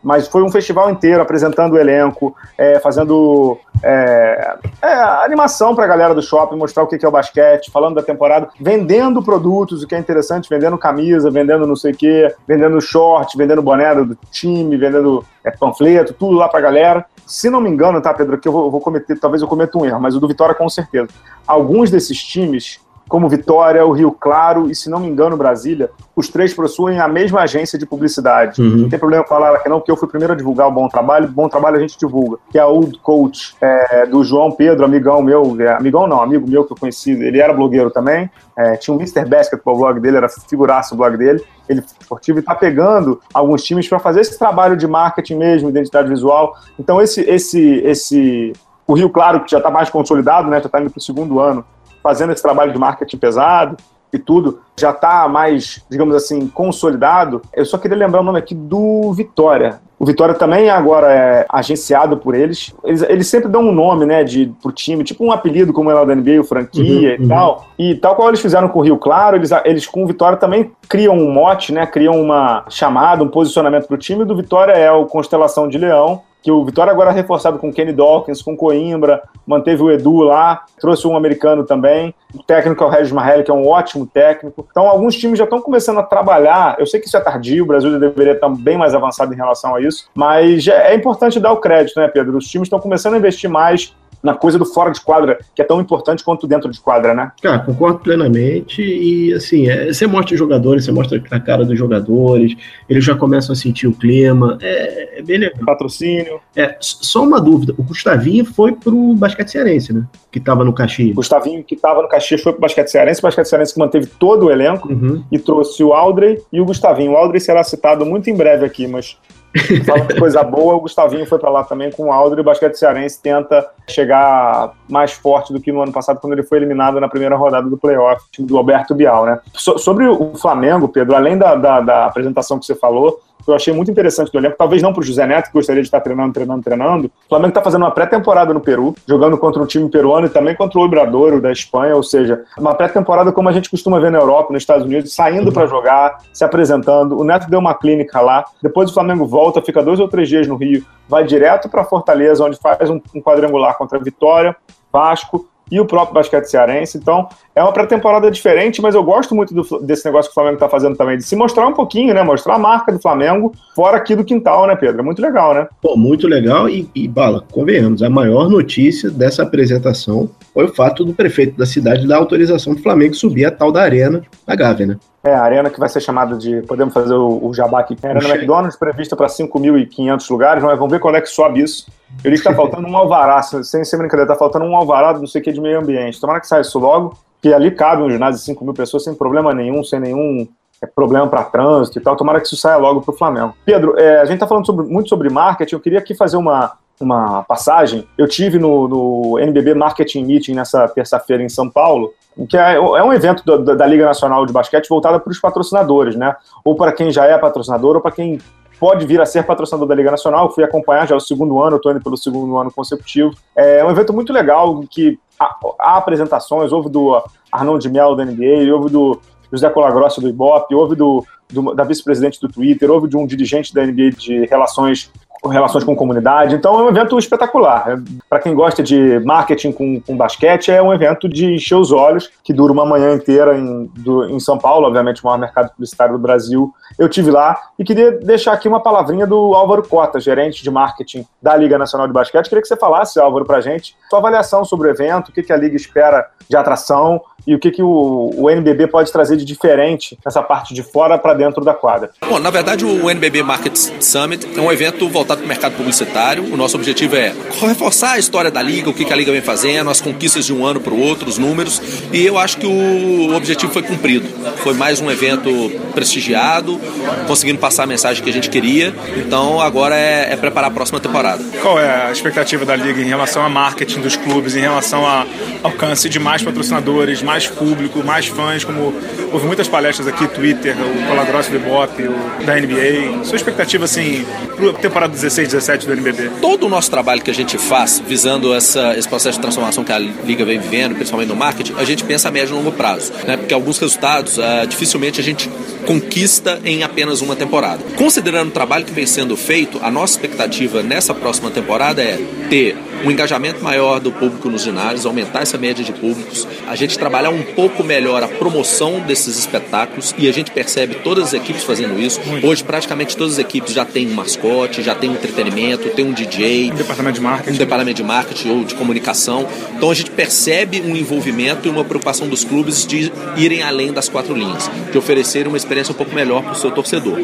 mas 0.04 0.28
foi 0.28 0.42
um 0.44 0.50
festival 0.50 0.90
inteiro 0.90 1.22
apresentando 1.22 1.74
o 1.74 1.78
elenco, 1.78 2.36
é, 2.58 2.80
fazendo 2.80 3.58
é, 3.84 4.58
é, 4.82 4.94
animação 5.26 5.76
para 5.76 5.86
a 5.86 5.88
galera 5.88 6.16
do 6.16 6.22
shopping, 6.22 6.56
mostrar 6.56 6.84
o 6.84 6.88
que 6.88 7.04
é 7.04 7.08
o 7.08 7.12
basquete, 7.12 7.72
falando 7.72 7.96
da 7.96 8.04
temporada, 8.04 8.50
vendendo 8.60 9.22
produtos, 9.22 9.84
o 9.84 9.88
que 9.88 9.96
é 9.96 10.00
interessante, 10.00 10.50
vendendo 10.50 10.78
camisa, 10.78 11.30
vendendo 11.30 11.68
não 11.68 11.76
sei 11.76 11.92
o 11.92 11.96
que, 11.96 12.34
vendendo 12.48 12.80
short, 12.82 13.38
vendendo 13.38 13.62
boné 13.62 13.94
do 13.96 14.18
time, 14.32 14.78
vendendo 14.78 15.26
é, 15.44 15.52
panfleto, 15.52 16.14
tudo 16.14 16.36
lá 16.36 16.48
para 16.48 16.60
a 16.60 16.64
galera. 16.64 17.06
Se 17.26 17.50
não 17.50 17.62
me 17.62 17.70
engano, 17.70 18.02
tá, 18.02 18.14
Pedro, 18.14 18.38
que 18.38 18.48
eu 18.48 18.52
vou, 18.52 18.72
vou 18.72 18.82
cometer, 18.82 19.20
talvez 19.20 19.42
eu 19.42 19.48
cometa 19.48 19.78
um 19.78 19.86
erro, 19.86 20.00
mas 20.00 20.16
o 20.16 20.20
do 20.20 20.28
Vitória 20.28 20.56
com 20.56 20.68
certeza. 20.70 21.10
Alguns 21.46 21.92
desses 21.92 22.24
times 22.24 22.80
como 23.10 23.28
Vitória, 23.28 23.84
o 23.84 23.92
Rio 23.92 24.12
Claro 24.12 24.70
e, 24.70 24.76
se 24.76 24.90
não 24.90 25.00
me 25.00 25.08
engano, 25.08 25.36
Brasília, 25.36 25.90
os 26.16 26.30
três 26.30 26.54
possuem 26.54 27.00
a 27.00 27.08
mesma 27.08 27.42
agência 27.42 27.78
de 27.78 27.86
publicidade. 27.86 28.62
Uhum. 28.62 28.78
Não 28.78 28.90
tem 28.90 29.00
problema 29.00 29.26
falar 29.26 29.56
aqui 29.56 29.68
não, 29.68 29.80
porque 29.80 29.92
eu 29.92 29.98
fui 29.98 30.08
primeiro 30.08 30.34
a 30.34 30.36
divulgar 30.36 30.68
o 30.68 30.72
Bom 30.72 30.88
Trabalho, 30.88 31.28
Bom 31.28 31.50
Trabalho 31.50 31.78
a 31.78 31.80
gente 31.80 31.98
divulga, 31.98 32.38
que 32.52 32.60
é 32.60 32.62
a 32.62 32.68
Old 32.68 33.00
Coach 33.00 33.56
é, 33.60 34.06
do 34.06 34.24
João 34.24 34.52
Pedro, 34.52 34.86
amigão 34.86 35.24
meu, 35.24 35.60
é, 35.60 35.74
amigão 35.74 36.08
não, 36.08 36.22
amigo 36.22 36.48
meu 36.48 36.64
que 36.64 36.72
eu 36.72 36.78
conheci, 36.78 37.12
ele 37.12 37.40
era 37.40 37.52
blogueiro 37.52 37.90
também, 37.90 38.30
é, 38.56 38.78
tinha 38.78 38.94
um 38.96 38.98
Mr. 38.98 39.26
Basketball 39.26 39.78
blog 39.78 40.00
dele, 40.00 40.18
era 40.18 40.30
figuraço 40.30 40.94
o 40.94 40.98
blog 40.98 41.18
dele, 41.18 41.44
ele 41.68 41.84
esportivo 42.00 42.38
e 42.38 42.42
está 42.42 42.54
pegando 42.54 43.20
alguns 43.34 43.64
times 43.64 43.88
para 43.88 43.98
fazer 43.98 44.22
esse 44.22 44.38
trabalho 44.38 44.78
de 44.78 44.88
marketing 44.88 45.36
mesmo, 45.36 45.70
identidade 45.70 46.08
visual. 46.08 46.56
Então 46.78 47.02
esse, 47.02 47.22
esse, 47.22 47.78
esse, 47.84 48.54
o 48.86 48.94
Rio 48.94 49.10
Claro 49.10 49.44
que 49.44 49.52
já 49.52 49.58
está 49.58 49.72
mais 49.72 49.90
consolidado, 49.90 50.48
né, 50.48 50.60
já 50.60 50.68
está 50.68 50.80
indo 50.80 50.92
para 50.92 51.00
o 51.00 51.02
segundo 51.02 51.40
ano, 51.40 51.66
fazendo 52.02 52.34
esse 52.34 52.42
trabalho 52.42 52.72
de 52.72 52.80
marketing 52.80 53.18
pesado 53.18 53.78
e 54.12 54.18
tudo, 54.18 54.62
já 54.78 54.90
está 54.90 55.28
mais, 55.28 55.84
digamos 55.90 56.16
assim, 56.16 56.48
consolidado. 56.48 57.42
Eu 57.54 57.66
só 57.66 57.78
queria 57.78 57.98
lembrar 57.98 58.22
o 58.22 58.24
nome 58.24 58.40
aqui 58.40 58.56
do 58.56 59.14
Vitória. 59.14 59.80
O 60.00 60.06
Vitória 60.06 60.34
também 60.34 60.70
agora 60.70 61.12
é 61.12 61.46
agenciado 61.50 62.16
por 62.16 62.34
eles. 62.34 62.74
Eles, 62.86 63.02
eles 63.04 63.28
sempre 63.28 63.50
dão 63.50 63.62
um 63.62 63.72
nome, 63.72 64.06
né, 64.06 64.24
de, 64.24 64.52
pro 64.62 64.72
time, 64.72 65.04
tipo 65.04 65.26
um 65.26 65.32
apelido 65.32 65.74
como 65.74 65.92
é 65.92 65.94
lá 65.94 66.06
da 66.06 66.16
NBA, 66.16 66.40
o 66.40 66.44
franquia 66.44 67.10
uhum, 67.10 67.16
e 67.16 67.22
uhum. 67.22 67.28
tal. 67.28 67.66
E 67.78 67.96
tal 67.96 68.16
qual 68.16 68.30
eles 68.30 68.40
fizeram 68.40 68.70
com 68.70 68.80
o 68.80 68.82
Rio 68.82 68.98
Claro, 68.98 69.36
eles, 69.36 69.52
eles 69.66 69.86
com 69.86 70.04
o 70.04 70.08
Vitória 70.08 70.38
também 70.38 70.72
criam 70.88 71.18
um 71.18 71.32
mote, 71.32 71.74
né, 71.74 71.86
criam 71.86 72.20
uma 72.20 72.64
chamada, 72.70 73.24
um 73.24 73.28
posicionamento 73.28 73.88
pro 73.88 73.98
time. 73.98 74.24
O 74.24 74.26
do 74.26 74.38
Vitória 74.38 74.72
é 74.72 74.90
o 74.90 75.06
Constelação 75.06 75.68
de 75.68 75.78
Leão 75.78 76.22
que 76.42 76.52
o 76.52 76.64
Vitória 76.64 76.92
agora 76.92 77.12
é 77.12 77.14
reforçado 77.14 77.60
com 77.60 77.72
Kenny 77.72 77.92
Dawkins, 77.92 78.42
com 78.42 78.56
Coimbra, 78.56 79.24
manteve 79.46 79.84
o 79.84 79.92
Edu 79.92 80.22
lá, 80.22 80.64
trouxe 80.80 81.08
um 81.08 81.18
americano 81.18 81.66
também. 81.66 82.14
O 82.34 82.42
técnico 82.42 82.84
é 82.84 82.88
o 82.88 82.90
Regis 82.90 83.12
Marrelli, 83.12 83.44
que 83.44 83.52
é 83.52 83.54
um 83.54 83.68
ótimo 83.68 84.08
técnico. 84.08 84.66
Então, 84.70 84.88
alguns 84.88 85.16
times 85.16 85.38
já 85.38 85.44
estão 85.44 85.62
começando 85.62 86.00
a 86.00 86.04
trabalhar. 86.04 86.76
Eu 86.80 86.86
sei 86.86 87.00
que 87.00 87.08
isso 87.08 87.18
é 87.18 87.20
tardio, 87.20 87.64
o 87.64 87.68
Brasil 87.68 88.00
deveria 88.00 88.34
estar 88.34 88.50
bem 88.50 88.78
mais 88.78 88.96
avançado 88.96 89.34
em 89.34 89.38
relação 89.38 89.76
a 89.76 89.82
isso, 89.82 90.10
mas 90.14 90.68
é 90.68 90.96
importante 90.96 91.40
dar 91.40 91.52
o 91.52 91.58
crédito, 91.58 92.00
né, 92.00 92.08
Pedro? 92.08 92.38
Os 92.38 92.48
times 92.48 92.68
estão 92.68 92.80
começando 92.80 93.16
a 93.16 93.18
investir 93.18 93.50
mais 93.50 93.94
na 94.22 94.34
coisa 94.34 94.58
do 94.58 94.66
fora 94.66 94.92
de 94.92 95.02
quadra, 95.02 95.40
que 95.56 95.62
é 95.62 95.66
tão 95.66 95.80
importante 95.80 96.24
quanto 96.24 96.48
dentro 96.48 96.70
de 96.70 96.80
quadra, 96.80 97.14
né? 97.14 97.32
Cara, 97.42 97.60
concordo 97.60 98.00
plenamente. 98.00 98.82
E 98.82 99.34
assim, 99.34 99.70
é, 99.70 99.92
você 99.92 100.06
mostra 100.06 100.34
os 100.34 100.40
jogadores, 100.40 100.86
você 100.86 100.92
mostra 100.92 101.22
a 101.32 101.40
cara 101.40 101.66
dos 101.66 101.78
jogadores, 101.78 102.56
eles 102.90 103.04
já 103.04 103.16
começam 103.16 103.54
a 103.54 103.56
sentir 103.56 103.88
o 103.88 103.94
clima. 103.94 104.58
É, 104.62 105.20
é 105.20 105.22
bem 105.22 105.38
legal. 105.38 105.66
Patrocínio. 105.66 106.40
É, 106.56 106.76
só 106.80 107.24
uma 107.24 107.40
dúvida: 107.40 107.74
o 107.78 107.84
Gustavinho 107.84 108.46
foi 108.46 108.74
pro 108.74 109.14
basquete 109.16 109.50
cearense, 109.50 109.94
né? 109.94 110.04
Que 110.32 110.40
tava 110.40 110.64
no 110.64 110.74
Caxias. 110.74 111.16
Gustavinho, 111.16 111.64
que 111.64 111.76
tava 111.76 112.02
no 112.02 112.08
Caxias, 112.08 112.42
foi 112.42 112.52
pro 112.52 112.62
basquete 112.62 112.88
cearense. 112.88 113.20
O 113.20 113.24
basquete 113.24 113.48
cearense 113.48 113.74
que 113.74 113.80
manteve 113.80 114.08
todo 114.08 114.48
o 114.48 114.52
elenco 114.52 114.92
uhum. 114.92 115.24
e 115.32 115.40
trouxe 115.40 115.84
o 115.84 115.94
Aldrey 115.94 116.42
e 116.52 116.60
o 116.60 116.66
Gustavinho. 116.66 117.14
O 117.14 117.16
Aldrey 117.16 117.40
será 117.40 117.64
citado 117.64 118.06
muito 118.06 118.30
em 118.30 118.36
breve 118.36 118.66
aqui, 118.66 118.88
mas 118.88 119.18
Falando 119.86 120.14
de 120.14 120.20
coisa 120.20 120.44
boa, 120.44 120.76
o 120.76 120.82
Gustavinho 120.82 121.26
foi 121.26 121.40
para 121.40 121.50
lá 121.50 121.64
também 121.64 121.92
com 121.92 122.06
o 122.06 122.12
Aldro 122.12 122.40
e 122.40 122.42
o 122.42 122.44
basquete 122.44 122.76
cearense 122.76 123.22
tenta 123.22 123.68
chegar 123.88 124.74
mais 124.88 125.12
forte 125.12 125.52
do 125.52 125.60
que 125.60 125.72
no 125.72 125.82
ano 125.82 125.92
passado, 125.92 126.20
quando 126.20 126.34
ele 126.34 126.44
foi 126.44 126.60
eliminado 126.60 127.00
na 127.00 127.10
primeira 127.10 127.36
rodada 127.36 127.68
do 127.68 127.78
playoff, 127.78 128.24
do 128.38 128.58
Alberto 128.58 128.94
Bial, 128.94 129.26
né? 129.26 129.40
So, 129.54 129.78
sobre 129.80 130.08
o 130.08 130.34
Flamengo, 130.36 130.88
Pedro, 130.88 131.16
além 131.16 131.38
da, 131.38 131.56
da, 131.56 131.82
da 131.82 132.06
apresentação 132.06 132.60
que 132.60 132.66
você 132.66 132.76
falou, 132.76 133.20
eu 133.48 133.56
achei 133.56 133.74
muito 133.74 133.90
interessante 133.92 134.32
do 134.32 134.38
elenco, 134.38 134.56
talvez 134.58 134.82
não 134.82 134.94
para 134.94 135.02
o 135.02 135.04
José 135.04 135.26
Neto, 135.26 135.48
que 135.48 135.54
gostaria 135.54 135.82
de 135.82 135.88
estar 135.88 136.00
treinando, 136.02 136.34
treinando, 136.34 136.64
treinando. 136.64 137.08
O 137.08 137.30
Flamengo 137.30 137.50
está 137.50 137.62
fazendo 137.62 137.84
uma 137.84 137.92
pré-temporada 137.92 138.54
no 138.54 138.60
Peru, 138.60 138.96
jogando 139.08 139.38
contra 139.38 139.62
um 139.62 139.66
time 139.66 139.90
peruano 139.90 140.28
e 140.28 140.30
também 140.30 140.56
contra 140.56 140.80
o 140.80 140.84
Obradouro 140.84 141.42
da 141.42 141.52
Espanha, 141.52 141.96
ou 141.96 142.04
seja, 142.04 142.44
uma 142.58 142.76
pré-temporada 142.76 143.32
como 143.32 143.50
a 143.50 143.52
gente 143.52 143.70
costuma 143.70 144.00
ver 144.00 144.12
na 144.12 144.20
Europa, 144.20 144.54
nos 144.54 144.64
Estados 144.64 144.86
Unidos, 144.86 145.14
saindo 145.14 145.52
para 145.52 145.68
jogar, 145.68 146.18
se 146.34 146.44
apresentando. 146.44 147.18
O 147.20 147.24
Neto 147.24 147.50
deu 147.50 147.60
uma 147.60 147.74
clínica 147.74 148.22
lá, 148.22 148.46
depois 148.62 148.90
o 148.90 148.94
Flamengo 148.94 149.26
volta, 149.26 149.62
fica 149.62 149.82
dois 149.84 150.00
ou 150.00 150.08
três 150.08 150.28
dias 150.28 150.48
no 150.48 150.56
Rio, 150.56 150.86
vai 151.08 151.24
direto 151.24 151.70
para 151.70 151.84
Fortaleza, 151.84 152.44
onde 152.44 152.58
faz 152.58 152.90
um, 152.90 153.00
um 153.16 153.22
quadrangular 153.22 153.78
contra 153.78 153.98
a 153.98 154.02
Vitória, 154.02 154.56
Vasco, 154.92 155.48
e 155.72 155.80
o 155.80 155.86
próprio 155.86 156.14
basquete 156.14 156.46
cearense. 156.46 156.98
Então, 156.98 157.28
é 157.56 157.62
uma 157.62 157.72
pré-temporada 157.72 158.30
diferente, 158.32 158.82
mas 158.82 158.96
eu 158.96 159.04
gosto 159.04 159.36
muito 159.36 159.54
do, 159.54 159.80
desse 159.80 160.06
negócio 160.06 160.30
que 160.30 160.32
o 160.32 160.36
Flamengo 160.36 160.56
está 160.56 160.70
fazendo 160.70 160.96
também, 160.96 161.18
de 161.18 161.24
se 161.24 161.36
mostrar 161.36 161.68
um 161.68 161.74
pouquinho, 161.74 162.14
né? 162.14 162.24
Mostrar 162.24 162.56
a 162.56 162.60
marca 162.60 162.92
do 162.92 163.00
Flamengo 163.00 163.54
fora 163.76 163.98
aqui 163.98 164.16
do 164.16 164.24
quintal, 164.24 164.68
né, 164.68 164.76
Pedro? 164.76 165.02
É 165.02 165.04
muito 165.04 165.22
legal, 165.22 165.54
né? 165.54 165.68
Pô, 165.82 165.96
muito 165.96 166.28
legal. 166.28 166.70
E, 166.70 166.90
e 166.96 167.08
Bala, 167.08 167.44
convenhamos, 167.52 168.02
a 168.02 168.10
maior 168.10 168.50
notícia 168.50 169.10
dessa 169.10 169.44
apresentação 169.44 170.30
foi 170.54 170.66
o 170.66 170.74
fato 170.74 171.04
do 171.04 171.14
prefeito 171.14 171.58
da 171.58 171.66
cidade 171.66 172.08
dar 172.08 172.18
autorização 172.18 172.74
do 172.74 172.82
Flamengo 172.82 173.14
subir 173.14 173.46
a 173.46 173.52
tal 173.52 173.72
da 173.72 173.82
arena 173.82 174.22
da 174.46 174.56
Gávea, 174.56 174.88
né? 174.88 174.98
É, 175.24 175.34
a 175.34 175.42
arena 175.42 175.70
que 175.70 175.80
vai 175.80 175.90
ser 175.90 176.00
chamada 176.00 176.38
de. 176.38 176.62
Podemos 176.62 176.94
fazer 176.94 177.14
o, 177.14 177.46
o 177.46 177.54
jabá 177.54 177.82
aqui. 177.82 177.96
A 178.02 178.08
Arena 178.08 178.30
McDonald's 178.30 178.78
prevista 178.78 179.18
para 179.18 179.28
5.500 179.28 180.30
lugares, 180.30 180.64
mas 180.64 180.78
vamos 180.78 180.92
ver 180.92 181.00
quando 181.00 181.16
é 181.16 181.22
que 181.22 181.28
sobe 181.28 181.62
isso. 181.62 181.88
Eu 182.24 182.32
disse 182.32 182.44
que 182.44 182.50
está 182.50 182.54
faltando 182.54 182.88
um 182.88 182.98
alvará, 182.98 183.42
sem 183.42 183.84
ser 183.84 183.98
brincadeira, 183.98 184.32
está 184.32 184.36
faltando 184.36 184.66
um 184.66 184.76
alvará 184.76 185.14
não 185.14 185.28
sei 185.28 185.42
o 185.42 185.44
que 185.44 185.52
de 185.52 185.62
meio 185.62 185.80
ambiente. 185.80 186.20
Tomara 186.20 186.40
que 186.40 186.48
saia 186.48 186.62
isso 186.62 186.78
logo, 186.78 187.18
que 187.42 187.54
ali 187.54 187.72
cabe 187.72 188.02
um 188.02 188.10
ginásio 188.10 188.40
de 188.40 188.46
5 188.46 188.64
mil 188.64 188.74
pessoas 188.74 189.04
sem 189.04 189.14
problema 189.14 189.54
nenhum, 189.54 189.84
sem 189.84 190.00
nenhum 190.00 190.48
é, 190.82 190.86
problema 190.86 191.28
para 191.28 191.44
trânsito 191.44 192.00
e 192.00 192.02
tal. 192.02 192.16
Tomara 192.16 192.40
que 192.40 192.48
isso 192.48 192.58
saia 192.58 192.78
logo 192.78 193.02
para 193.02 193.14
o 193.14 193.18
Flamengo. 193.18 193.54
Pedro, 193.66 193.98
é, 193.98 194.20
a 194.20 194.26
gente 194.26 194.36
está 194.36 194.48
falando 194.48 194.66
sobre, 194.66 194.86
muito 194.86 195.10
sobre 195.10 195.30
marketing, 195.30 195.76
eu 195.76 195.80
queria 195.80 196.00
aqui 196.00 196.14
fazer 196.14 196.38
uma, 196.38 196.74
uma 197.00 197.44
passagem. 197.44 198.08
Eu 198.18 198.28
tive 198.28 198.60
no, 198.60 198.88
no 198.88 199.40
NBB 199.40 199.74
Marketing 199.74 200.24
Meeting 200.26 200.54
nessa 200.54 200.88
terça-feira 200.88 201.42
em 201.42 201.50
São 201.50 201.70
Paulo, 201.70 202.14
que 202.48 202.58
é, 202.58 202.76
é 202.76 203.04
um 203.04 203.14
evento 203.14 203.44
da, 203.46 203.76
da, 203.76 203.86
Liga 203.86 204.06
Nacional 204.06 204.46
de 204.46 204.54
Basquete 204.54 204.88
voltado 204.88 205.20
para 205.20 205.32
os 205.32 205.40
patrocinadores, 205.40 206.16
né? 206.16 206.36
Ou 206.64 206.76
para 206.76 206.92
quem 206.92 207.12
já 207.12 207.26
é 207.26 207.38
patrocinador, 207.38 207.96
ou 207.96 208.02
para 208.02 208.12
quem 208.12 208.40
pode 208.80 209.06
vir 209.06 209.20
a 209.20 209.26
ser 209.26 209.44
patrocinador 209.44 209.88
da 209.88 209.96
Liga 209.96 210.12
Nacional. 210.12 210.52
Fui 210.52 210.64
acompanhar 210.64 211.08
já 211.08 211.16
o 211.16 211.20
segundo 211.20 211.62
ano, 211.62 211.76
estou 211.76 211.92
indo 211.92 212.02
pelo 212.02 212.18
segundo 212.18 212.58
ano 212.58 212.72
consecutivo. 212.72 213.32
É 213.56 213.84
um 213.84 213.90
evento 213.90 214.14
muito 214.14 214.32
legal 214.32 214.82
que 214.90 215.20
há, 215.40 215.98
apresentações, 215.98 216.72
houve 216.72 216.90
do 216.90 217.22
Arnold 217.52 217.82
de 217.82 217.94
Mel 217.94 218.16
da 218.16 218.26
NBA, 218.26 218.74
houve 218.74 218.90
do 218.90 219.20
José 219.52 219.70
Colagrossa 219.70 220.22
do 220.22 220.30
Ibope, 220.30 220.74
houve 220.74 220.96
do, 220.96 221.26
do 221.52 221.74
da 221.74 221.84
vice-presidente 221.84 222.40
do 222.40 222.48
Twitter, 222.48 222.90
houve 222.90 223.08
de 223.08 223.18
um 223.18 223.26
dirigente 223.26 223.74
da 223.74 223.86
NBA 223.86 224.12
de 224.12 224.46
relações 224.46 225.12
relações 225.46 225.84
com 225.84 225.96
comunidade. 225.96 226.56
Então 226.56 226.80
é 226.80 226.84
um 226.84 226.90
evento 226.90 227.18
espetacular. 227.18 227.90
É, 227.90 227.96
Para 228.30 228.40
quem 228.40 228.54
gosta 228.54 228.84
de 228.84 229.20
marketing 229.20 229.72
com, 229.72 230.02
com 230.02 230.18
basquete, 230.18 230.72
é 230.72 230.82
um 230.82 230.94
evento 230.94 231.30
de 231.30 231.54
encher 231.56 231.76
os 231.76 231.92
olhos, 231.92 232.30
que 232.44 232.54
dura 232.54 232.74
uma 232.74 232.86
manhã 232.86 233.14
inteira 233.14 233.58
em, 233.58 233.86
do, 233.96 234.26
em 234.26 234.40
São 234.40 234.58
Paulo, 234.58 234.88
obviamente 234.88 235.24
o 235.24 235.26
maior 235.26 235.38
mercado 235.38 235.70
publicitário 235.72 236.14
do 236.14 236.20
Brasil. 236.20 236.74
Eu 236.98 237.08
tive 237.08 237.32
lá 237.32 237.58
e 237.78 237.84
queria 237.84 238.12
deixar 238.12 238.54
aqui 238.54 238.68
uma 238.68 238.82
palavrinha 238.82 239.26
do 239.26 239.54
Álvaro 239.54 239.88
Cota, 239.88 240.20
gerente 240.20 240.62
de 240.64 240.70
marketing 240.70 241.26
da 241.42 241.56
Liga 241.56 241.78
Nacional 241.78 242.08
de 242.08 242.14
Basquete. 242.14 242.50
Queria 242.50 242.62
que 242.62 242.68
você 242.68 242.78
falasse, 242.78 243.20
Álvaro, 243.20 243.46
para 243.46 243.62
gente, 243.62 243.96
sua 244.10 244.20
avaliação 244.20 244.66
sobre 244.66 244.88
o 244.88 244.92
evento, 244.92 245.30
o 245.30 245.32
que, 245.32 245.44
que 245.44 245.54
a 245.54 245.58
Liga 245.58 245.76
espera 245.76 246.28
de 246.50 246.58
atração 246.58 247.22
e 247.50 247.56
o 247.56 247.60
que, 247.60 247.72
que 247.72 247.82
o, 247.82 248.32
o 248.38 248.48
NBB 248.48 248.86
pode 248.86 249.12
trazer 249.12 249.36
de 249.36 249.44
diferente 249.44 250.16
nessa 250.24 250.44
parte 250.44 250.72
de 250.72 250.84
fora 250.84 251.18
para 251.18 251.34
dentro 251.34 251.66
da 251.66 251.74
quadra. 251.74 252.12
Bom, 252.30 252.38
na 252.38 252.52
verdade, 252.52 252.86
o 252.86 253.10
NBB 253.10 253.42
Market 253.42 253.76
Summit 253.76 254.48
é 254.56 254.62
um 254.62 254.72
evento 254.72 255.10
voltado 255.10 255.40
para 255.40 255.46
o 255.46 255.48
mercado 255.48 255.76
publicitário. 255.76 256.44
O 256.54 256.56
nosso 256.56 256.78
objetivo 256.78 257.16
é 257.16 257.34
reforçar 257.60 258.12
a 258.12 258.20
história 258.20 258.52
da 258.52 258.62
liga, 258.62 258.88
o 258.88 258.94
que, 258.94 259.04
que 259.04 259.12
a 259.12 259.16
liga 259.16 259.32
vem 259.32 259.42
fazendo, 259.42 259.90
as 259.90 260.00
conquistas 260.00 260.46
de 260.46 260.54
um 260.54 260.64
ano 260.64 260.80
para 260.80 260.94
o 260.94 261.02
outro, 261.02 261.28
os 261.28 261.40
números. 261.40 261.82
E 262.14 262.24
eu 262.24 262.38
acho 262.38 262.60
que 262.60 262.68
o 262.68 263.36
objetivo 263.36 263.74
foi 263.74 263.82
cumprido. 263.82 264.28
Foi 264.58 264.76
mais 264.76 265.02
um 265.02 265.10
evento 265.10 265.50
prestigiado, 265.96 266.80
conseguindo 267.26 267.58
passar 267.58 267.82
a 267.82 267.88
mensagem 267.88 268.24
que 268.24 268.30
a 268.30 268.34
gente 268.34 268.52
queria. 268.52 268.94
Então 269.18 269.60
agora 269.60 269.96
é, 269.96 270.34
é 270.34 270.36
preparar 270.36 270.70
a 270.70 270.74
próxima 270.74 271.00
temporada. 271.00 271.44
Qual 271.64 271.80
é 271.80 272.10
a 272.10 272.12
expectativa 272.12 272.64
da 272.64 272.76
liga 272.76 273.02
em 273.02 273.08
relação 273.08 273.44
a 273.44 273.50
marketing 273.50 274.02
dos 274.02 274.16
clubes, 274.16 274.56
em 274.56 274.62
relação 274.62 275.04
a 275.04 275.26
alcance 275.64 276.08
de 276.08 276.20
mais 276.20 276.44
patrocinadores, 276.44 277.24
mais 277.24 277.39
mais 277.40 277.48
público, 277.48 278.04
mais 278.04 278.28
fãs, 278.28 278.66
como 278.66 278.94
houve 279.32 279.48
muitas 279.48 279.68
palestras 279.68 280.08
aqui, 280.08 280.28
Twitter, 280.28 280.76
o 280.76 281.08
Colagrosso 281.08 281.50
Bebop, 281.50 281.90
o 282.04 282.46
da 282.46 282.56
NBA. 282.56 283.24
Sua 283.24 283.38
expectativa, 283.38 283.86
assim, 283.86 284.26
para 284.58 284.72
a 284.72 284.74
temporada 284.74 285.14
16, 285.14 285.48
17 285.48 285.86
do 285.86 285.94
NBB? 285.94 286.32
Todo 286.42 286.66
o 286.66 286.70
nosso 286.70 286.92
trabalho 286.92 287.22
que 287.22 287.32
a 287.32 287.34
gente 287.34 287.58
faz, 287.58 288.04
visando 288.06 288.54
essa, 288.54 288.98
esse 288.98 289.08
processo 289.08 289.38
de 289.38 289.42
transformação 289.42 289.86
que 289.86 289.92
a 289.94 290.00
Liga 290.00 290.44
vem 290.44 290.60
vivendo, 290.60 290.96
principalmente 290.96 291.30
no 291.30 291.36
marketing, 291.36 291.76
a 291.78 291.86
gente 291.86 292.04
pensa 292.04 292.28
a 292.28 292.32
médio 292.32 292.54
e 292.54 292.58
longo 292.58 292.74
prazo, 292.74 293.14
né? 293.26 293.38
Porque 293.38 293.54
alguns 293.54 293.80
resultados, 293.80 294.38
uh, 294.38 294.68
dificilmente 294.68 295.22
a 295.22 295.24
gente 295.24 295.50
conquista 295.86 296.60
em 296.66 296.84
apenas 296.84 297.22
uma 297.22 297.36
temporada. 297.38 297.82
Considerando 297.96 298.50
o 298.50 298.52
trabalho 298.52 298.84
que 298.84 298.92
vem 298.92 299.06
sendo 299.06 299.38
feito, 299.38 299.80
a 299.82 299.90
nossa 299.90 300.14
expectativa 300.14 300.84
nessa 300.84 301.14
próxima 301.14 301.50
temporada 301.50 302.02
é 302.02 302.20
ter 302.50 302.78
um 303.04 303.10
engajamento 303.10 303.64
maior 303.64 304.00
do 304.00 304.12
público 304.12 304.50
nos 304.50 304.64
ginásios, 304.64 305.06
aumentar 305.06 305.42
essa 305.42 305.58
média 305.58 305.84
de 305.84 305.94
públicos, 305.94 306.48
a 306.68 306.76
gente 306.76 306.98
um 307.30 307.44
pouco 307.44 307.84
melhor 307.84 308.24
a 308.24 308.28
promoção 308.28 309.00
desses 309.00 309.38
espetáculos 309.38 310.14
e 310.18 310.28
a 310.28 310.32
gente 310.32 310.52
percebe 310.52 310.96
todas 310.96 311.26
as 311.26 311.34
equipes 311.34 311.64
fazendo 311.64 312.00
isso. 312.00 312.20
Hoje, 312.44 312.64
praticamente 312.64 313.16
todas 313.16 313.34
as 313.34 313.40
equipes 313.40 313.74
já 313.74 313.86
têm 313.86 314.08
um 314.08 314.14
mascote, 314.14 314.82
já 314.82 314.96
tem 314.96 315.10
um 315.10 315.14
entretenimento, 315.14 315.90
tem 315.90 316.06
um 316.06 316.12
DJ, 316.12 316.72
um 316.72 316.76
departamento 316.76 317.16
de 317.16 317.22
marketing, 317.22 317.56
um 317.56 317.58
departamento 317.58 317.98
de 317.98 318.04
marketing 318.04 318.50
ou 318.50 318.64
de 318.64 318.76
comunicação. 318.76 319.48
Então 319.76 319.90
a 319.90 319.94
gente 319.94 320.12
percebe 320.12 320.82
um 320.82 320.96
envolvimento 320.96 321.68
e 321.68 321.72
uma 321.72 321.84
preocupação 321.84 322.28
dos 322.28 322.44
clubes 322.44 322.86
de 322.86 323.12
irem 323.38 323.62
além 323.62 323.92
das 323.92 324.10
quatro 324.10 324.34
linhas, 324.34 324.70
de 324.92 324.98
oferecer 324.98 325.48
uma 325.48 325.58
experiência 325.58 325.92
um 325.92 325.96
pouco 325.96 326.14
melhor 326.14 326.44
para 326.44 326.54
o 326.54 326.56
seu 326.56 326.72
torcedor. 326.72 327.20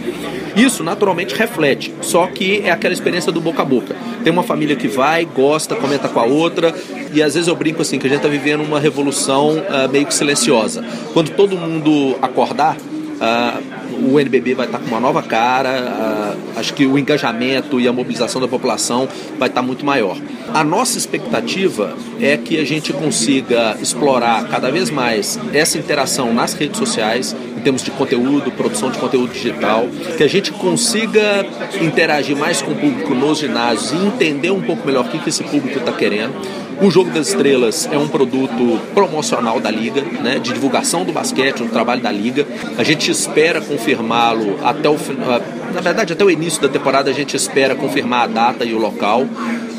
Isso 0.56 0.84
naturalmente 0.84 1.36
reflete, 1.36 1.94
só 2.02 2.28
que 2.28 2.62
é 2.63 2.72
aquela 2.72 2.94
experiência 2.94 3.32
do 3.32 3.41
boca 3.41 3.62
a 3.62 3.65
boca. 3.65 3.96
Tem 4.24 4.32
uma 4.32 4.44
família 4.44 4.76
que 4.76 4.88
vai, 4.88 5.26
gosta, 5.26 5.76
comenta 5.76 6.08
com 6.08 6.20
a 6.20 6.24
outra, 6.24 6.74
e 7.15 7.23
às 7.23 7.34
vezes 7.34 7.47
eu 7.47 7.56
brinco 7.56 7.82
assim 7.82 7.97
que 7.97 8.06
a 8.08 8.10
gente 8.10 8.17
está 8.17 8.28
vivendo 8.28 8.62
uma 8.62 8.80
revolução 8.80 9.58
uh, 9.58 9.89
meio 9.89 10.06
que 10.06 10.13
silenciosa. 10.13 10.84
Quando 11.13 11.32
todo 11.32 11.56
mundo 11.56 12.17
acordar, 12.21 12.75
uh, 12.75 13.75
o 14.12 14.19
NBB 14.19 14.54
vai 14.54 14.65
estar 14.65 14.80
com 14.80 14.88
uma 14.88 14.99
nova 14.99 15.23
cara, 15.23 16.36
acho 16.58 16.73
que 16.73 16.86
o 16.86 16.99
engajamento 16.99 17.80
e 17.80 17.88
a 17.88 17.93
mobilização 17.93 18.41
da 18.41 18.47
população 18.47 19.08
vai 19.39 19.47
estar 19.47 19.62
muito 19.62 19.86
maior. 19.86 20.17
A 20.54 20.63
nossa 20.63 20.97
expectativa 20.97 21.95
é 22.19 22.36
que 22.36 22.60
a 22.60 22.65
gente 22.65 22.91
consiga 22.91 23.78
explorar 23.82 24.47
cada 24.49 24.69
vez 24.69 24.89
mais 24.89 25.39
essa 25.54 25.78
interação 25.78 26.34
nas 26.34 26.54
redes 26.54 26.78
sociais, 26.78 27.34
em 27.58 27.62
termos 27.62 27.84
de 27.84 27.91
conteúdo, 27.91 28.51
produção 28.51 28.91
de 28.91 28.97
conteúdo 28.97 29.32
digital, 29.32 29.88
que 30.17 30.23
a 30.23 30.28
gente 30.28 30.51
consiga 30.51 31.45
interagir 31.82 32.36
mais 32.36 32.62
com 32.62 32.71
o 32.71 32.75
público 32.75 33.13
nos 33.15 33.39
ginásios 33.39 33.91
e 33.93 34.06
entender 34.06 34.51
um 34.51 34.62
pouco 34.62 34.86
melhor 34.86 35.06
o 35.06 35.10
que 35.10 35.30
esse 35.30 35.43
público 35.43 35.80
está 35.80 35.93
querendo 35.93 36.34
o 36.81 36.91
Jogo 36.91 37.11
das 37.11 37.29
Estrelas 37.29 37.88
é 37.91 37.97
um 37.97 38.07
produto 38.07 38.79
promocional 38.93 39.59
da 39.59 39.71
Liga, 39.71 40.01
né, 40.01 40.39
de 40.39 40.53
divulgação 40.53 41.05
do 41.05 41.11
basquete, 41.11 41.57
do 41.57 41.69
trabalho 41.69 42.01
da 42.01 42.11
Liga. 42.11 42.45
A 42.77 42.83
gente 42.83 43.09
espera 43.09 43.61
confirmá-lo 43.61 44.59
até 44.63 44.89
o 44.89 44.97
final. 44.97 45.41
Na 45.73 45.81
verdade, 45.81 46.13
até 46.13 46.23
o 46.23 46.29
início 46.29 46.61
da 46.61 46.69
temporada 46.69 47.09
a 47.09 47.13
gente 47.13 47.35
espera 47.35 47.75
confirmar 47.75 48.23
a 48.23 48.27
data 48.27 48.65
e 48.65 48.73
o 48.73 48.77
local. 48.77 49.25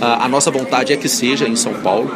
A 0.01 0.29
nossa 0.29 0.51
vontade 0.51 0.93
é 0.93 0.97
que 0.97 1.09
seja 1.09 1.49
em 1.49 1.57
São 1.57 1.75
Paulo. 1.75 2.13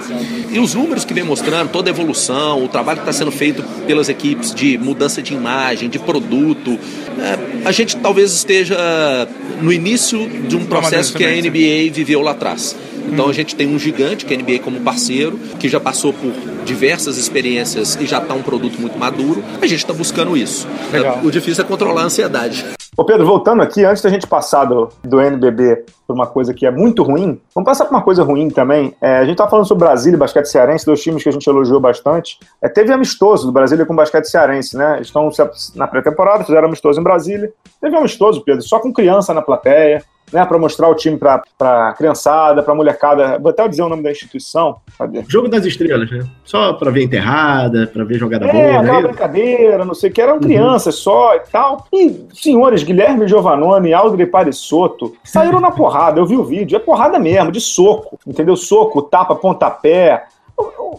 E 0.51 0.59
os 0.59 0.75
números 0.75 1.05
que 1.05 1.15
vem 1.15 1.25
mostrando, 1.25 1.71
toda 1.71 1.91
a 1.91 1.93
evolução, 1.93 2.65
o 2.65 2.69
trabalho 2.69 2.99
que 2.99 3.09
está 3.09 3.13
sendo 3.13 3.31
feito 3.31 3.63
pelas 3.87 4.09
equipes 4.09 4.55
de 4.55 4.77
mudança 4.77 5.23
de 5.23 5.33
imagem, 5.33 5.89
de 5.89 5.99
produto, 5.99 6.79
é, 7.19 7.67
a 7.67 7.73
gente 7.73 7.97
talvez 7.97 8.33
esteja 8.33 8.77
no 9.61 9.73
início 9.73 10.29
de 10.29 10.57
um 10.57 10.65
processo 10.67 11.15
que 11.15 11.25
a 11.25 11.31
NBA 11.31 11.93
viveu 11.93 12.21
lá 12.21 12.33
atrás. 12.33 12.77
Então 13.13 13.29
a 13.29 13.33
gente 13.33 13.55
tem 13.55 13.67
um 13.67 13.79
gigante, 13.79 14.25
que 14.25 14.35
é 14.35 14.37
a 14.37 14.41
NBA 14.41 14.61
como 14.61 14.81
parceiro, 14.81 15.39
que 15.59 15.69
já 15.69 15.81
passou 15.81 16.13
por 16.13 16.33
diversas 16.65 17.17
experiências 17.17 17.99
e 18.01 18.07
já 18.07 18.19
está 18.19 18.35
um 18.35 18.43
produto 18.43 18.81
muito 18.81 18.99
maduro. 18.99 19.43
A 19.61 19.67
gente 19.67 19.81
está 19.81 19.93
buscando 19.93 20.37
isso. 20.37 20.67
Legal. 20.93 21.21
O 21.25 21.31
difícil 21.31 21.65
é 21.65 21.67
controlar 21.67 22.03
a 22.03 22.05
ansiedade. 22.05 22.65
Ô 22.97 23.05
Pedro, 23.05 23.25
voltando 23.25 23.63
aqui, 23.63 23.85
antes 23.85 24.03
da 24.03 24.11
gente 24.11 24.27
passar 24.27 24.65
do, 24.65 24.89
do 25.03 25.21
NBB 25.21 25.85
por 26.07 26.13
uma 26.13 26.27
coisa 26.27 26.53
que 26.53 26.67
é 26.67 26.71
muito 26.71 27.03
ruim, 27.03 27.41
vamos 27.55 27.67
passar 27.69 27.85
por 27.85 27.95
uma 27.95 28.03
coisa 28.03 28.25
ruim 28.25 28.51
também. 28.51 28.95
É, 29.01 29.19
a 29.19 29.25
gente 29.25 29.37
tá 29.37 29.49
falando 29.49 29.67
sobre 29.67 29.85
Brasília 29.85 30.17
e 30.17 30.19
basquete 30.19 30.47
cearense, 30.47 30.85
dois 30.85 31.01
times 31.01 31.23
que 31.23 31.29
a 31.29 31.33
gente 31.33 31.47
elogiou 31.47 31.79
bastante. 31.79 32.39
É, 32.61 32.69
teve 32.69 32.93
amistoso 32.93 33.47
do 33.47 33.53
Brasília 33.53 33.87
com 33.87 33.95
basquete 33.95 34.27
cearense, 34.27 34.77
né? 34.77 34.97
Eles 34.97 35.07
estão 35.07 35.31
na 35.77 35.87
pré-temporada, 35.87 36.45
fizeram 36.45 36.67
amistoso 36.67 37.01
em 37.01 37.03
Brasília. 37.03 37.53
Teve 37.81 37.97
amistoso, 37.97 38.43
Pedro, 38.45 38.63
só 38.63 38.81
com 38.81 38.93
criança 38.93 39.33
na 39.33 39.41
plateia 39.41 40.05
né, 40.33 40.45
para 40.45 40.59
mostrar 40.59 40.89
o 40.89 40.95
time 40.95 41.17
para 41.17 41.43
a 41.61 41.93
criançada, 41.93 42.63
para 42.63 42.75
molecada. 42.75 43.39
Vou 43.39 43.51
até 43.51 43.67
dizer 43.67 43.83
o 43.83 43.89
nome 43.89 44.03
da 44.03 44.11
instituição. 44.11 44.77
Cadê? 44.99 45.25
Jogo 45.29 45.49
das 45.49 45.65
Estrelas, 45.65 46.11
né? 46.11 46.27
Só 46.45 46.73
para 46.75 46.91
ver 46.91 47.03
enterrada, 47.03 47.87
para 47.87 48.05
ver 48.05 48.19
jogada 48.19 48.47
é, 48.47 48.53
boa. 48.53 48.63
É, 48.63 48.77
aquela 48.77 49.03
brincadeira, 49.03 49.85
não 49.85 49.95
sei 49.95 50.11
o 50.11 50.13
que. 50.13 50.21
Eram 50.21 50.35
uhum. 50.35 50.41
crianças 50.41 50.95
só 50.97 51.35
e 51.35 51.41
tal. 51.41 51.87
E 51.93 52.27
senhores 52.33 52.83
Guilherme 52.83 53.29
Giovannone 53.29 53.91
e 53.91 53.95
Aldri 53.95 54.27
Parisotto 54.27 55.15
saíram 55.25 55.61
na 55.61 55.71
porrada. 55.71 56.21
Eu 56.21 56.27
vi 56.27 56.37
o 56.37 56.45
vídeo. 56.45 56.77
É 56.77 56.79
porrada 56.79 57.19
mesmo, 57.19 57.51
de 57.51 57.61
soco. 57.61 58.19
Entendeu? 58.27 58.57
Soco, 58.57 59.03
tapa, 59.03 59.35
pontapé. 59.35 60.25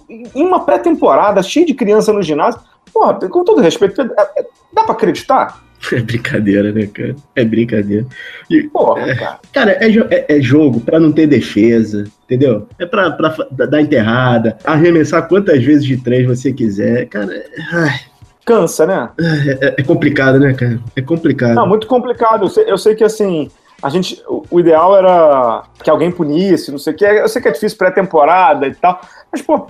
Em 0.10 0.44
uma 0.44 0.62
pré-temporada, 0.62 1.44
cheio 1.44 1.66
de 1.66 1.74
criança 1.74 2.12
no 2.12 2.22
ginásio. 2.22 2.60
Porra, 2.92 3.14
com 3.30 3.44
todo 3.44 3.62
respeito, 3.62 4.02
é, 4.02 4.06
é, 4.38 4.46
dá 4.74 4.84
para 4.84 4.94
acreditar? 4.94 5.62
É 5.92 6.00
brincadeira, 6.00 6.72
né, 6.72 6.88
cara? 6.88 7.16
É 7.36 7.44
brincadeira. 7.44 8.06
E, 8.50 8.64
Porra, 8.64 9.02
é, 9.02 9.16
cara. 9.16 9.40
Cara, 9.52 9.72
é, 9.72 9.90
é, 9.90 10.38
é 10.38 10.42
jogo 10.42 10.80
pra 10.80 11.00
não 11.00 11.12
ter 11.12 11.28
defesa, 11.28 12.06
entendeu? 12.26 12.68
É 12.80 12.86
pra, 12.86 13.12
pra 13.12 13.36
dar 13.66 13.82
enterrada, 13.82 14.58
arremessar 14.64 15.28
quantas 15.28 15.64
vezes 15.64 15.84
de 15.84 15.98
três 15.98 16.26
você 16.26 16.54
quiser. 16.54 17.08
Cara, 17.08 17.44
ai. 17.74 18.00
Cansa, 18.46 18.88
né? 18.88 19.10
É, 19.20 19.68
é, 19.68 19.76
é, 19.78 19.84
complicado, 19.84 20.40
né, 20.40 20.54
cara? 20.54 20.80
É 20.96 21.02
complicado. 21.02 21.54
Não, 21.54 21.68
muito 21.68 21.86
complicado. 21.86 22.46
Eu 22.46 22.50
sei, 22.50 22.64
eu 22.68 22.78
sei 22.78 22.96
que, 22.96 23.04
assim, 23.04 23.52
a 23.82 23.90
gente, 23.90 24.24
o 24.28 24.60
ideal 24.60 24.96
era 24.96 25.64
que 25.84 25.90
alguém 25.90 26.12
punisse, 26.12 26.72
não 26.72 26.78
sei 26.78 26.94
o 26.94 26.96
que. 26.96 27.04
Eu 27.04 27.28
sei 27.28 27.42
que 27.42 27.48
é 27.48 27.52
difícil 27.52 27.78
pré-temporada 27.78 28.68
e 28.68 28.76
tal, 28.76 29.02
mas, 29.32 29.42
pô, 29.42 29.66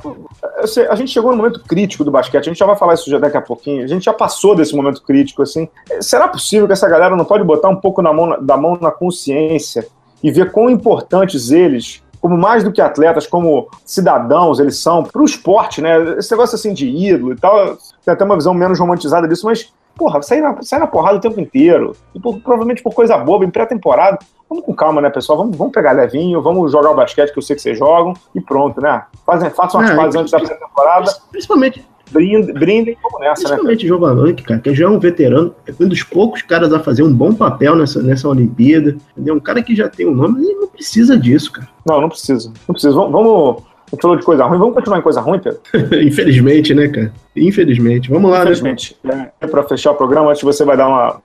a 0.90 0.96
gente 0.96 1.12
chegou 1.12 1.32
no 1.32 1.38
momento 1.38 1.64
crítico 1.64 2.04
do 2.04 2.12
basquete, 2.12 2.42
a 2.42 2.52
gente 2.52 2.60
já 2.60 2.66
vai 2.66 2.76
falar 2.76 2.96
isso 2.96 3.10
já 3.10 3.20
daqui 3.20 3.38
a 3.38 3.42
pouquinho, 3.42 3.84
a 3.84 3.88
gente 3.88 4.04
já 4.04 4.14
passou 4.14 4.56
desse 4.56 4.76
momento 4.76 5.02
crítico, 5.02 5.42
assim. 5.42 5.70
Será 6.02 6.28
possível 6.28 6.68
que 6.68 6.74
essa 6.74 6.90
galera 6.90 7.16
não 7.16 7.26
pode 7.26 7.44
botar 7.44 7.70
um 7.70 7.76
pouco 7.76 8.02
na 8.02 8.12
mão, 8.12 8.44
da 8.44 8.58
mão 8.58 8.78
na 8.82 8.92
consciência 8.92 9.88
e 10.22 10.30
ver 10.30 10.52
quão 10.52 10.70
importantes 10.70 11.52
eles 11.52 12.04
como 12.20 12.38
mais 12.38 12.64
do 12.64 12.72
que 12.72 12.80
atletas, 12.80 13.26
como 13.26 13.68
cidadãos 13.84 14.60
eles 14.60 14.78
são, 14.78 15.02
para 15.02 15.20
o 15.20 15.26
esporte, 15.26 15.82
né? 15.82 16.20
Esse 16.20 16.30
negócio 16.32 16.56
assim 16.56 16.72
de 16.72 16.88
ídolo 16.88 17.34
e 17.34 17.36
tal, 17.36 17.76
tem 18.06 18.14
até 18.14 18.24
uma 18.24 18.36
visão 18.36 18.54
menos 18.54 18.80
romantizada 18.80 19.28
disso, 19.28 19.48
mas 19.48 19.74
porra, 20.02 20.20
sair 20.24 20.42
na, 20.42 20.60
sair 20.64 20.80
na 20.80 20.88
porrada 20.88 21.18
o 21.18 21.22
tempo 21.22 21.40
inteiro. 21.40 21.96
E 22.16 22.20
por, 22.20 22.40
provavelmente 22.40 22.82
por 22.82 22.92
coisa 22.92 23.16
boba, 23.20 23.46
em 23.46 23.52
pré-temporada. 23.52 24.18
Vamos 24.50 24.66
com 24.66 24.74
calma, 24.74 25.00
né, 25.00 25.12
pessoal? 25.12 25.38
Vamos, 25.38 25.56
vamos 25.56 25.72
pegar 25.72 25.92
levinho, 25.92 26.42
vamos 26.42 26.72
jogar 26.72 26.90
o 26.90 26.96
basquete 26.96 27.32
que 27.32 27.38
eu 27.38 27.44
sei 27.44 27.56
que 27.56 27.62
vocês 27.62 27.78
jogam 27.78 28.14
e 28.34 28.42
pronto, 28.42 28.82
né? 28.82 29.04
Fazem, 29.24 29.52
façam 29.52 29.80
as 29.80 29.92
pazes 29.92 30.16
antes 30.16 30.32
da 30.32 30.40
pré-temporada. 30.40 31.12
Principalmente. 31.30 31.86
Brindem, 32.10 32.54
brindem 32.54 32.98
como 33.02 33.20
nessa, 33.20 33.36
Principalmente 33.36 33.86
né? 33.86 33.96
Principalmente 33.96 34.44
cara, 34.44 34.60
que 34.60 34.76
já 34.76 34.84
é 34.84 34.90
um 34.90 35.00
veterano, 35.00 35.56
é 35.66 35.72
um 35.80 35.88
dos 35.88 36.04
poucos 36.04 36.42
caras 36.42 36.74
a 36.74 36.80
fazer 36.82 37.04
um 37.04 37.14
bom 37.14 37.34
papel 37.34 37.74
nessa, 37.74 38.02
nessa 38.02 38.28
Olimpíada. 38.28 38.98
Entendeu? 39.16 39.36
Um 39.36 39.40
cara 39.40 39.64
que 39.64 39.74
já 39.74 39.88
tem 39.88 40.06
o 40.06 40.12
um 40.12 40.16
nome, 40.16 40.44
ele 40.44 40.56
não 40.56 40.68
precisa 40.68 41.18
disso, 41.18 41.54
cara. 41.54 41.70
Não, 41.86 42.02
não 42.02 42.10
precisa. 42.10 42.52
Não 42.68 42.74
precisa. 42.74 42.94
Vamos, 42.94 43.12
vamos 43.14 43.64
a 43.92 43.96
gente 43.96 44.02
falou 44.02 44.18
de 44.18 44.24
coisa 44.24 44.46
ruim, 44.46 44.58
vamos 44.58 44.74
continuar 44.74 45.00
em 45.00 45.02
coisa 45.02 45.20
ruim, 45.20 45.40
Pedro? 45.40 45.60
Infelizmente, 46.02 46.74
né, 46.74 46.88
cara? 46.88 47.14
Infelizmente. 47.36 48.10
Vamos 48.10 48.32
lá, 48.32 48.38
né? 48.38 48.44
Infelizmente. 48.44 48.98
né? 49.04 49.32
É, 49.42 49.48
para 49.48 49.64
fechar 49.64 49.92
o 49.92 49.96
programa, 49.96 50.32
antes 50.32 50.42
você 50.42 50.64
vai 50.64 50.78
dar 50.78 50.88
uma. 50.88 51.22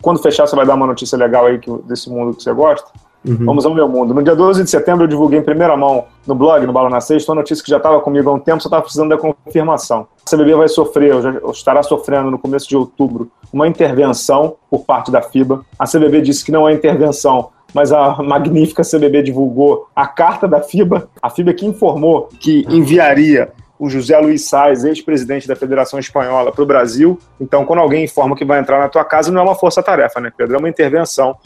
Quando 0.00 0.22
fechar, 0.22 0.46
você 0.46 0.56
vai 0.56 0.64
dar 0.64 0.74
uma 0.74 0.86
notícia 0.86 1.16
legal 1.18 1.46
aí 1.46 1.58
que, 1.58 1.70
desse 1.86 2.08
mundo 2.08 2.34
que 2.34 2.42
você 2.42 2.52
gosta. 2.52 2.90
Uhum. 3.26 3.44
Vamos 3.44 3.64
ao 3.64 3.74
meu 3.74 3.88
mundo. 3.88 4.12
No 4.12 4.22
dia 4.22 4.34
12 4.34 4.64
de 4.64 4.70
setembro, 4.70 5.04
eu 5.04 5.08
divulguei 5.08 5.38
em 5.38 5.42
primeira 5.42 5.76
mão 5.76 6.06
no 6.26 6.34
blog, 6.34 6.66
no 6.66 6.72
Bala 6.72 6.90
na 6.90 7.00
Sexta, 7.00 7.30
uma 7.30 7.36
notícia 7.36 7.62
que 7.62 7.70
já 7.70 7.76
estava 7.76 8.00
comigo 8.00 8.28
há 8.28 8.32
um 8.32 8.38
tempo, 8.38 8.60
só 8.60 8.68
estava 8.68 8.82
precisando 8.82 9.10
da 9.10 9.18
confirmação. 9.18 10.06
A 10.26 10.30
CBB 10.30 10.54
vai 10.54 10.68
sofrer, 10.68 11.14
ou, 11.14 11.22
já, 11.22 11.38
ou 11.42 11.50
estará 11.52 11.82
sofrendo 11.82 12.30
no 12.30 12.38
começo 12.38 12.68
de 12.68 12.76
outubro, 12.76 13.30
uma 13.52 13.68
intervenção 13.68 14.56
por 14.68 14.84
parte 14.84 15.10
da 15.10 15.22
FIBA. 15.22 15.64
A 15.78 15.86
CBB 15.86 16.20
disse 16.22 16.44
que 16.44 16.50
não 16.50 16.68
é 16.68 16.72
intervenção, 16.72 17.50
mas 17.74 17.92
a 17.92 18.22
magnífica 18.22 18.82
CBB 18.82 19.22
divulgou 19.22 19.88
a 19.94 20.06
carta 20.06 20.46
da 20.46 20.62
FIBA, 20.62 21.08
a 21.20 21.30
FIBA 21.30 21.54
que 21.54 21.66
informou 21.66 22.28
que 22.40 22.66
enviaria 22.68 23.50
o 23.78 23.88
José 23.88 24.16
Luiz 24.18 24.48
Saez, 24.48 24.84
ex-presidente 24.84 25.48
da 25.48 25.56
Federação 25.56 25.98
Espanhola, 25.98 26.52
para 26.52 26.62
o 26.62 26.66
Brasil. 26.66 27.18
Então, 27.40 27.64
quando 27.64 27.80
alguém 27.80 28.04
informa 28.04 28.36
que 28.36 28.44
vai 28.44 28.60
entrar 28.60 28.78
na 28.78 28.88
tua 28.88 29.04
casa, 29.04 29.32
não 29.32 29.40
é 29.40 29.44
uma 29.44 29.56
força-tarefa, 29.56 30.20
né, 30.20 30.30
Pedro? 30.36 30.54
É 30.54 30.58
uma 30.58 30.68
intervenção. 30.68 31.36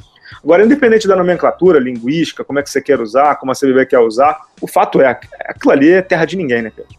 Agora, 0.45 0.63
independente 0.63 1.09
da 1.09 1.17
nomenclatura, 1.17 1.79
linguística, 1.79 2.45
como 2.45 2.59
é 2.59 2.63
que 2.63 2.69
você 2.69 2.83
quer 2.83 3.01
usar, 3.01 3.37
como 3.37 3.53
a 3.53 3.55
CBB 3.55 3.87
quer 3.87 4.01
usar, 4.01 4.37
o 4.61 4.67
fato 4.67 5.01
é, 5.01 5.19
aquilo 5.47 5.73
ali 5.73 5.91
é 5.91 6.03
terra 6.03 6.25
de 6.25 6.37
ninguém, 6.37 6.61
né, 6.61 6.73
Pedro? 6.75 6.93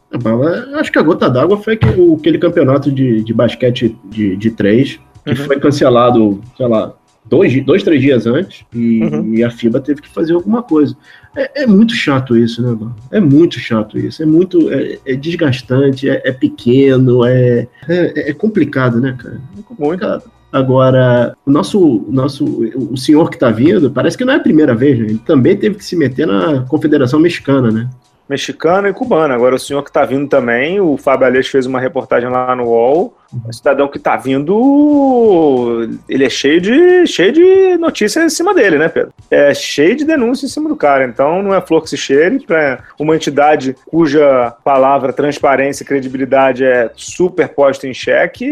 Acho 0.80 0.92
que 0.92 0.98
a 0.98 1.04
gota 1.04 1.30
d'água 1.30 1.62
foi 1.62 1.78
aquele 2.18 2.40
campeonato 2.40 2.92
de, 2.92 3.24
de 3.24 3.34
basquete 3.34 3.96
de, 4.06 4.36
de 4.36 4.50
três, 4.50 5.00
que 5.24 5.32
uhum. 5.32 5.46
foi 5.46 5.60
cancelado, 5.60 6.42
sei 6.56 6.68
lá, 6.68 6.94
dois, 7.30 7.64
dois 7.64 7.84
três 7.84 8.02
dias 8.02 8.26
antes 8.26 8.66
e, 8.74 9.04
uhum. 9.04 9.34
e, 9.34 9.44
a 9.44 9.50
FIBA 9.50 9.80
teve 9.80 10.02
que 10.02 10.10
fazer 10.10 10.34
alguma 10.34 10.64
coisa. 10.64 10.96
É, 11.36 11.64
é, 11.64 11.68
muito 11.68 11.94
chato 11.94 12.36
isso, 12.36 12.62
né, 12.62 12.70
mano? 12.70 12.96
É 13.12 13.20
muito 13.20 13.60
chato 13.60 13.98
isso. 13.98 14.24
É 14.24 14.26
muito. 14.26 14.72
É, 14.72 14.98
é 15.06 15.16
desgastante, 15.16 16.10
é, 16.10 16.22
é 16.26 16.32
pequeno, 16.32 17.26
é, 17.26 17.68
é, 17.88 18.30
é, 18.30 18.34
complicado, 18.34 19.00
né, 19.00 19.16
cara? 19.18 19.40
É 19.58 19.62
complicado. 19.62 20.24
Muito. 20.24 20.38
Agora, 20.52 21.36
o 21.46 21.52
nosso, 21.52 22.06
nosso, 22.10 22.46
o 22.76 22.96
senhor 22.96 23.30
que 23.30 23.36
está 23.36 23.52
vindo, 23.52 23.92
parece 23.92 24.18
que 24.18 24.24
não 24.24 24.34
é 24.34 24.38
a 24.38 24.42
primeira 24.42 24.74
vez, 24.74 24.98
né? 24.98 25.06
Ele 25.06 25.22
também 25.26 25.58
teve 25.58 25.76
que 25.76 25.84
se 25.84 25.96
meter 25.96 26.26
na 26.26 26.62
Confederação 26.62 27.20
Mexicana, 27.20 27.70
né? 27.70 27.90
Mexicana 28.30 28.90
e 28.90 28.94
cubana. 28.94 29.34
Agora, 29.34 29.56
o 29.56 29.60
senhor 29.60 29.84
que 29.84 29.90
está 29.90 30.04
vindo 30.06 30.28
também, 30.28 30.80
o 30.80 30.98
Fábio 30.98 31.28
Aleixo 31.28 31.52
fez 31.52 31.66
uma 31.66 31.80
reportagem 31.80 32.30
lá 32.30 32.56
no 32.56 32.66
UOL. 32.66 33.18
O 33.48 33.54
cidadão 33.54 33.88
que 33.88 33.98
está 33.98 34.16
vindo, 34.16 35.90
ele 36.08 36.26
é 36.26 36.30
cheio 36.30 36.62
de, 36.62 37.06
cheio 37.08 37.32
de 37.32 37.78
notícias 37.78 38.24
em 38.24 38.30
cima 38.30 38.54
dele, 38.54 38.78
né, 38.78 38.88
Pedro? 38.88 39.14
É 39.30 39.54
cheio 39.54 39.96
de 39.96 40.06
denúncias 40.06 40.50
em 40.50 40.54
cima 40.54 40.70
do 40.70 40.76
cara. 40.76 41.06
Então, 41.06 41.44
não 41.44 41.54
é 41.54 41.62
flor 41.62 41.84
que 41.84 41.90
se 41.90 41.98
cheire 41.98 42.40
para 42.40 42.84
uma 43.00 43.16
entidade 43.16 43.76
cuja 43.86 44.54
palavra 44.64 45.12
transparência 45.12 45.84
e 45.84 45.88
credibilidade 45.88 46.64
é 46.64 46.90
super 46.96 47.50
posta 47.50 47.88
em 47.88 47.94
xeque 47.94 48.46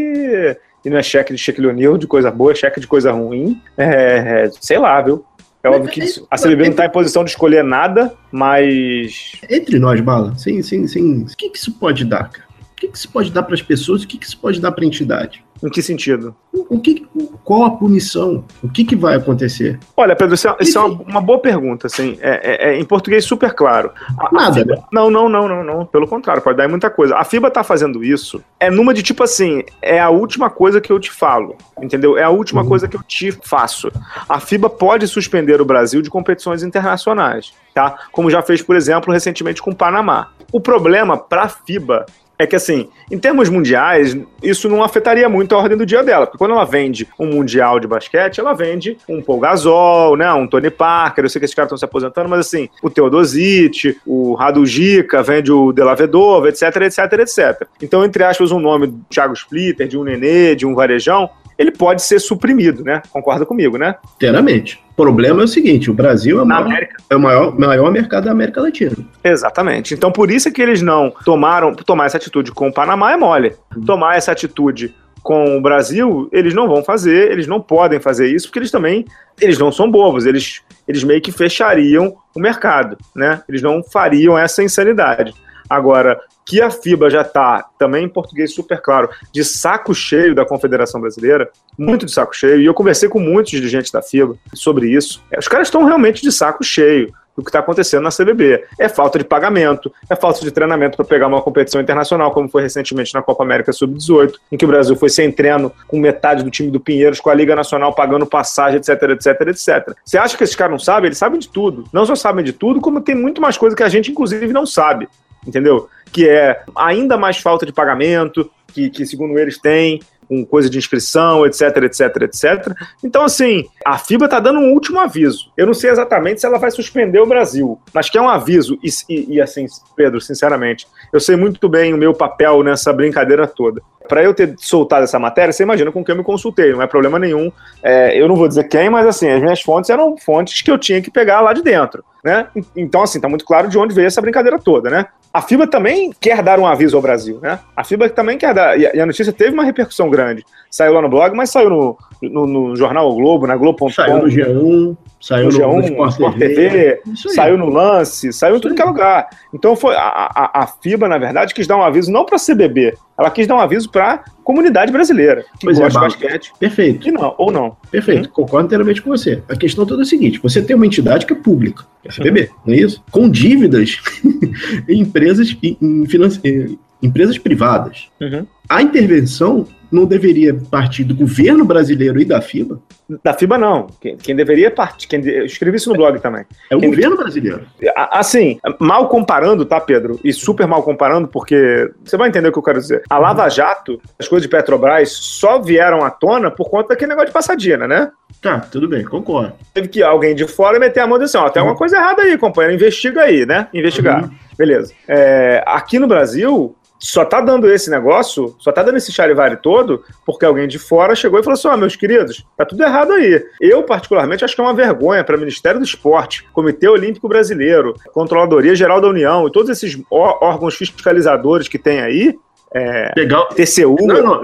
e 0.86 0.90
não 0.90 0.98
é 0.98 1.04
cheque 1.04 1.34
de 1.34 1.40
Shaquille 1.40 1.68
O'Neal, 1.68 1.98
de 1.98 2.06
coisa 2.06 2.30
boa, 2.30 2.52
é 2.52 2.56
cheque 2.56 2.80
de 2.80 2.86
coisa 2.88 3.12
ruim. 3.12 3.60
É, 3.76 4.50
sei 4.62 4.78
lá, 4.78 5.02
viu? 5.02 5.26
É 5.66 5.70
óbvio 5.70 5.92
que 5.92 6.02
a 6.30 6.38
CBB 6.38 6.64
não 6.66 6.72
está 6.72 6.86
em 6.86 6.92
posição 6.92 7.24
de 7.24 7.32
escolher 7.32 7.64
nada, 7.64 8.14
mas. 8.32 9.32
Entre 9.50 9.80
nós, 9.80 10.00
Bala, 10.02 10.36
sim, 10.38 10.62
sim, 10.62 10.86
sim. 10.88 11.24
O 11.24 11.36
que, 11.36 11.50
que 11.50 11.58
isso 11.58 11.72
pode 11.74 12.06
dar, 12.06 12.30
cara? 12.30 12.46
O 12.72 12.76
que, 12.76 12.88
que 12.88 12.98
isso 12.98 13.10
pode 13.10 13.32
dar 13.32 13.44
para 13.44 13.56
as 13.56 13.62
pessoas? 13.62 14.04
O 14.04 14.08
que, 14.08 14.18
que 14.18 14.26
isso 14.26 14.38
pode 14.38 14.60
dar 14.60 14.72
para 14.72 14.84
a 14.84 14.88
entidade? 14.88 15.45
Em 15.64 15.70
que 15.70 15.82
sentido? 15.82 16.36
O 16.52 16.80
que, 16.80 17.06
qual 17.44 17.64
a 17.64 17.72
punição? 17.72 18.44
O 18.62 18.70
que, 18.70 18.84
que 18.84 18.96
vai 18.96 19.16
acontecer? 19.16 19.80
Olha, 19.96 20.16
Pedro, 20.16 20.36
isso 20.36 20.48
é, 20.48 20.56
isso 20.60 20.78
é 20.78 20.82
uma, 20.82 21.02
uma, 21.04 21.22
boa 21.22 21.40
pergunta, 21.40 21.88
assim, 21.88 22.18
é, 22.22 22.42
é, 22.44 22.70
é, 22.70 22.80
em 22.80 22.84
português 22.84 23.24
super 23.24 23.54
claro. 23.54 23.92
A, 24.18 24.34
Nada, 24.34 24.50
a 24.50 24.54
FIBA, 24.54 24.76
né? 24.76 24.84
Não, 24.92 25.10
não, 25.10 25.30
não, 25.30 25.48
não, 25.48 25.64
não. 25.64 25.86
Pelo 25.86 26.08
contrário, 26.08 26.42
pode 26.42 26.58
dar 26.58 26.68
muita 26.68 26.90
coisa. 26.90 27.16
A 27.16 27.24
FIBA 27.24 27.50
tá 27.50 27.64
fazendo 27.64 28.04
isso, 28.04 28.44
é 28.60 28.70
numa 28.70 28.94
de 28.94 29.02
tipo 29.02 29.24
assim, 29.24 29.64
é 29.82 30.00
a 30.00 30.10
última 30.10 30.50
coisa 30.50 30.82
que 30.82 30.92
eu 30.92 31.00
te 31.00 31.12
falo, 31.12 31.56
entendeu? 31.82 32.18
É 32.18 32.24
a 32.24 32.30
última 32.30 32.62
uhum. 32.62 32.68
coisa 32.68 32.88
que 32.88 32.98
eu 32.98 33.04
te 33.04 33.32
faço. 33.32 33.92
A 34.28 34.40
FIBA 34.40 34.70
pode 34.70 35.08
suspender 35.08 35.62
o 35.62 35.66
Brasil 35.66 36.02
de 36.02 36.10
competições 36.10 36.64
internacionais, 36.64 37.54
tá? 37.74 37.98
Como 38.12 38.30
já 38.30 38.42
fez, 38.42 38.62
por 38.62 38.76
exemplo, 38.76 39.14
recentemente 39.14 39.62
com 39.62 39.72
o 39.72 39.76
Panamá. 39.76 40.32
O 40.52 40.60
problema 40.60 41.18
para 41.18 41.44
a 41.44 41.50
FIBA 41.50 42.06
é 42.38 42.46
que, 42.46 42.56
assim, 42.56 42.90
em 43.10 43.18
termos 43.18 43.50
mundiais, 43.50 44.18
isso 44.44 44.68
não 44.70 44.84
afetaria 44.84 45.28
muito 45.30 45.56
a 45.56 45.58
ordem 45.58 45.78
do 45.78 45.86
dia 45.86 46.04
dela, 46.04 46.26
porque 46.26 46.38
quando 46.38 46.52
ela 46.52 46.66
vende 46.66 47.08
um 47.20 47.28
mundial 47.28 47.80
de 47.80 47.88
basquete, 47.88 48.40
ela 48.40 48.54
vende 48.54 48.98
um 49.08 49.22
Paul 49.22 49.40
Gasol, 49.40 50.18
né, 50.18 50.32
um 50.34 50.48
Tony 50.48 50.70
Parker, 50.70 51.24
eu 51.24 51.30
sei 51.30 51.40
que 51.40 51.46
esses 51.46 51.56
caras 51.56 51.68
estão 51.68 51.78
se 51.78 51.86
aposentando, 51.86 52.30
mas 52.30 52.40
assim, 52.40 52.70
o 52.82 52.90
Teodosic, 52.90 53.98
o 54.06 54.34
Radujica, 54.34 55.24
vende 55.24 55.52
o 55.52 55.72
Delavedova, 55.72 56.50
etc, 56.50 56.76
etc, 56.82 57.00
etc. 57.20 57.68
Então, 57.82 58.04
entre 58.04 58.24
aspas, 58.24 58.52
um 58.52 58.60
nome 58.60 58.88
do 58.88 59.00
Thiago 59.10 59.34
Splitter, 59.34 59.88
de 59.88 59.98
um 59.98 60.04
Nenê, 60.04 60.56
de 60.56 60.66
um 60.66 60.76
Varejão, 60.76 61.30
ele 61.58 61.72
pode 61.72 62.02
ser 62.02 62.20
suprimido, 62.20 62.84
né? 62.84 63.02
Concorda 63.12 63.46
comigo, 63.46 63.78
né? 63.78 63.96
Inteiramente. 64.16 64.84
O 64.92 64.96
problema 64.96 65.42
é 65.42 65.46
o 65.46 65.48
seguinte: 65.48 65.90
o 65.90 65.94
Brasil 65.94 66.40
é 66.40 66.44
o, 66.44 66.46
maior, 66.46 66.88
é 67.10 67.16
o 67.16 67.20
maior, 67.20 67.60
maior 67.60 67.92
mercado 67.92 68.26
da 68.26 68.32
América 68.32 68.62
Latina. 68.62 68.96
Exatamente. 69.24 69.94
Então, 69.94 70.12
por 70.12 70.32
isso 70.32 70.48
é 70.48 70.52
que 70.52 70.62
eles 70.62 70.82
não 70.82 71.14
tomaram. 71.24 71.74
Tomar 71.74 72.06
essa 72.06 72.18
atitude 72.18 72.52
com 72.52 72.70
o 72.70 72.74
Panamá 72.74 73.14
é 73.14 73.18
mole. 73.18 73.56
Hum. 73.76 73.82
Tomar 73.86 74.18
essa 74.18 74.32
atitude 74.32 74.94
com 75.26 75.58
o 75.58 75.62
Brasil, 75.62 76.30
eles 76.32 76.54
não 76.54 76.68
vão 76.68 76.84
fazer, 76.84 77.32
eles 77.32 77.48
não 77.48 77.60
podem 77.60 78.00
fazer 78.00 78.28
isso, 78.28 78.48
porque 78.48 78.60
eles 78.60 78.70
também, 78.70 79.06
eles 79.42 79.58
não 79.58 79.72
são 79.72 79.90
bobos, 79.90 80.24
eles, 80.28 80.62
eles 80.88 81.04
meio 81.04 81.20
que 81.20 81.32
fechariam 81.32 82.16
o 82.36 82.40
mercado, 82.40 82.96
né? 83.16 83.42
Eles 83.50 83.64
não 83.64 83.84
fariam 83.84 84.38
essa 84.38 84.62
insanidade. 84.62 85.34
Agora, 85.70 86.20
que 86.46 86.62
a 86.62 86.70
FIBA 86.70 87.10
já 87.10 87.22
está, 87.22 87.66
também 87.78 88.06
em 88.06 88.10
português 88.10 88.54
super 88.54 88.82
claro, 88.82 89.10
de 89.34 89.44
saco 89.44 89.94
cheio 89.94 90.36
da 90.36 90.46
Confederação 90.46 91.02
Brasileira, 91.02 91.50
muito 91.78 92.06
de 92.06 92.12
saco 92.12 92.36
cheio, 92.36 92.62
e 92.62 92.66
eu 92.66 92.74
conversei 92.74 93.10
com 93.10 93.20
muitos 93.20 93.52
dirigentes 93.52 93.92
da 93.92 94.02
FIBA 94.02 94.36
sobre 94.54 94.90
isso. 94.90 95.24
É, 95.32 95.40
os 95.40 95.48
caras 95.48 95.68
estão 95.68 95.84
realmente 95.86 96.22
de 96.22 96.32
saco 96.32 96.64
cheio 96.64 97.12
do 97.36 97.44
que 97.44 97.50
está 97.50 97.60
acontecendo 97.60 98.04
na 98.04 98.10
CBB. 98.10 98.64
É 98.80 98.88
falta 98.88 99.18
de 99.18 99.26
pagamento, 99.26 99.92
é 100.10 100.16
falta 100.16 100.40
de 100.42 100.52
treinamento 100.52 100.96
para 100.96 101.06
pegar 101.06 101.28
uma 101.28 101.42
competição 101.42 101.82
internacional, 101.82 102.32
como 102.32 102.48
foi 102.48 102.62
recentemente 102.62 103.14
na 103.14 103.22
Copa 103.22 103.44
América 103.44 103.74
Sub-18, 103.74 104.34
em 104.52 104.58
que 104.58 104.64
o 104.64 104.68
Brasil 104.68 104.96
foi 104.96 105.10
sem 105.10 105.32
treino, 105.32 105.72
com 105.88 106.00
metade 106.00 106.44
do 106.44 106.50
time 106.50 106.72
do 106.72 106.80
Pinheiros, 106.80 107.20
com 107.20 107.30
a 107.30 107.34
Liga 107.34 107.56
Nacional 107.56 107.94
pagando 107.94 108.26
passagem, 108.26 108.78
etc, 108.78 108.90
etc, 109.10 109.42
etc. 109.48 109.96
Você 110.06 110.18
acha 110.18 110.38
que 110.38 110.44
esses 110.44 110.56
caras 110.56 110.72
não 110.72 110.80
sabem? 110.80 111.08
Eles 111.08 111.18
sabem 111.18 111.40
de 111.40 111.50
tudo. 111.50 111.84
Não 111.92 112.06
só 112.06 112.16
sabem 112.16 112.44
de 112.44 112.54
tudo, 112.54 112.80
como 112.80 113.02
tem 113.02 113.16
muito 113.16 113.42
mais 113.42 113.58
coisa 113.58 113.76
que 113.76 113.84
a 113.84 113.90
gente, 113.90 114.12
inclusive, 114.12 114.54
não 114.54 114.66
sabe 114.66 115.10
entendeu? 115.46 115.90
Que 116.12 116.30
é 116.30 116.64
ainda 116.76 117.18
mais 117.18 117.38
falta 117.38 117.66
de 117.66 117.74
pagamento, 117.74 118.50
que, 118.68 118.90
que 118.90 119.06
segundo 119.06 119.38
eles 119.38 119.58
tem, 119.58 120.00
com 120.28 120.46
coisa 120.46 120.70
de 120.70 120.78
inscrição, 120.78 121.46
etc, 121.46 121.62
etc, 121.84 122.02
etc. 122.24 122.74
Então, 123.04 123.24
assim, 123.24 123.66
a 123.86 123.98
FIBA 123.98 124.26
está 124.26 124.40
dando 124.40 124.60
um 124.60 124.74
último 124.74 125.00
aviso. 125.00 125.52
Eu 125.56 125.66
não 125.66 125.74
sei 125.74 125.90
exatamente 125.90 126.42
se 126.42 126.48
ela 126.48 126.58
vai 126.58 126.72
suspender 126.72 127.20
o 127.20 127.26
Brasil, 127.26 127.80
mas 127.94 128.10
que 128.10 128.18
é 128.18 128.22
um 128.22 128.30
aviso. 128.30 128.78
E, 128.84 128.90
e, 129.10 129.36
e 129.36 129.42
assim, 129.42 129.66
Pedro, 129.96 130.20
sinceramente, 130.20 130.88
eu 131.16 131.20
sei 131.20 131.36
muito 131.36 131.68
bem 131.70 131.94
o 131.94 131.98
meu 131.98 132.14
papel 132.14 132.62
nessa 132.64 132.92
brincadeira 132.92 133.48
toda. 133.48 133.82
Para 134.08 134.24
eu 134.24 134.34
ter 134.34 134.54
soltado 134.58 135.04
essa 135.04 135.18
matéria, 135.18 135.52
você 135.52 135.64
imagina 135.64 135.92
com 135.92 136.04
quem 136.04 136.14
eu 136.14 136.18
me 136.18 136.24
consultei, 136.24 136.72
não 136.72 136.82
é 136.82 136.88
problema 136.88 137.18
nenhum. 137.18 137.52
É, 137.82 138.20
eu 138.20 138.28
não 138.28 138.36
vou 138.36 138.48
dizer 138.48 138.66
quem, 138.66 138.90
mas 138.90 139.08
assim, 139.08 139.30
as 139.30 139.42
minhas 139.42 139.62
fontes 139.62 139.90
eram 139.90 140.16
fontes 140.18 140.62
que 140.62 140.70
eu 140.70 140.78
tinha 140.78 141.02
que 141.02 141.10
pegar 141.10 141.42
lá 141.42 141.54
de 141.54 141.64
dentro. 141.64 142.04
Né? 142.24 142.48
Então, 142.76 143.04
assim, 143.04 143.20
tá 143.20 143.30
muito 143.30 143.46
claro 143.46 143.68
de 143.68 143.78
onde 143.78 143.94
veio 143.94 144.08
essa 144.08 144.22
brincadeira 144.22 144.60
toda, 144.60 144.90
né? 144.90 145.06
A 145.32 145.42
FIBA 145.42 145.68
também 145.68 146.12
quer 146.20 146.42
dar 146.42 146.60
um 146.60 146.66
aviso 146.66 146.96
ao 146.96 147.02
Brasil, 147.02 147.40
né? 147.42 147.60
A 147.76 147.84
FIBA 147.84 148.10
também 148.10 148.38
quer 148.38 148.54
dar. 148.54 148.80
E 148.80 149.00
a 149.00 149.06
notícia 149.06 149.34
teve 149.34 149.52
uma 149.52 149.66
repercussão 149.66 150.10
grande. 150.10 150.46
Saiu 150.72 150.94
lá 150.94 151.02
no 151.02 151.10
blog, 151.10 151.36
mas 151.36 151.50
saiu 151.50 151.70
no, 151.70 151.98
no, 152.22 152.48
no 152.48 152.76
jornal 152.76 153.12
o 153.12 153.16
Globo, 153.16 153.46
na 153.46 153.56
Globo.com. 153.58 153.90
Saiu 153.90 154.20
no 154.20 154.28
G1, 154.28 154.98
saiu 155.26 155.46
no, 155.46 155.58
G1, 155.58 155.74
no 155.74 155.84
Sport, 155.86 156.12
Sport 156.12 156.38
TV, 156.38 156.56
TV 156.56 157.02
saiu 157.34 157.58
no 157.58 157.68
Lance, 157.68 158.32
saiu 158.32 158.58
em 158.58 158.60
tudo 158.60 158.76
que 158.76 158.82
é 158.82 158.86
lugar. 158.86 159.28
Então 159.52 159.76
foi 159.76 159.96
a, 159.96 160.00
a, 160.02 160.62
a, 160.62 160.68
FIBA, 160.68 161.08
na 161.08 161.18
verdade, 161.18 161.52
quis 161.52 161.66
dar 161.66 161.78
um 161.78 161.82
aviso 161.82 162.12
não 162.12 162.24
para 162.24 162.36
a 162.36 162.40
CBB, 162.40 162.96
ela 163.18 163.32
quis 163.32 163.48
dar 163.48 163.56
um 163.56 163.60
aviso 163.60 163.90
para 163.90 164.14
a 164.14 164.24
comunidade 164.44 164.92
brasileira 164.92 165.44
que 165.60 165.66
pois 165.66 165.80
é, 165.80 165.82
gosta 165.82 165.98
é, 165.98 166.02
de 166.02 166.08
basquete. 166.08 166.54
Perfeito. 166.60 167.08
E 167.08 167.12
não, 167.12 167.34
ou 167.40 167.52
não. 167.52 167.76
Perfeito, 167.90 168.30
hum? 168.30 168.32
concordo 168.32 168.68
inteiramente 168.68 169.02
com 169.02 169.10
você. 169.10 169.42
A 169.50 169.56
questão 169.56 169.84
toda 169.84 170.04
é 170.04 170.06
a 170.06 170.06
seguinte: 170.06 170.40
você 170.40 170.62
tem 170.62 170.76
uma 170.76 170.86
entidade 170.86 171.26
que 171.26 171.34
é 171.34 171.36
pública, 171.36 171.86
que 172.04 172.08
é 172.08 172.12
a 172.12 172.14
CBB, 172.14 172.52
não 172.64 172.76
é 172.76 172.78
isso? 172.78 173.04
Com 173.10 173.28
dívidas 173.28 173.98
em 174.88 175.00
empresas, 175.00 175.58
em, 175.64 175.76
em, 175.82 176.78
empresas 177.02 177.40
privadas. 177.40 178.10
Uhum. 178.22 178.46
A 178.70 178.84
intervenção 178.84 179.66
não 179.96 180.06
deveria 180.06 180.54
partir 180.70 181.04
do 181.04 181.16
governo 181.16 181.64
brasileiro 181.66 182.20
e 182.20 182.26
da 182.26 182.42
FIBA? 182.42 182.80
Da 183.24 183.34
FIBA 183.34 183.58
não. 183.58 183.88
Quem, 184.02 184.18
quem 184.18 184.36
deveria 184.36 184.70
partir, 184.70 185.08
quem, 185.08 185.26
eu 185.26 185.46
escrevi 185.46 185.78
isso 185.78 185.90
no 185.90 185.96
blog 185.96 186.20
também. 186.20 186.46
É 186.70 186.76
o 186.76 186.80
quem, 186.80 186.90
governo 186.90 187.18
brasileiro. 187.18 187.62
Assim, 187.96 188.60
mal 188.80 189.08
comparando, 189.08 189.66
tá, 189.66 189.80
Pedro? 189.80 190.20
E 190.24 190.34
super 190.34 190.68
mal 190.68 190.84
comparando, 190.84 191.28
porque 191.28 191.90
você 192.04 192.18
vai 192.18 192.30
entender 192.30 192.50
o 192.50 192.52
que 192.52 192.60
eu 192.60 192.64
quero 192.64 192.80
dizer. 192.80 193.04
A 193.10 193.18
Lava 193.18 193.48
Jato, 193.50 194.02
as 194.20 194.28
coisas 194.28 194.44
de 194.44 194.50
Petrobras 194.50 195.12
só 195.12 195.60
vieram 195.60 196.04
à 196.04 196.10
tona 196.10 196.52
por 196.52 196.70
conta 196.70 196.90
daquele 196.90 197.10
negócio 197.10 197.28
de 197.28 197.34
passadina, 197.34 197.88
né? 197.88 198.12
Tá, 198.42 198.60
tudo 198.60 198.88
bem, 198.88 199.04
concordo. 199.04 199.54
Teve 199.74 199.88
que 199.88 200.04
alguém 200.04 200.36
de 200.36 200.48
fora 200.48 200.80
meter 200.80 201.00
a 201.00 201.08
mão 201.08 201.18
e 201.18 201.22
dizer 201.22 201.38
assim, 201.38 201.48
ó, 201.48 201.50
tem 201.50 201.62
uhum. 201.62 201.70
alguma 201.70 201.78
coisa 201.78 201.98
errada 201.98 202.22
aí, 202.22 202.38
companheiro, 202.38 202.76
investiga 202.76 203.22
aí, 203.22 203.46
né? 203.46 203.68
Investigar. 203.74 204.24
Uhum. 204.24 204.30
Beleza. 204.58 204.94
É, 205.08 205.64
aqui 205.66 206.00
no 206.00 206.08
Brasil, 206.08 206.76
só 207.00 207.26
tá 207.26 207.42
dando 207.42 207.70
esse 207.70 207.90
negócio, 207.90 208.56
só 208.60 208.72
tá 208.72 208.82
dando 208.82 208.98
esse 208.98 209.12
charivari 209.12 209.58
todo, 209.58 210.04
porque 210.26 210.46
alguém 210.46 210.68
de 210.68 210.80
fora 210.80 211.16
chegou 211.16 211.40
e 211.40 211.44
falou 211.44 211.56
assim: 211.56 211.68
ó, 211.68 211.78
meus 211.78 211.96
queridos, 211.96 212.46
tá 212.58 212.66
tudo 212.66 212.84
errado 212.84 213.12
aí. 213.14 213.44
Eu, 213.60 213.84
particularmente, 213.84 214.44
acho 214.44 214.56
que 214.56 214.62
é 214.62 214.64
uma 214.64 214.74
vergonha 214.74 215.24
para 215.24 215.36
o 215.36 215.40
Ministério 215.40 215.80
do 215.80 215.86
Esporte, 215.86 216.48
Comitê 216.54 216.88
Olímpico 216.88 217.28
Brasileiro, 217.28 217.96
Controladoria 218.14 218.76
Geral 218.76 219.02
da 219.02 219.08
União 219.08 219.48
e 219.48 219.52
todos 219.52 219.70
esses 219.70 220.02
órgãos 220.10 220.76
fiscalizadores 220.76 221.68
que 221.68 221.78
tem 221.78 222.02
aí, 222.02 222.38
é, 222.76 223.14
Legal. 223.16 223.48
TCU, 223.48 223.96
não, 224.02 224.22
não, 224.22 224.42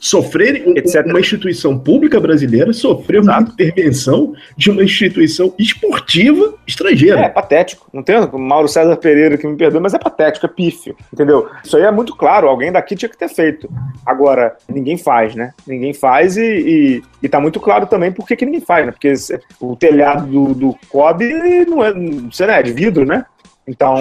sofrer 0.00 0.66
etc. 0.76 1.06
uma 1.06 1.20
instituição 1.20 1.78
pública 1.78 2.18
brasileira 2.18 2.72
sofrer 2.72 3.20
uma 3.20 3.38
intervenção 3.38 4.32
de 4.56 4.68
uma 4.68 4.82
instituição 4.82 5.54
esportiva 5.56 6.54
estrangeira. 6.66 7.20
É, 7.20 7.28
patético. 7.28 7.88
Não 7.94 8.02
tem 8.02 8.16
Mauro 8.32 8.66
César 8.66 8.96
Pereira 8.96 9.38
que 9.38 9.46
me 9.46 9.56
perdoe, 9.56 9.80
mas 9.80 9.94
é 9.94 9.98
patético, 9.98 10.46
é 10.46 10.48
pífio, 10.48 10.96
entendeu? 11.12 11.48
Isso 11.62 11.76
aí 11.76 11.84
é 11.84 11.90
muito 11.92 12.16
claro, 12.16 12.48
alguém 12.48 12.72
daqui 12.72 12.96
tinha 12.96 13.08
que 13.08 13.16
ter 13.16 13.28
feito. 13.28 13.70
Agora, 14.04 14.56
ninguém 14.68 14.98
faz, 14.98 15.36
né? 15.36 15.54
Ninguém 15.64 15.94
faz 15.94 16.36
e, 16.36 16.42
e, 16.42 17.02
e 17.22 17.28
tá 17.28 17.38
muito 17.38 17.60
claro 17.60 17.86
também 17.86 18.10
por 18.10 18.26
que, 18.26 18.34
que 18.34 18.44
ninguém 18.44 18.60
faz, 18.60 18.86
né? 18.86 18.90
Porque 18.90 19.12
o 19.60 19.76
telhado 19.76 20.26
do, 20.26 20.52
do 20.52 20.78
COB 20.88 21.22
não 21.68 21.84
é, 21.84 21.94
não 21.94 22.28
é 22.48 22.62
de 22.62 22.72
vidro, 22.72 23.06
né? 23.06 23.24
Então, 23.68 23.96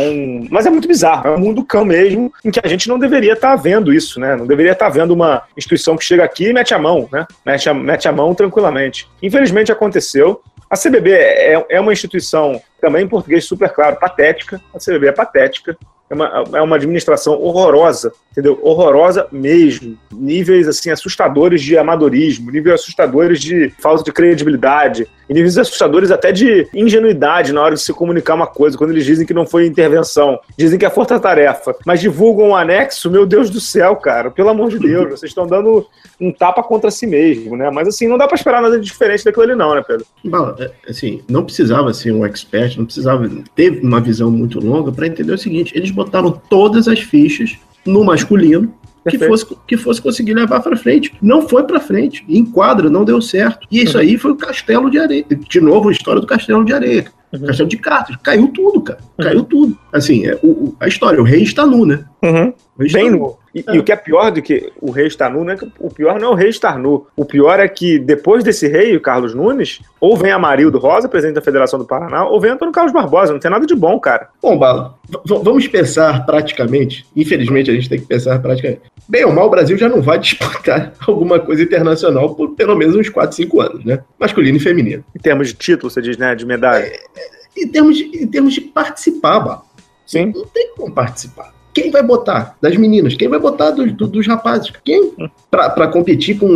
mas 0.49 0.65
é 0.65 0.69
muito 0.69 0.87
bizarro, 0.87 1.27
é 1.27 1.31
um 1.35 1.39
mundo 1.39 1.63
cão 1.63 1.83
mesmo, 1.83 2.31
em 2.43 2.49
que 2.49 2.61
a 2.63 2.67
gente 2.69 2.87
não 2.87 2.97
deveria 2.97 3.33
estar 3.33 3.49
tá 3.49 3.55
vendo 3.55 3.93
isso, 3.93 4.17
né? 4.17 4.35
Não 4.35 4.47
deveria 4.47 4.71
estar 4.71 4.85
tá 4.85 4.91
vendo 4.91 5.11
uma 5.11 5.43
instituição 5.57 5.97
que 5.97 6.05
chega 6.05 6.23
aqui 6.23 6.47
e 6.47 6.53
mete 6.53 6.73
a 6.73 6.79
mão, 6.79 7.09
né? 7.11 7.27
Mete 7.45 7.69
a, 7.69 7.73
mete 7.73 8.07
a 8.07 8.11
mão 8.13 8.33
tranquilamente. 8.33 9.09
Infelizmente 9.21 9.71
aconteceu. 9.71 10.41
A 10.69 10.77
CBB 10.77 11.11
é, 11.11 11.65
é 11.69 11.79
uma 11.79 11.91
instituição 11.91 12.61
também 12.79 13.03
em 13.03 13.07
português 13.09 13.45
super 13.45 13.69
claro, 13.69 13.97
patética. 13.97 14.61
A 14.73 14.79
CBB 14.79 15.07
é 15.07 15.11
patética. 15.11 15.77
É 16.09 16.13
uma, 16.13 16.43
é 16.53 16.61
uma 16.61 16.75
administração 16.77 17.33
horrorosa, 17.41 18.13
entendeu? 18.31 18.57
Horrorosa 18.61 19.27
mesmo. 19.31 19.97
Níveis, 20.13 20.67
assim, 20.67 20.89
assustadores 20.89 21.61
de 21.61 21.77
amadorismo, 21.77 22.49
níveis 22.49 22.75
assustadores 22.75 23.41
de 23.41 23.73
falta 23.79 24.03
de 24.03 24.11
credibilidade, 24.11 25.07
níveis 25.29 25.57
assustadores 25.57 26.11
até 26.11 26.31
de 26.31 26.67
ingenuidade 26.73 27.51
na 27.51 27.61
hora 27.61 27.75
de 27.75 27.81
se 27.81 27.91
comunicar 27.91 28.35
uma 28.35 28.47
coisa, 28.47 28.77
quando 28.77 28.91
eles 28.91 29.05
dizem 29.05 29.25
que 29.25 29.33
não 29.33 29.45
foi 29.45 29.65
intervenção. 29.65 30.39
Dizem 30.57 30.79
que 30.79 30.85
é 30.85 30.89
força-tarefa, 30.89 31.75
mas 31.85 31.99
divulgam 31.99 32.49
um 32.49 32.55
anexo, 32.55 33.11
meu 33.11 33.25
Deus 33.25 33.49
do 33.49 33.59
céu, 33.59 33.95
cara. 33.97 34.31
Pelo 34.31 34.49
amor 34.49 34.69
de 34.69 34.79
Deus, 34.79 35.09
vocês 35.09 35.31
estão 35.31 35.45
dando 35.45 35.85
um 36.19 36.31
tapa 36.31 36.63
contra 36.63 36.89
si 36.89 37.05
mesmo, 37.05 37.57
né? 37.57 37.69
Mas, 37.69 37.87
assim, 37.87 38.07
não 38.07 38.17
dá 38.17 38.27
para 38.27 38.35
esperar 38.35 38.61
nada 38.61 38.79
diferente 38.79 39.25
daquilo 39.25 39.43
ali 39.43 39.55
não, 39.55 39.75
né, 39.75 39.83
Pedro? 39.85 40.05
Bala, 40.23 40.55
é, 40.59 40.71
assim, 40.89 41.21
não 41.29 41.43
precisava 41.43 41.93
ser 41.93 42.11
um 42.11 42.25
expert, 42.25 42.77
não 42.77 42.85
precisava 42.85 43.29
ter 43.55 43.79
uma 43.83 43.99
visão 43.99 44.31
muito 44.31 44.59
longa 44.59 44.91
para 44.91 45.07
entender 45.07 45.33
o 45.33 45.37
seguinte: 45.37 45.73
eles 45.75 45.91
botaram 45.97 46.31
todas 46.31 46.87
as 46.87 46.99
fichas 46.99 47.57
no 47.85 48.03
masculino 48.03 48.73
que 49.09 49.17
fosse, 49.17 49.45
que 49.65 49.77
fosse 49.77 50.01
conseguir 50.01 50.33
levar 50.33 50.61
para 50.61 50.75
frente. 50.75 51.13
Não 51.21 51.47
foi 51.47 51.63
para 51.63 51.79
frente. 51.79 52.23
Em 52.27 52.45
quadra, 52.45 52.89
não 52.89 53.05
deu 53.05 53.21
certo. 53.21 53.67
E 53.71 53.81
isso 53.81 53.97
aí 53.97 54.17
foi 54.17 54.31
o 54.31 54.35
castelo 54.35 54.89
de 54.89 54.99
areia. 54.99 55.25
De 55.29 55.61
novo, 55.61 55.89
a 55.89 55.91
história 55.91 56.21
do 56.21 56.27
castelo 56.27 56.65
de 56.65 56.73
areia. 56.73 57.05
Uhum. 57.33 57.45
Castelo 57.45 57.69
de 57.69 57.77
cartas. 57.77 58.15
Caiu 58.17 58.49
tudo, 58.49 58.81
cara. 58.81 58.99
Caiu 59.17 59.43
tudo. 59.43 59.77
Assim, 59.91 60.25
é, 60.27 60.37
o, 60.43 60.75
a 60.79 60.87
história, 60.87 61.21
o 61.21 61.23
rei 61.23 61.43
está 61.43 61.65
nu, 61.65 61.85
né? 61.85 62.03
Uhum. 62.21 62.53
Bem 62.91 63.09
nu. 63.09 63.37
E, 63.57 63.63
é. 63.67 63.75
e, 63.75 63.79
o 63.79 63.83
que 63.83 63.91
é 63.91 63.95
pior 63.95 64.29
do 64.29 64.39
que 64.39 64.71
o 64.79 64.91
rei 64.91 65.07
estar 65.07 65.31
nu, 65.31 65.43
né? 65.43 65.57
O 65.79 65.89
pior 65.89 66.19
não 66.19 66.27
é 66.27 66.31
o 66.31 66.35
rei 66.35 66.49
estar 66.49 66.77
nu. 66.77 67.07
O 67.15 67.25
pior 67.25 67.59
é 67.59 67.67
que 67.67 67.97
depois 67.97 68.43
desse 68.43 68.67
rei, 68.67 68.95
o 68.95 69.01
Carlos 69.01 69.33
Nunes, 69.33 69.81
ou 69.99 70.15
vem 70.15 70.31
Amarildo 70.31 70.77
Rosa, 70.77 71.09
presidente 71.09 71.35
da 71.35 71.41
Federação 71.41 71.79
do 71.79 71.85
Paraná, 71.85 72.27
ou 72.27 72.39
vem 72.39 72.51
Antônio 72.51 72.71
Carlos 72.71 72.93
Barbosa. 72.93 73.33
Não 73.33 73.39
tem 73.39 73.49
nada 73.49 73.65
de 73.65 73.73
bom, 73.73 73.99
cara. 73.99 74.29
Bom, 74.39 74.57
Bala, 74.57 74.93
vamos 75.25 75.67
pensar 75.67 76.23
praticamente. 76.25 77.05
Infelizmente, 77.15 77.71
a 77.71 77.73
gente 77.73 77.89
tem 77.89 77.99
que 77.99 78.05
pensar 78.05 78.37
praticamente. 78.39 78.81
Bem 79.09 79.25
ou 79.25 79.33
mal, 79.33 79.47
o 79.47 79.49
Brasil 79.49 79.75
já 79.75 79.89
não 79.89 80.01
vai 80.01 80.19
disputar 80.19 80.93
alguma 81.07 81.39
coisa 81.39 81.63
internacional 81.63 82.35
por 82.35 82.51
pelo 82.51 82.75
menos 82.75 82.95
uns 82.95 83.09
4, 83.09 83.35
5 83.35 83.61
anos, 83.61 83.85
né? 83.85 84.03
Masculino 84.19 84.57
e 84.57 84.61
feminino. 84.61 85.03
Em 85.15 85.19
termos 85.19 85.47
de 85.47 85.55
título, 85.55 85.89
você 85.89 86.01
diz, 86.01 86.17
né? 86.17 86.35
De 86.35 86.45
medalha. 86.45 86.83
É, 86.83 86.95
é 86.95 87.63
em, 87.63 87.67
termos 87.67 87.97
de, 87.97 88.03
em 88.03 88.27
termos 88.27 88.53
de 88.53 88.61
participar, 88.61 89.39
Bala. 89.39 89.61
Sim. 90.05 90.31
Não 90.33 90.45
tem 90.45 90.73
como 90.75 90.93
participar. 90.93 91.56
Quem 91.77 91.91
vai 91.91 92.01
botar? 92.01 92.57
Das 92.59 92.75
meninas. 92.75 93.13
Quem 93.13 93.27
vai 93.27 93.37
botar 93.37 93.69
dos, 93.69 93.93
dos 93.93 94.25
rapazes? 94.25 94.73
Quem? 94.83 95.13
Para 95.51 95.87
competir 95.87 96.39
com 96.39 96.47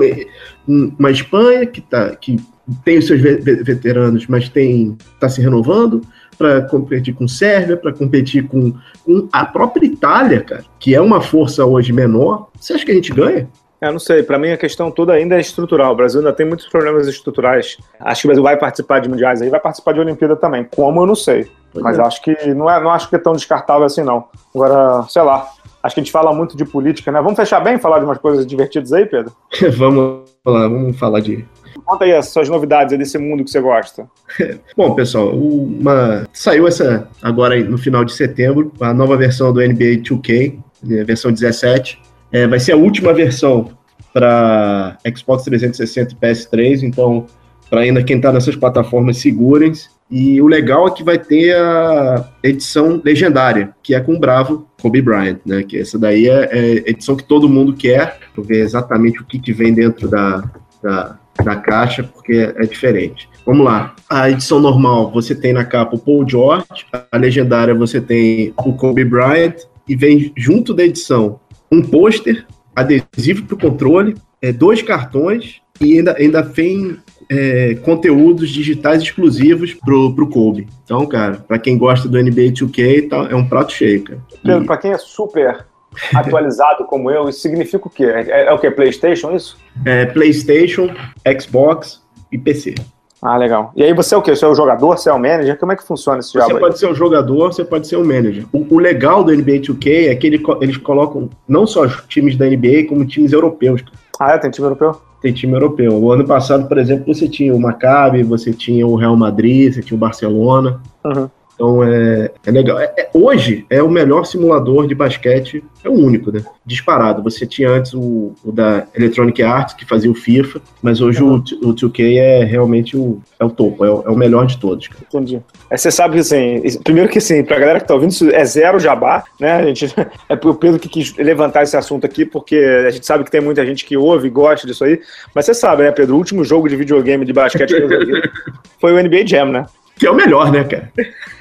uma 0.67 1.11
Espanha 1.11 1.63
que, 1.67 1.80
tá, 1.80 2.15
que 2.15 2.38
tem 2.84 2.97
os 2.97 3.05
seus 3.05 3.22
veteranos, 3.22 4.26
mas 4.26 4.49
tem 4.49 4.97
está 5.13 5.30
se 5.30 5.39
renovando, 5.39 6.01
para 6.39 6.63
competir 6.63 7.13
com 7.13 7.28
Sérvia, 7.28 7.78
para 7.78 7.93
competir 7.93 8.47
com, 8.47 8.74
com, 9.05 9.30
a 9.32 9.45
própria 9.45 9.86
Itália, 9.86 10.41
cara, 10.41 10.65
que 10.80 10.95
é 10.95 10.99
uma 10.99 11.22
força 11.22 11.63
hoje 11.63 11.93
menor. 11.93 12.49
Você 12.59 12.74
acha 12.74 12.84
que 12.84 12.91
a 12.91 12.95
gente 12.95 13.13
ganha? 13.13 13.47
É, 13.80 13.91
não 13.91 13.99
sei. 13.99 14.24
Para 14.24 14.39
mim 14.39 14.49
a 14.49 14.57
questão 14.57 14.89
toda 14.89 15.13
ainda 15.13 15.36
é 15.36 15.39
estrutural. 15.39 15.93
O 15.93 15.95
Brasil 15.95 16.19
ainda 16.19 16.34
tem 16.34 16.47
muitos 16.47 16.67
problemas 16.67 17.07
estruturais. 17.07 17.78
Acho 17.99 18.22
que 18.22 18.28
o 18.28 18.30
Brasil 18.30 18.43
vai 18.43 18.57
participar 18.57 18.99
de 18.99 19.07
mundiais 19.07 19.39
aí, 19.39 19.49
vai 19.49 19.59
participar 19.59 19.93
de 19.93 19.99
Olimpíada 19.99 20.36
também. 20.36 20.63
Como 20.63 20.99
eu 20.99 21.05
não 21.05 21.15
sei. 21.15 21.47
Pois 21.72 21.84
Mas 21.84 21.97
é. 21.97 22.01
acho 22.01 22.22
que 22.22 22.53
não, 22.53 22.69
é, 22.69 22.82
não 22.82 22.91
acho 22.91 23.09
que 23.09 23.15
é 23.15 23.19
tão 23.19 23.34
descartável 23.34 23.86
assim, 23.86 24.03
não. 24.03 24.26
Agora, 24.53 25.03
sei 25.09 25.22
lá. 25.22 25.47
Acho 25.84 25.95
que 25.95 26.01
a 26.01 26.03
gente 26.03 26.11
fala 26.11 26.32
muito 26.32 26.55
de 26.55 26.63
política, 26.63 27.11
né? 27.11 27.19
Vamos 27.19 27.38
fechar 27.38 27.59
bem 27.59 27.80
falar 27.80 27.97
de 27.97 28.05
umas 28.05 28.19
coisas 28.19 28.45
divertidas 28.45 28.93
aí, 28.93 29.05
Pedro? 29.05 29.34
vamos 29.78 30.30
lá, 30.45 30.67
vamos 30.67 30.97
falar 30.97 31.22
de. 31.22 31.43
Conta 31.84 32.05
aí 32.05 32.13
as 32.13 32.30
suas 32.30 32.47
novidades 32.49 32.95
desse 32.97 33.17
mundo 33.17 33.43
que 33.43 33.49
você 33.49 33.59
gosta. 33.59 34.07
Bom, 34.78 34.93
pessoal, 34.93 35.30
uma... 35.30 36.28
saiu 36.34 36.67
essa 36.67 37.07
agora 37.22 37.59
no 37.63 37.78
final 37.78 38.05
de 38.05 38.13
setembro, 38.13 38.72
a 38.80 38.93
nova 38.93 39.17
versão 39.17 39.51
do 39.51 39.59
NBA 39.59 40.03
2K, 40.03 40.59
né, 40.84 41.03
versão 41.03 41.32
17. 41.32 41.99
É, 42.32 42.47
vai 42.47 42.59
ser 42.59 42.74
a 42.74 42.78
última 42.78 43.11
versão 43.11 43.72
para 44.13 44.97
Xbox 45.15 45.43
360 45.43 46.13
e 46.13 46.15
PS3, 46.15 46.84
então, 46.84 47.26
para 47.69 47.82
ainda 47.82 48.03
quem 48.03 48.17
está 48.17 48.32
nessas 48.32 48.55
plataformas, 48.55 49.17
segurem-se. 49.17 49.89
E 50.12 50.41
o 50.41 50.47
legal 50.47 50.88
é 50.88 50.91
que 50.91 51.03
vai 51.03 51.18
ter 51.18 51.55
a 51.55 52.30
edição 52.43 53.01
legendária, 53.03 53.74
que 53.82 53.95
é 53.95 53.99
com 54.01 54.16
o 54.16 54.20
Bravo 54.20 54.68
Kobe 54.82 55.01
Bryant, 55.01 55.38
né? 55.45 55.64
Que 55.64 55.80
essa 55.80 55.97
daí 55.97 56.28
é, 56.28 56.49
é 56.51 56.89
edição 56.89 57.16
que 57.16 57.24
todo 57.24 57.47
mundo 57.47 57.74
quer, 57.74 58.20
para 58.36 58.43
ver 58.43 58.59
exatamente 58.59 59.22
o 59.22 59.26
que, 59.26 59.39
que 59.39 59.53
vem 59.53 59.74
dentro 59.74 60.09
da, 60.09 60.43
da, 60.84 61.18
da 61.43 61.55
caixa, 61.55 62.03
porque 62.03 62.53
é 62.55 62.64
diferente. 62.64 63.30
Vamos 63.45 63.66
lá. 63.66 63.95
A 64.09 64.30
edição 64.30 64.59
normal 64.59 65.12
você 65.12 65.34
tem 65.34 65.53
na 65.53 65.64
capa 65.64 65.95
o 65.95 65.99
Paul 65.99 66.28
George, 66.28 66.86
a 67.09 67.18
legendária 67.18 67.74
você 67.74 68.01
tem 68.01 68.53
o 68.57 68.74
Kobe 68.74 69.05
Bryant, 69.05 69.55
e 69.88 69.95
vem 69.95 70.32
junto 70.36 70.74
da 70.74 70.84
edição 70.84 71.39
um 71.72 71.82
pôster, 71.82 72.45
adesivo 72.76 73.43
para 73.43 73.55
o 73.55 73.59
controle, 73.59 74.16
é, 74.41 74.51
dois 74.51 74.82
cartões 74.82 75.62
e 75.80 75.97
ainda, 75.97 76.16
ainda 76.18 76.41
vem 76.41 76.97
é, 77.32 77.75
conteúdos 77.75 78.49
digitais 78.49 79.01
exclusivos 79.01 79.73
pro, 79.73 80.13
pro 80.13 80.27
Kobe. 80.27 80.67
Então, 80.84 81.05
cara, 81.05 81.38
para 81.47 81.57
quem 81.57 81.77
gosta 81.77 82.09
do 82.09 82.21
NBA 82.21 82.51
2K, 82.51 83.09
tá, 83.09 83.27
é 83.32 83.36
um 83.36 83.47
prato 83.47 83.71
cheio, 83.71 84.03
cara. 84.03 84.19
Pedro, 84.43 84.63
e... 84.63 84.65
para 84.65 84.77
quem 84.77 84.91
é 84.91 84.97
super 84.97 85.65
atualizado 86.13 86.84
como 86.86 87.09
eu, 87.09 87.29
isso 87.29 87.39
significa 87.39 87.88
o 87.88 87.89
quê? 87.89 88.03
É, 88.03 88.47
é 88.47 88.51
o 88.51 88.59
quê? 88.59 88.69
PlayStation, 88.69 89.32
isso? 89.34 89.57
É 89.86 90.05
PlayStation, 90.05 90.93
Xbox 91.39 92.01
e 92.32 92.38
PC. 92.38 92.75
Ah, 93.21 93.38
legal. 93.38 93.71
E 93.75 93.84
aí 93.84 93.93
você 93.93 94.15
é 94.15 94.17
o 94.17 94.21
quê? 94.21 94.36
Você 94.36 94.43
é 94.43 94.47
o 94.47 94.55
jogador? 94.55 94.97
Você 94.97 95.09
é 95.09 95.13
o 95.13 95.19
manager? 95.19 95.57
Como 95.57 95.71
é 95.71 95.75
que 95.75 95.84
funciona 95.84 96.19
esse 96.19 96.34
jogo? 96.34 96.45
Você 96.47 96.59
pode 96.59 96.79
ser 96.79 96.88
o 96.88 96.95
jogador, 96.95 97.53
você 97.53 97.63
pode 97.63 97.88
ser 97.88 97.95
o 97.95 98.03
manager. 98.03 98.45
O, 98.51 98.75
o 98.75 98.79
legal 98.79 99.23
do 99.23 99.32
NBA 99.32 99.59
2K 99.59 100.09
é 100.09 100.15
que 100.15 100.27
ele, 100.27 100.43
eles 100.59 100.75
colocam 100.77 101.29
não 101.47 101.67
só 101.67 101.84
os 101.84 102.03
times 102.07 102.36
da 102.36 102.47
NBA, 102.47 102.88
como 102.89 103.05
times 103.05 103.32
europeus. 103.32 103.84
Ah, 104.19 104.32
é? 104.32 104.38
Tem 104.38 104.49
time 104.49 104.65
europeu? 104.65 104.99
Tem 105.22 105.32
time 105.32 105.53
europeu. 105.53 105.93
O 105.93 106.11
ano 106.11 106.26
passado, 106.26 106.67
por 106.67 106.78
exemplo, 106.78 107.13
você 107.13 107.28
tinha 107.28 107.53
o 107.53 107.59
Maccabi, 107.59 108.24
você 108.24 108.51
tinha 108.51 108.86
o 108.86 108.95
Real 108.95 109.15
Madrid, 109.15 109.74
você 109.74 109.82
tinha 109.82 109.95
o 109.95 109.99
Barcelona. 109.99 110.82
Uhum. 111.05 111.30
Então 111.62 111.84
é, 111.84 112.32
é 112.43 112.51
legal. 112.51 112.80
É, 112.80 112.91
é, 112.97 113.09
hoje 113.14 113.68
é 113.70 113.84
o 113.84 113.88
melhor 113.89 114.26
simulador 114.26 114.88
de 114.88 114.95
basquete, 114.95 115.64
é 115.84 115.89
o 115.89 115.93
único, 115.93 116.32
né? 116.32 116.43
Disparado. 116.66 117.22
Você 117.22 117.45
tinha 117.45 117.70
antes 117.70 117.93
o, 117.93 118.34
o 118.43 118.51
da 118.51 118.88
Electronic 118.95 119.43
Arts, 119.43 119.76
que 119.76 119.86
fazia 119.86 120.09
o 120.09 120.16
FIFA, 120.16 120.59
mas 120.82 121.01
hoje 121.01 121.22
uhum. 121.22 121.43
o, 121.62 121.70
o 121.70 121.76
2K 121.76 122.18
é 122.18 122.43
realmente 122.43 122.97
o, 122.97 123.22
é 123.39 123.45
o 123.45 123.49
topo, 123.51 123.86
é 123.86 123.91
o, 123.91 124.03
é 124.07 124.09
o 124.09 124.18
melhor 124.18 124.47
de 124.47 124.57
todos. 124.57 124.88
Cara. 124.88 125.01
Entendi. 125.07 125.39
Aí 125.70 125.78
você 125.78 125.91
sabe 125.91 126.16
que 126.16 126.22
assim, 126.22 126.80
primeiro 126.84 127.09
que 127.09 127.20
assim, 127.20 127.43
pra 127.43 127.59
galera 127.59 127.80
que 127.80 127.88
tá 127.88 127.93
ouvindo, 127.93 128.09
isso 128.09 128.28
é 128.32 128.43
zero 128.43 128.80
jabá, 128.80 129.24
né? 129.39 129.57
A 129.57 129.64
gente, 129.68 129.86
é 130.28 130.34
o 130.34 130.55
Pedro 130.55 130.80
que 130.80 130.89
quis 130.89 131.16
levantar 131.16 131.62
esse 131.62 131.78
assunto 131.78 132.07
aqui, 132.07 132.26
porque 132.26 132.55
a 132.55 132.89
gente 132.89 133.05
sabe 133.05 133.24
que 133.24 133.30
tem 133.30 133.39
muita 133.39 133.64
gente 133.64 133.86
que 133.86 133.95
ouve 133.95 134.30
e 134.30 134.32
gosta 134.32 134.66
disso 134.66 134.84
aí. 134.84 134.99
Mas 135.36 135.45
você 135.45 135.53
sabe, 135.53 135.84
né, 135.84 135.91
Pedro? 135.91 136.16
O 136.16 136.18
último 136.18 136.43
jogo 136.43 136.68
de 136.68 136.76
videogame 136.76 137.24
de 137.24 137.34
basquete 137.34 137.70
que 137.70 137.84
eu 137.84 137.89
joguei 137.89 138.22
foi 138.82 138.93
o 138.93 139.03
NBA 139.03 139.28
Jam, 139.28 139.45
né? 139.45 139.66
Que 140.02 140.08
é 140.08 140.10
o 140.10 140.16
melhor, 140.16 140.52
né, 140.52 140.64
cara? 140.64 140.91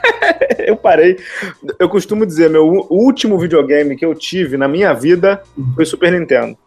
eu 0.67 0.77
parei. 0.77 1.17
Eu 1.79 1.89
costumo 1.89 2.27
dizer, 2.27 2.51
meu 2.51 2.87
último 2.91 3.39
videogame 3.39 3.97
que 3.97 4.05
eu 4.05 4.15
tive 4.15 4.59
na 4.59 4.69
minha 4.69 4.93
vida 4.93 5.43
foi 5.75 5.87
Super 5.87 6.13
Nintendo. 6.13 6.59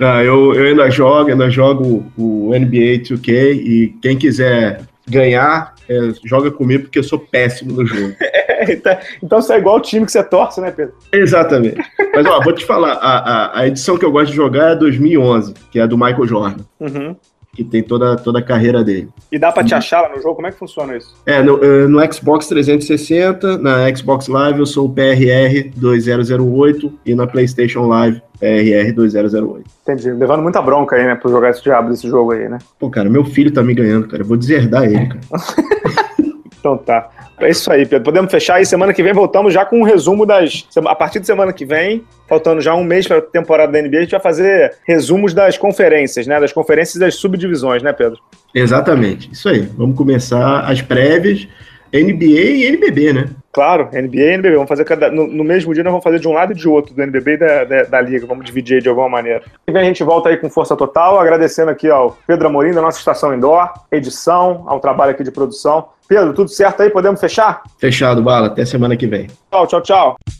Não, 0.00 0.18
eu, 0.20 0.52
eu 0.56 0.64
ainda 0.64 0.90
jogo, 0.90 1.30
ainda 1.30 1.48
jogo 1.48 2.04
o 2.18 2.50
NBA 2.50 3.04
2K 3.04 3.54
e 3.54 3.94
quem 4.02 4.18
quiser 4.18 4.80
ganhar, 5.08 5.76
é, 5.88 5.96
joga 6.24 6.50
comigo 6.50 6.84
porque 6.84 6.98
eu 6.98 7.04
sou 7.04 7.20
péssimo 7.20 7.72
no 7.72 7.86
jogo. 7.86 8.12
então, 8.68 8.98
então 9.22 9.40
você 9.40 9.52
é 9.52 9.58
igual 9.58 9.76
o 9.76 9.80
time 9.80 10.04
que 10.04 10.10
você 10.10 10.24
torce, 10.24 10.60
né, 10.60 10.72
Pedro? 10.72 10.94
Exatamente. 11.12 11.80
Mas 12.12 12.26
ó, 12.26 12.40
vou 12.40 12.52
te 12.52 12.66
falar, 12.66 12.94
a, 12.94 13.18
a, 13.18 13.60
a, 13.60 13.68
edição 13.68 13.96
que 13.96 14.04
eu 14.04 14.10
gosto 14.10 14.30
de 14.30 14.36
jogar 14.36 14.72
é 14.72 14.74
2011, 14.74 15.54
que 15.70 15.78
é 15.78 15.82
a 15.82 15.86
do 15.86 15.96
Michael 15.96 16.26
Jordan. 16.26 16.64
Uhum 16.80 17.14
que 17.52 17.64
tem 17.64 17.82
toda, 17.82 18.16
toda 18.16 18.38
a 18.38 18.42
carreira 18.42 18.84
dele. 18.84 19.08
E 19.30 19.38
dá 19.38 19.50
para 19.50 19.64
te 19.64 19.74
achar 19.74 20.02
lá 20.02 20.08
no 20.10 20.22
jogo? 20.22 20.36
Como 20.36 20.46
é 20.46 20.52
que 20.52 20.58
funciona 20.58 20.96
isso? 20.96 21.14
É, 21.26 21.42
no, 21.42 21.62
eh, 21.62 21.86
no 21.86 22.12
Xbox 22.12 22.46
360, 22.46 23.58
na 23.58 23.94
Xbox 23.94 24.28
Live 24.28 24.60
eu 24.60 24.66
sou 24.66 24.86
o 24.86 24.92
PRR 24.92 25.70
2008 25.76 26.92
e 27.04 27.14
na 27.14 27.26
PlayStation 27.26 27.86
Live 27.86 28.22
PRR 28.38 28.92
2008. 28.94 29.70
Entendi. 29.82 30.10
Levando 30.12 30.42
muita 30.42 30.62
bronca 30.62 30.96
aí, 30.96 31.04
né, 31.04 31.14
pra 31.14 31.30
jogar 31.30 31.50
esse 31.50 31.62
diabo 31.62 31.90
desse 31.90 32.08
jogo 32.08 32.32
aí, 32.32 32.48
né? 32.48 32.58
Pô, 32.78 32.88
cara, 32.88 33.10
meu 33.10 33.24
filho 33.24 33.52
tá 33.52 33.62
me 33.62 33.74
ganhando, 33.74 34.08
cara. 34.08 34.22
Eu 34.22 34.26
vou 34.26 34.36
deserdar 34.36 34.84
ele, 34.84 35.08
cara. 35.08 35.20
então 36.58 36.78
tá. 36.78 37.10
É 37.40 37.50
isso 37.50 37.70
aí, 37.72 37.86
Pedro. 37.86 38.04
Podemos 38.04 38.30
fechar 38.30 38.56
aí. 38.56 38.66
Semana 38.66 38.92
que 38.92 39.02
vem 39.02 39.12
voltamos 39.12 39.52
já 39.52 39.64
com 39.64 39.80
um 39.80 39.82
resumo 39.82 40.26
das. 40.26 40.66
A 40.86 40.94
partir 40.94 41.20
de 41.20 41.26
semana 41.26 41.52
que 41.52 41.64
vem, 41.64 42.04
faltando 42.28 42.60
já 42.60 42.74
um 42.74 42.84
mês 42.84 43.06
para 43.06 43.18
a 43.18 43.22
temporada 43.22 43.72
da 43.72 43.80
NBA, 43.80 43.98
a 43.98 44.00
gente 44.02 44.10
vai 44.10 44.20
fazer 44.20 44.74
resumos 44.86 45.32
das 45.32 45.56
conferências, 45.56 46.26
né? 46.26 46.38
Das 46.38 46.52
conferências 46.52 46.98
das 46.98 47.14
subdivisões, 47.14 47.82
né, 47.82 47.92
Pedro? 47.92 48.20
Exatamente. 48.54 49.30
Isso 49.32 49.48
aí. 49.48 49.60
Vamos 49.76 49.96
começar 49.96 50.60
as 50.60 50.82
prévias 50.82 51.48
NBA 51.92 52.24
e 52.24 52.64
NBB, 52.66 53.12
né? 53.12 53.30
Claro, 53.52 53.88
NBA 53.92 54.20
e 54.20 54.34
NBB. 54.34 54.54
Vamos 54.54 54.68
fazer 54.68 54.84
cada, 54.84 55.10
no, 55.10 55.26
no, 55.26 55.42
mesmo 55.42 55.74
dia, 55.74 55.82
nós 55.82 55.90
vamos 55.90 56.04
fazer 56.04 56.20
de 56.20 56.28
um 56.28 56.32
lado 56.32 56.52
e 56.52 56.54
de 56.54 56.68
outro, 56.68 56.94
do 56.94 57.02
NBB 57.02 57.32
e 57.32 57.36
da, 57.36 57.64
da, 57.64 57.82
da 57.82 58.00
Liga. 58.00 58.26
Vamos 58.26 58.44
dividir 58.44 58.80
de 58.80 58.88
alguma 58.88 59.08
maneira. 59.08 59.42
E 59.66 59.72
vem 59.72 59.82
a 59.82 59.84
gente 59.84 60.04
volta 60.04 60.28
aí 60.28 60.36
com 60.36 60.48
força 60.48 60.76
total, 60.76 61.18
agradecendo 61.18 61.70
aqui 61.70 61.88
ao 61.90 62.16
Pedro 62.26 62.46
Amorim, 62.46 62.72
da 62.72 62.80
nossa 62.80 62.98
estação 62.98 63.34
indoor, 63.34 63.72
edição, 63.90 64.64
ao 64.66 64.78
trabalho 64.78 65.10
aqui 65.12 65.24
de 65.24 65.32
produção. 65.32 65.88
Pedro, 66.06 66.32
tudo 66.32 66.48
certo 66.48 66.82
aí? 66.82 66.90
Podemos 66.90 67.20
fechar? 67.20 67.62
Fechado, 67.78 68.22
Bala. 68.22 68.48
Até 68.48 68.64
semana 68.64 68.96
que 68.96 69.06
vem. 69.06 69.28
Tchau, 69.50 69.66
tchau, 69.66 69.80
tchau. 69.80 70.39